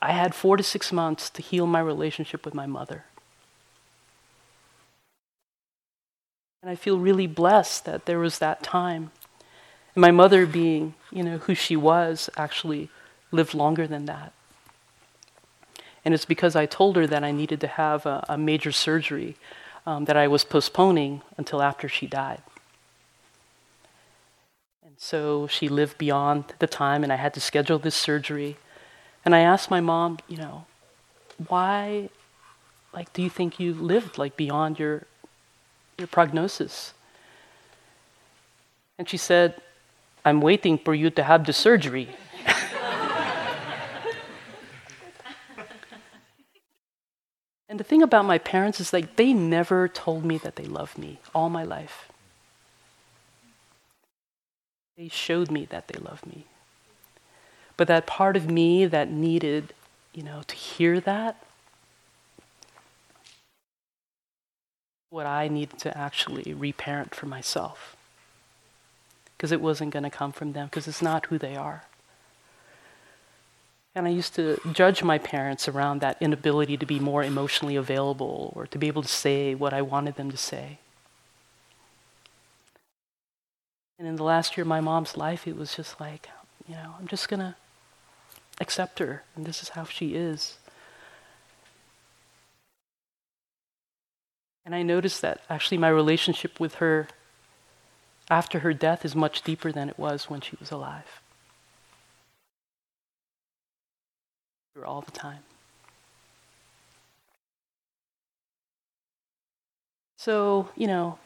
I 0.00 0.12
had 0.12 0.36
four 0.36 0.56
to 0.56 0.62
six 0.62 0.92
months 0.92 1.28
to 1.30 1.42
heal 1.42 1.66
my 1.66 1.80
relationship 1.80 2.44
with 2.44 2.54
my 2.54 2.66
mother. 2.66 3.06
And 6.62 6.70
I 6.70 6.76
feel 6.76 7.00
really 7.00 7.26
blessed 7.26 7.86
that 7.86 8.06
there 8.06 8.20
was 8.20 8.38
that 8.38 8.62
time. 8.62 9.10
My 9.98 10.12
mother, 10.12 10.46
being, 10.46 10.94
you 11.10 11.24
know, 11.24 11.38
who 11.38 11.56
she 11.56 11.74
was, 11.74 12.30
actually 12.36 12.88
lived 13.32 13.52
longer 13.52 13.84
than 13.88 14.04
that. 14.04 14.32
And 16.04 16.14
it's 16.14 16.24
because 16.24 16.54
I 16.54 16.66
told 16.66 16.94
her 16.94 17.04
that 17.08 17.24
I 17.24 17.32
needed 17.32 17.60
to 17.62 17.66
have 17.66 18.06
a, 18.06 18.24
a 18.28 18.38
major 18.38 18.70
surgery 18.70 19.34
um, 19.84 20.04
that 20.04 20.16
I 20.16 20.28
was 20.28 20.44
postponing 20.44 21.22
until 21.36 21.60
after 21.60 21.88
she 21.88 22.06
died. 22.06 22.42
And 24.86 24.94
so 24.98 25.48
she 25.48 25.68
lived 25.68 25.98
beyond 25.98 26.44
the 26.60 26.68
time, 26.68 27.02
and 27.02 27.12
I 27.12 27.16
had 27.16 27.34
to 27.34 27.40
schedule 27.40 27.80
this 27.80 27.96
surgery. 27.96 28.56
And 29.24 29.34
I 29.34 29.40
asked 29.40 29.68
my 29.68 29.80
mom, 29.80 30.18
you 30.28 30.36
know, 30.36 30.66
why, 31.48 32.08
like, 32.94 33.12
do 33.12 33.20
you 33.20 33.30
think 33.30 33.58
you 33.58 33.74
lived 33.74 34.16
like 34.16 34.36
beyond 34.36 34.78
your 34.78 35.06
your 35.98 36.06
prognosis? 36.06 36.94
And 38.96 39.08
she 39.08 39.16
said, 39.16 39.60
I'm 40.28 40.42
waiting 40.42 40.76
for 40.76 40.94
you 40.94 41.08
to 41.08 41.22
have 41.22 41.46
the 41.46 41.54
surgery. 41.54 42.10
and 47.68 47.80
the 47.80 47.84
thing 47.84 48.02
about 48.02 48.26
my 48.26 48.36
parents 48.36 48.78
is 48.78 48.92
like 48.92 49.16
they 49.16 49.32
never 49.32 49.88
told 49.88 50.26
me 50.26 50.36
that 50.38 50.56
they 50.56 50.66
loved 50.66 50.98
me 50.98 51.18
all 51.34 51.48
my 51.48 51.64
life. 51.64 52.12
They 54.98 55.08
showed 55.08 55.50
me 55.50 55.64
that 55.70 55.88
they 55.88 55.98
loved 55.98 56.26
me. 56.26 56.44
But 57.78 57.88
that 57.88 58.06
part 58.06 58.36
of 58.36 58.50
me 58.50 58.84
that 58.84 59.10
needed, 59.10 59.72
you 60.12 60.22
know, 60.22 60.42
to 60.46 60.54
hear 60.54 61.00
that 61.00 61.42
what 65.08 65.24
I 65.24 65.48
needed 65.48 65.78
to 65.78 65.96
actually 65.96 66.52
reparent 66.52 67.14
for 67.14 67.24
myself. 67.24 67.96
Because 69.38 69.52
it 69.52 69.60
wasn't 69.60 69.92
going 69.92 70.02
to 70.02 70.10
come 70.10 70.32
from 70.32 70.52
them, 70.52 70.66
because 70.66 70.88
it's 70.88 71.00
not 71.00 71.26
who 71.26 71.38
they 71.38 71.54
are. 71.54 71.84
And 73.94 74.06
I 74.06 74.10
used 74.10 74.34
to 74.34 74.60
judge 74.72 75.02
my 75.02 75.16
parents 75.16 75.68
around 75.68 76.00
that 76.00 76.18
inability 76.20 76.76
to 76.76 76.86
be 76.86 76.98
more 76.98 77.22
emotionally 77.22 77.76
available 77.76 78.52
or 78.54 78.66
to 78.66 78.78
be 78.78 78.88
able 78.88 79.02
to 79.02 79.08
say 79.08 79.54
what 79.54 79.72
I 79.72 79.80
wanted 79.80 80.16
them 80.16 80.30
to 80.30 80.36
say. 80.36 80.78
And 83.98 84.06
in 84.06 84.16
the 84.16 84.24
last 84.24 84.56
year 84.56 84.62
of 84.62 84.68
my 84.68 84.80
mom's 84.80 85.16
life, 85.16 85.46
it 85.46 85.56
was 85.56 85.74
just 85.74 86.00
like, 86.00 86.28
you 86.68 86.74
know, 86.74 86.94
I'm 86.98 87.08
just 87.08 87.28
going 87.28 87.40
to 87.40 87.56
accept 88.60 88.98
her, 88.98 89.22
and 89.34 89.46
this 89.46 89.62
is 89.62 89.70
how 89.70 89.84
she 89.84 90.14
is. 90.14 90.58
And 94.64 94.74
I 94.74 94.82
noticed 94.82 95.22
that 95.22 95.40
actually 95.48 95.78
my 95.78 95.88
relationship 95.88 96.60
with 96.60 96.76
her 96.76 97.08
after 98.30 98.60
her 98.60 98.72
death 98.72 99.04
is 99.04 99.14
much 99.14 99.42
deeper 99.42 99.72
than 99.72 99.88
it 99.88 99.98
was 99.98 100.28
when 100.28 100.40
she 100.40 100.56
was 100.60 100.70
alive. 100.70 101.20
All 104.84 105.00
the 105.00 105.10
time. 105.10 105.40
So, 110.18 110.68
you 110.76 110.86
know, 110.86 111.18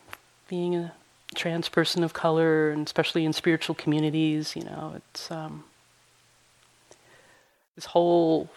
being 0.48 0.74
a 0.74 0.92
trans 1.34 1.68
person 1.68 2.04
of 2.04 2.12
color, 2.12 2.70
and 2.70 2.86
especially 2.86 3.24
in 3.24 3.32
spiritual 3.32 3.74
communities, 3.74 4.54
you 4.54 4.64
know, 4.64 4.94
it's 4.96 5.30
um, 5.30 5.64
this 7.74 7.86
whole 7.86 8.50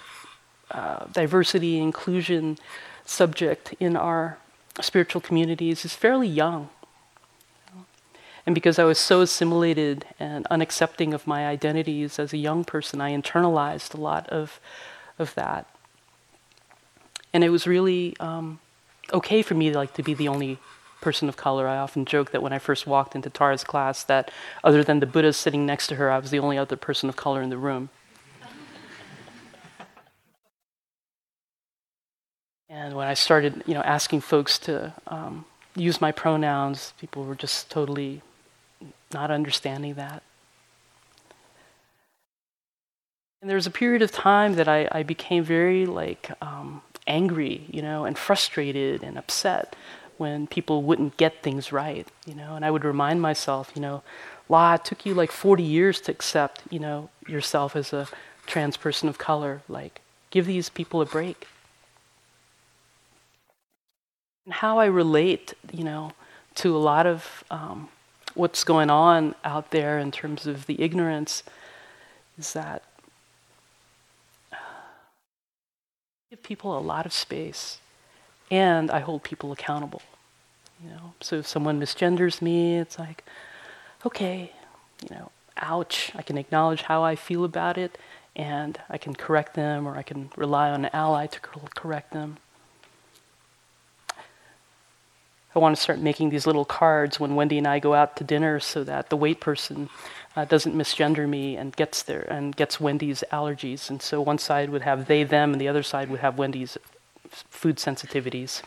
uh, 0.71 1.05
diversity 1.05 1.77
inclusion 1.77 2.57
subject 3.05 3.73
in 3.79 3.95
our 3.95 4.37
spiritual 4.81 5.21
communities 5.21 5.85
is 5.85 5.95
fairly 5.95 6.27
young. 6.27 6.69
And 8.45 8.53
because 8.53 8.77
I 8.77 8.83
was 8.83 8.99
so 8.99 9.21
assimilated 9.21 10.05
and 10.19 10.45
unaccepting 10.51 11.13
of 11.13 11.25
my 11.25 11.47
identities 11.47 12.19
as 12.19 12.31
a 12.31 12.37
young 12.37 12.63
person, 12.63 13.01
I 13.01 13.11
internalized 13.11 13.95
a 13.95 13.97
lot 13.99 14.29
of, 14.29 14.59
of 15.17 15.33
that. 15.33 15.67
And 17.33 17.43
it 17.43 17.49
was 17.49 17.65
really 17.65 18.15
um, 18.19 18.59
okay 19.11 19.41
for 19.41 19.55
me 19.55 19.73
like 19.73 19.93
to 19.95 20.03
be 20.03 20.13
the 20.13 20.27
only 20.27 20.59
person 21.01 21.27
of 21.27 21.37
color. 21.37 21.67
I 21.67 21.77
often 21.77 22.05
joke 22.05 22.31
that 22.31 22.41
when 22.41 22.53
I 22.53 22.59
first 22.59 22.85
walked 22.85 23.15
into 23.15 23.29
Tara's 23.29 23.63
class, 23.63 24.03
that 24.03 24.31
other 24.63 24.83
than 24.83 24.99
the 24.99 25.05
Buddha 25.05 25.33
sitting 25.33 25.65
next 25.65 25.87
to 25.87 25.95
her, 25.95 26.11
I 26.11 26.19
was 26.19 26.31
the 26.31 26.39
only 26.39 26.57
other 26.57 26.75
person 26.75 27.09
of 27.09 27.15
color 27.15 27.41
in 27.41 27.49
the 27.49 27.57
room. 27.57 27.89
And 32.69 32.95
when 32.95 33.07
I 33.07 33.13
started, 33.13 33.63
you 33.65 33.73
know, 33.73 33.81
asking 33.81 34.21
folks 34.21 34.59
to 34.59 34.93
um, 35.07 35.45
use 35.75 36.01
my 36.01 36.11
pronouns, 36.11 36.93
people 36.99 37.23
were 37.23 37.35
just 37.35 37.69
totally 37.69 38.21
not 39.13 39.31
understanding 39.31 39.95
that. 39.95 40.23
And 43.41 43.49
there 43.49 43.55
was 43.55 43.67
a 43.67 43.71
period 43.71 44.01
of 44.01 44.11
time 44.11 44.55
that 44.55 44.67
I, 44.67 44.87
I 44.91 45.03
became 45.03 45.43
very 45.43 45.85
like 45.85 46.31
um, 46.41 46.81
angry, 47.05 47.65
you 47.69 47.81
know, 47.81 48.05
and 48.05 48.17
frustrated 48.17 49.03
and 49.03 49.17
upset 49.17 49.75
when 50.17 50.47
people 50.47 50.81
wouldn't 50.81 51.17
get 51.17 51.43
things 51.43 51.71
right, 51.71 52.07
you 52.25 52.33
know. 52.33 52.55
And 52.55 52.65
I 52.65 52.71
would 52.71 52.83
remind 52.83 53.21
myself, 53.21 53.71
you 53.75 53.81
know, 53.81 54.01
La, 54.49 54.75
it 54.75 54.85
took 54.85 55.05
you 55.05 55.13
like 55.13 55.31
40 55.31 55.61
years 55.61 56.01
to 56.01 56.11
accept, 56.11 56.63
you 56.69 56.79
know, 56.79 57.09
yourself 57.27 57.75
as 57.75 57.93
a 57.93 58.07
trans 58.45 58.77
person 58.77 59.09
of 59.09 59.17
color. 59.17 59.61
Like, 59.67 60.01
give 60.31 60.45
these 60.45 60.69
people 60.69 61.01
a 61.01 61.05
break 61.05 61.47
and 64.45 64.53
how 64.53 64.77
I 64.77 64.85
relate, 64.85 65.53
you 65.71 65.83
know, 65.83 66.11
to 66.55 66.75
a 66.75 66.79
lot 66.79 67.05
of 67.05 67.43
um, 67.51 67.89
what's 68.35 68.63
going 68.63 68.89
on 68.89 69.33
out 69.43 69.71
there 69.71 69.97
in 69.97 70.11
terms 70.11 70.45
of 70.45 70.65
the 70.67 70.81
ignorance 70.81 71.41
is 72.37 72.53
that 72.53 72.83
uh, 74.51 74.57
give 76.29 76.43
people 76.43 76.77
a 76.77 76.79
lot 76.79 77.05
of 77.05 77.13
space, 77.13 77.79
and 78.51 78.91
I 78.91 78.99
hold 78.99 79.23
people 79.23 79.51
accountable. 79.51 80.01
You 80.83 80.89
know, 80.89 81.13
so 81.21 81.37
if 81.37 81.47
someone 81.47 81.79
misgenders 81.79 82.41
me, 82.41 82.77
it's 82.77 82.99
like, 82.99 83.23
okay, 84.05 84.51
you 85.01 85.15
know, 85.15 85.31
ouch. 85.57 86.11
I 86.13 86.21
can 86.21 86.37
acknowledge 86.37 86.83
how 86.83 87.03
I 87.03 87.15
feel 87.15 87.45
about 87.45 87.77
it, 87.77 87.97
and 88.35 88.77
I 88.89 88.97
can 88.97 89.15
correct 89.15 89.53
them, 89.53 89.87
or 89.87 89.95
I 89.95 90.03
can 90.03 90.29
rely 90.35 90.69
on 90.69 90.83
an 90.85 90.91
ally 90.93 91.27
to 91.27 91.39
correct 91.39 92.11
them. 92.11 92.37
I 95.55 95.59
want 95.59 95.73
to 95.75 95.81
start 95.81 95.99
making 95.99 96.31
these 96.31 96.45
little 96.45 96.65
cards 96.65 97.17
when 97.17 97.35
Wendy 97.35 97.57
and 97.57 97.65
I 97.65 97.79
go 97.79 97.93
out 97.93 98.17
to 98.17 98.25
dinner 98.25 98.59
so 98.59 98.83
that 98.83 99.09
the 99.09 99.15
wait 99.15 99.39
person 99.39 99.89
uh, 100.35 100.43
doesn't 100.43 100.75
misgender 100.75 101.29
me 101.29 101.55
and 101.55 101.73
gets 101.73 102.03
there 102.03 102.27
and 102.29 102.53
gets 102.53 102.81
Wendy's 102.81 103.23
allergies. 103.31 103.89
And 103.89 104.01
so 104.01 104.19
one 104.21 104.37
side 104.37 104.69
would 104.69 104.81
have 104.81 105.07
they, 105.07 105.23
them, 105.23 105.53
and 105.53 105.61
the 105.61 105.69
other 105.69 105.83
side 105.83 106.09
would 106.09 106.19
have 106.19 106.37
Wendy's 106.37 106.77
food 107.29 107.77
sensitivities. 107.77 108.61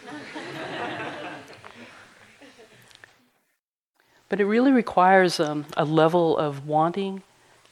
but 4.31 4.41
it 4.41 4.47
really 4.47 4.73
requires 4.73 5.39
um, 5.39 5.67
a 5.77 5.85
level 5.85 6.39
of 6.39 6.67
wanting 6.67 7.23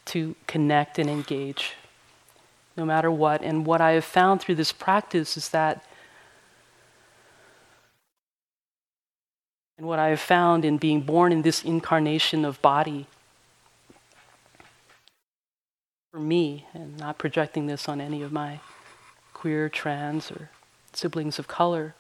to 0.06 0.34
connect 0.46 0.98
and 0.98 1.08
engage 1.08 1.72
no 2.76 2.84
matter 2.84 3.10
what. 3.10 3.42
And 3.42 3.64
what 3.64 3.80
I 3.80 3.92
have 3.92 4.04
found 4.04 4.42
through 4.42 4.56
this 4.56 4.72
practice 4.72 5.38
is 5.38 5.48
that 5.48 5.82
And 9.78 9.86
what 9.86 9.98
I 9.98 10.08
have 10.08 10.20
found 10.20 10.64
in 10.64 10.78
being 10.78 11.02
born 11.02 11.32
in 11.32 11.42
this 11.42 11.62
incarnation 11.62 12.44
of 12.44 12.60
body, 12.62 13.06
for 16.10 16.18
me, 16.18 16.66
and 16.72 16.96
not 16.96 17.18
projecting 17.18 17.66
this 17.66 17.88
on 17.88 18.00
any 18.00 18.22
of 18.22 18.32
my 18.32 18.60
queer, 19.34 19.68
trans, 19.68 20.30
or 20.30 20.48
siblings 20.94 21.38
of 21.38 21.46
color, 21.46 21.94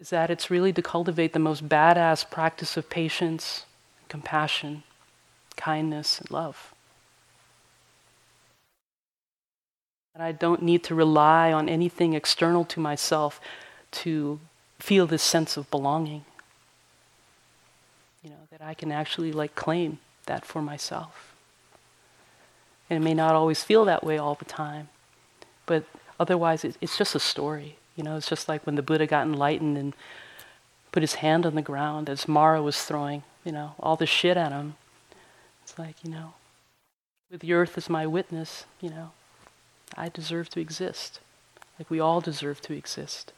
is 0.00 0.10
that 0.10 0.30
it's 0.30 0.50
really 0.50 0.72
to 0.72 0.82
cultivate 0.82 1.32
the 1.32 1.38
most 1.38 1.68
badass 1.68 2.28
practice 2.28 2.76
of 2.76 2.90
patience, 2.90 3.66
compassion, 4.08 4.82
kindness, 5.56 6.18
and 6.18 6.30
love. 6.30 6.74
That 10.14 10.22
I 10.22 10.32
don't 10.32 10.62
need 10.62 10.82
to 10.84 10.94
rely 10.94 11.52
on 11.52 11.68
anything 11.68 12.14
external 12.14 12.64
to 12.66 12.80
myself 12.80 13.40
to 13.92 14.40
feel 14.84 15.06
this 15.06 15.22
sense 15.22 15.56
of 15.56 15.70
belonging. 15.70 16.26
You 18.22 18.30
know, 18.30 18.46
that 18.50 18.60
I 18.60 18.74
can 18.74 18.92
actually 18.92 19.32
like 19.32 19.54
claim 19.54 19.98
that 20.26 20.44
for 20.44 20.60
myself. 20.60 21.34
And 22.90 22.98
it 22.98 23.02
may 23.02 23.14
not 23.14 23.34
always 23.34 23.62
feel 23.62 23.86
that 23.86 24.04
way 24.04 24.18
all 24.18 24.34
the 24.34 24.44
time, 24.44 24.90
but 25.64 25.84
otherwise 26.20 26.64
it, 26.64 26.76
it's 26.82 26.98
just 26.98 27.14
a 27.14 27.18
story. 27.18 27.76
You 27.96 28.04
know, 28.04 28.16
it's 28.16 28.28
just 28.28 28.46
like 28.46 28.66
when 28.66 28.74
the 28.74 28.82
Buddha 28.82 29.06
got 29.06 29.26
enlightened 29.26 29.78
and 29.78 29.94
put 30.92 31.02
his 31.02 31.14
hand 31.14 31.46
on 31.46 31.54
the 31.54 31.62
ground 31.62 32.10
as 32.10 32.28
Mara 32.28 32.62
was 32.62 32.82
throwing, 32.82 33.22
you 33.42 33.52
know, 33.52 33.74
all 33.80 33.96
the 33.96 34.06
shit 34.06 34.36
at 34.36 34.52
him. 34.52 34.74
It's 35.62 35.78
like, 35.78 35.96
you 36.04 36.10
know, 36.10 36.34
with 37.30 37.40
the 37.40 37.54
earth 37.54 37.78
as 37.78 37.88
my 37.88 38.06
witness, 38.06 38.66
you 38.82 38.90
know, 38.90 39.12
I 39.96 40.10
deserve 40.10 40.50
to 40.50 40.60
exist. 40.60 41.20
Like 41.78 41.88
we 41.88 42.00
all 42.00 42.20
deserve 42.20 42.60
to 42.62 42.74
exist. 42.74 43.32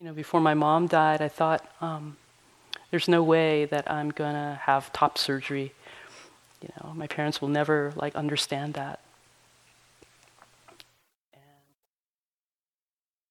You 0.00 0.06
know, 0.06 0.12
before 0.14 0.40
my 0.40 0.54
mom 0.54 0.86
died, 0.86 1.20
I 1.20 1.28
thought, 1.28 1.68
um, 1.82 2.16
there's 2.90 3.06
no 3.06 3.22
way 3.22 3.66
that 3.66 3.90
I'm 3.90 4.08
gonna 4.08 4.58
have 4.62 4.90
top 4.94 5.18
surgery. 5.18 5.74
You 6.62 6.70
know, 6.82 6.94
my 6.94 7.06
parents 7.06 7.42
will 7.42 7.48
never 7.48 7.92
like 7.96 8.16
understand 8.16 8.74
that. 8.74 9.00
And 11.34 11.42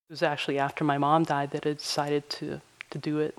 it 0.08 0.12
was 0.12 0.22
actually 0.22 0.60
after 0.60 0.84
my 0.84 1.00
mom 1.00 1.24
died 1.24 1.52
that 1.52 1.66
I 1.66 1.74
decided 1.74 2.30
to 2.32 2.62
to 2.92 2.98
do 3.00 3.18
it. 3.18 3.36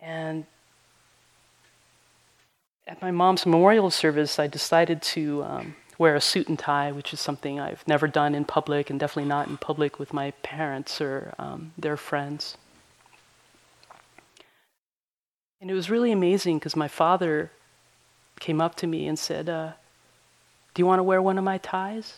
And 0.00 0.44
at 2.86 3.00
my 3.00 3.10
mom's 3.10 3.46
memorial 3.46 3.90
service, 3.90 4.38
I 4.38 4.48
decided 4.48 5.00
to 5.02 5.44
um, 5.44 5.76
wear 6.00 6.16
a 6.16 6.20
suit 6.20 6.48
and 6.48 6.58
tie, 6.58 6.90
which 6.90 7.12
is 7.12 7.20
something 7.20 7.60
I've 7.60 7.86
never 7.86 8.08
done 8.08 8.34
in 8.34 8.46
public 8.46 8.88
and 8.88 8.98
definitely 8.98 9.28
not 9.28 9.48
in 9.48 9.58
public 9.58 9.98
with 9.98 10.14
my 10.14 10.30
parents 10.42 10.98
or 10.98 11.34
um, 11.38 11.74
their 11.76 11.98
friends. 11.98 12.56
And 15.60 15.70
it 15.70 15.74
was 15.74 15.90
really 15.90 16.10
amazing 16.10 16.58
because 16.58 16.74
my 16.74 16.88
father 16.88 17.50
came 18.38 18.62
up 18.62 18.76
to 18.76 18.86
me 18.86 19.06
and 19.06 19.18
said, 19.18 19.50
uh, 19.50 19.72
Do 20.72 20.80
you 20.80 20.86
want 20.86 21.00
to 21.00 21.02
wear 21.02 21.20
one 21.20 21.36
of 21.36 21.44
my 21.44 21.58
ties? 21.58 22.14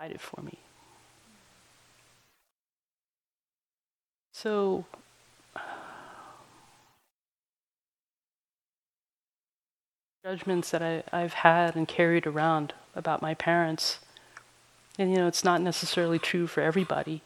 It 0.00 0.20
for 0.20 0.40
me. 0.40 0.56
So 4.32 4.84
judgments 10.26 10.72
that 10.72 10.82
I, 10.82 11.04
I've 11.12 11.34
had 11.34 11.76
and 11.76 11.86
carried 11.86 12.26
around 12.26 12.74
about 12.96 13.22
my 13.22 13.32
parents. 13.32 14.00
And 14.98 15.12
you 15.12 15.18
know, 15.18 15.28
it's 15.28 15.44
not 15.44 15.60
necessarily 15.60 16.18
true 16.18 16.48
for 16.48 16.62
everybody. 16.62 17.22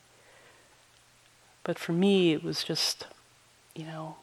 But 1.64 1.78
for 1.78 1.92
me, 1.92 2.34
it 2.34 2.44
was 2.44 2.62
just, 2.62 3.06
you 3.74 3.86
know, 3.86 4.16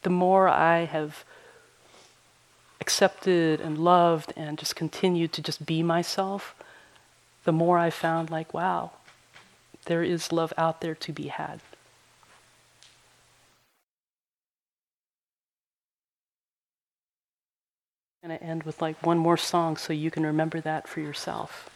the 0.00 0.08
more 0.08 0.48
I 0.48 0.86
have 0.86 1.24
accepted 2.80 3.60
and 3.60 3.76
loved 3.76 4.32
and 4.34 4.56
just 4.56 4.74
continued 4.74 5.34
to 5.34 5.42
just 5.42 5.66
be 5.66 5.82
myself, 5.82 6.54
the 7.44 7.52
more 7.52 7.76
I 7.76 7.90
found 7.90 8.30
like, 8.30 8.54
wow, 8.54 8.92
there 9.84 10.02
is 10.02 10.32
love 10.32 10.54
out 10.56 10.80
there 10.80 10.94
to 10.94 11.12
be 11.12 11.26
had. 11.26 11.60
Going 18.26 18.38
to 18.40 18.44
end 18.44 18.64
with 18.64 18.82
like 18.82 18.96
one 19.06 19.18
more 19.18 19.36
song 19.36 19.76
so 19.76 19.92
you 19.92 20.10
can 20.10 20.26
remember 20.26 20.60
that 20.60 20.88
for 20.88 20.98
yourself. 20.98 21.70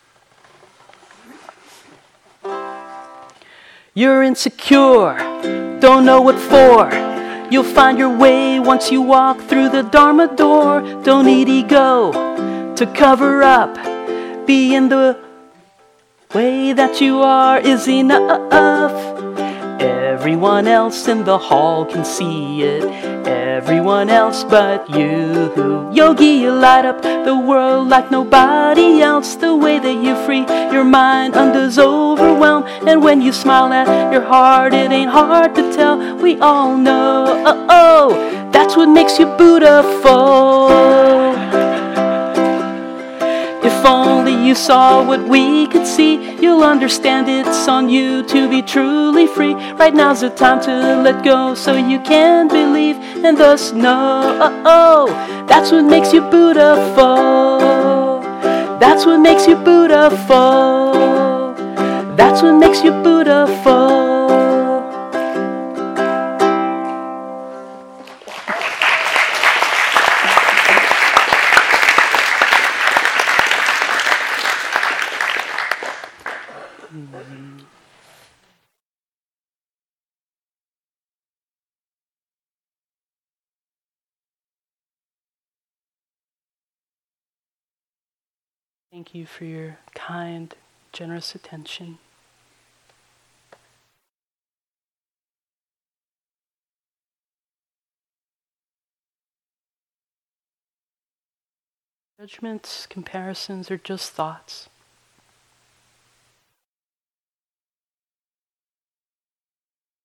You're 3.94 4.24
insecure, 4.24 5.16
don't 5.80 6.04
know 6.04 6.20
what 6.20 6.38
for. 6.38 6.90
You'll 7.52 7.62
find 7.62 7.98
your 7.98 8.16
way 8.16 8.58
once 8.58 8.90
you 8.90 9.00
walk 9.00 9.40
through 9.42 9.68
the 9.68 9.82
Dharma 9.82 10.34
door. 10.34 10.80
Don't 11.04 11.26
need 11.26 11.48
ego 11.48 12.74
to 12.74 12.86
cover 12.96 13.42
up. 13.44 13.74
Being 14.44 14.88
the 14.88 15.18
way 16.34 16.72
that 16.72 17.00
you 17.00 17.20
are 17.20 17.58
is 17.60 17.86
enough. 17.86 18.92
Everyone 19.80 20.66
else 20.66 21.06
in 21.06 21.22
the 21.24 21.38
hall 21.38 21.84
can 21.84 22.04
see 22.04 22.62
it. 22.62 23.39
Everyone 23.50 24.08
else 24.10 24.44
but 24.44 24.88
you. 24.88 25.90
Yogi, 25.92 26.34
you 26.42 26.52
light 26.52 26.84
up 26.84 27.02
the 27.02 27.36
world 27.36 27.88
like 27.88 28.08
nobody 28.08 29.02
else. 29.02 29.34
The 29.34 29.56
way 29.56 29.80
that 29.80 29.96
you 30.04 30.14
free 30.24 30.46
your 30.72 30.84
mind 30.84 31.34
undoes 31.34 31.76
overwhelm. 31.76 32.62
And 32.86 33.02
when 33.02 33.20
you 33.20 33.32
smile 33.32 33.72
at 33.72 34.12
your 34.12 34.22
heart, 34.22 34.72
it 34.72 34.92
ain't 34.92 35.10
hard 35.10 35.56
to 35.56 35.72
tell. 35.72 35.96
We 36.16 36.38
all 36.38 36.76
know. 36.76 37.42
Oh, 37.44 37.66
oh 37.68 38.50
that's 38.52 38.76
what 38.76 38.88
makes 38.88 39.18
you 39.18 39.26
beautiful. 39.36 41.29
You 44.50 44.56
saw 44.56 45.06
what 45.06 45.22
we 45.28 45.68
could 45.68 45.86
see, 45.86 46.14
you'll 46.42 46.64
understand 46.64 47.28
it's 47.28 47.68
on 47.68 47.88
you 47.88 48.24
to 48.24 48.50
be 48.50 48.60
truly 48.60 49.28
free. 49.28 49.54
Right 49.74 49.94
now's 49.94 50.22
the 50.22 50.30
time 50.30 50.60
to 50.62 51.02
let 51.04 51.24
go 51.24 51.54
so 51.54 51.76
you 51.76 52.00
can 52.00 52.48
believe 52.48 52.96
and 53.24 53.38
thus 53.38 53.72
know. 53.72 54.40
Oh, 54.42 54.62
oh, 54.66 55.06
that's 55.46 55.70
what 55.70 55.84
makes 55.84 56.12
you 56.12 56.22
beautiful. 56.22 57.60
That's 58.80 59.06
what 59.06 59.18
makes 59.18 59.46
you 59.46 59.54
beautiful. 59.54 61.54
That's 62.16 62.42
what 62.42 62.54
makes 62.54 62.82
you 62.82 62.90
beautiful. 63.04 64.19
Thank 89.00 89.14
you 89.14 89.24
for 89.24 89.46
your 89.46 89.78
kind, 89.94 90.54
generous 90.92 91.34
attention. 91.34 91.96
Judgments, 102.20 102.84
comparisons 102.84 103.70
are 103.70 103.78
just 103.78 104.12
thoughts. 104.12 104.68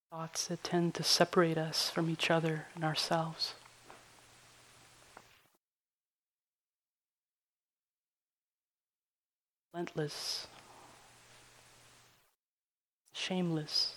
Thoughts 0.10 0.48
that 0.48 0.64
tend 0.64 0.94
to 0.94 1.04
separate 1.04 1.58
us 1.58 1.90
from 1.90 2.10
each 2.10 2.32
other 2.32 2.68
and 2.76 2.86
ourselves. 2.86 3.56
Relentless, 9.76 10.48
shameless, 13.14 13.96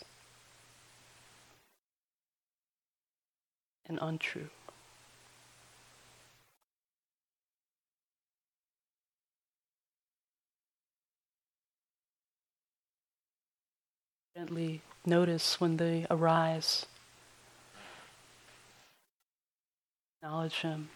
and 3.88 3.96
untrue. 4.02 4.48
Gently 14.36 14.80
notice 15.06 15.60
when 15.60 15.76
they 15.76 16.06
arise. 16.10 16.86
Acknowledge 20.20 20.60
them. 20.62 20.88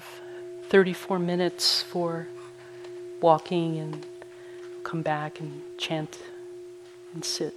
Have 0.00 0.68
34 0.70 1.18
minutes 1.18 1.82
for 1.82 2.26
walking 3.20 3.78
and 3.78 4.06
come 4.82 5.02
back 5.02 5.40
and 5.40 5.60
chant 5.76 6.18
and 7.12 7.24
sit. 7.24 7.54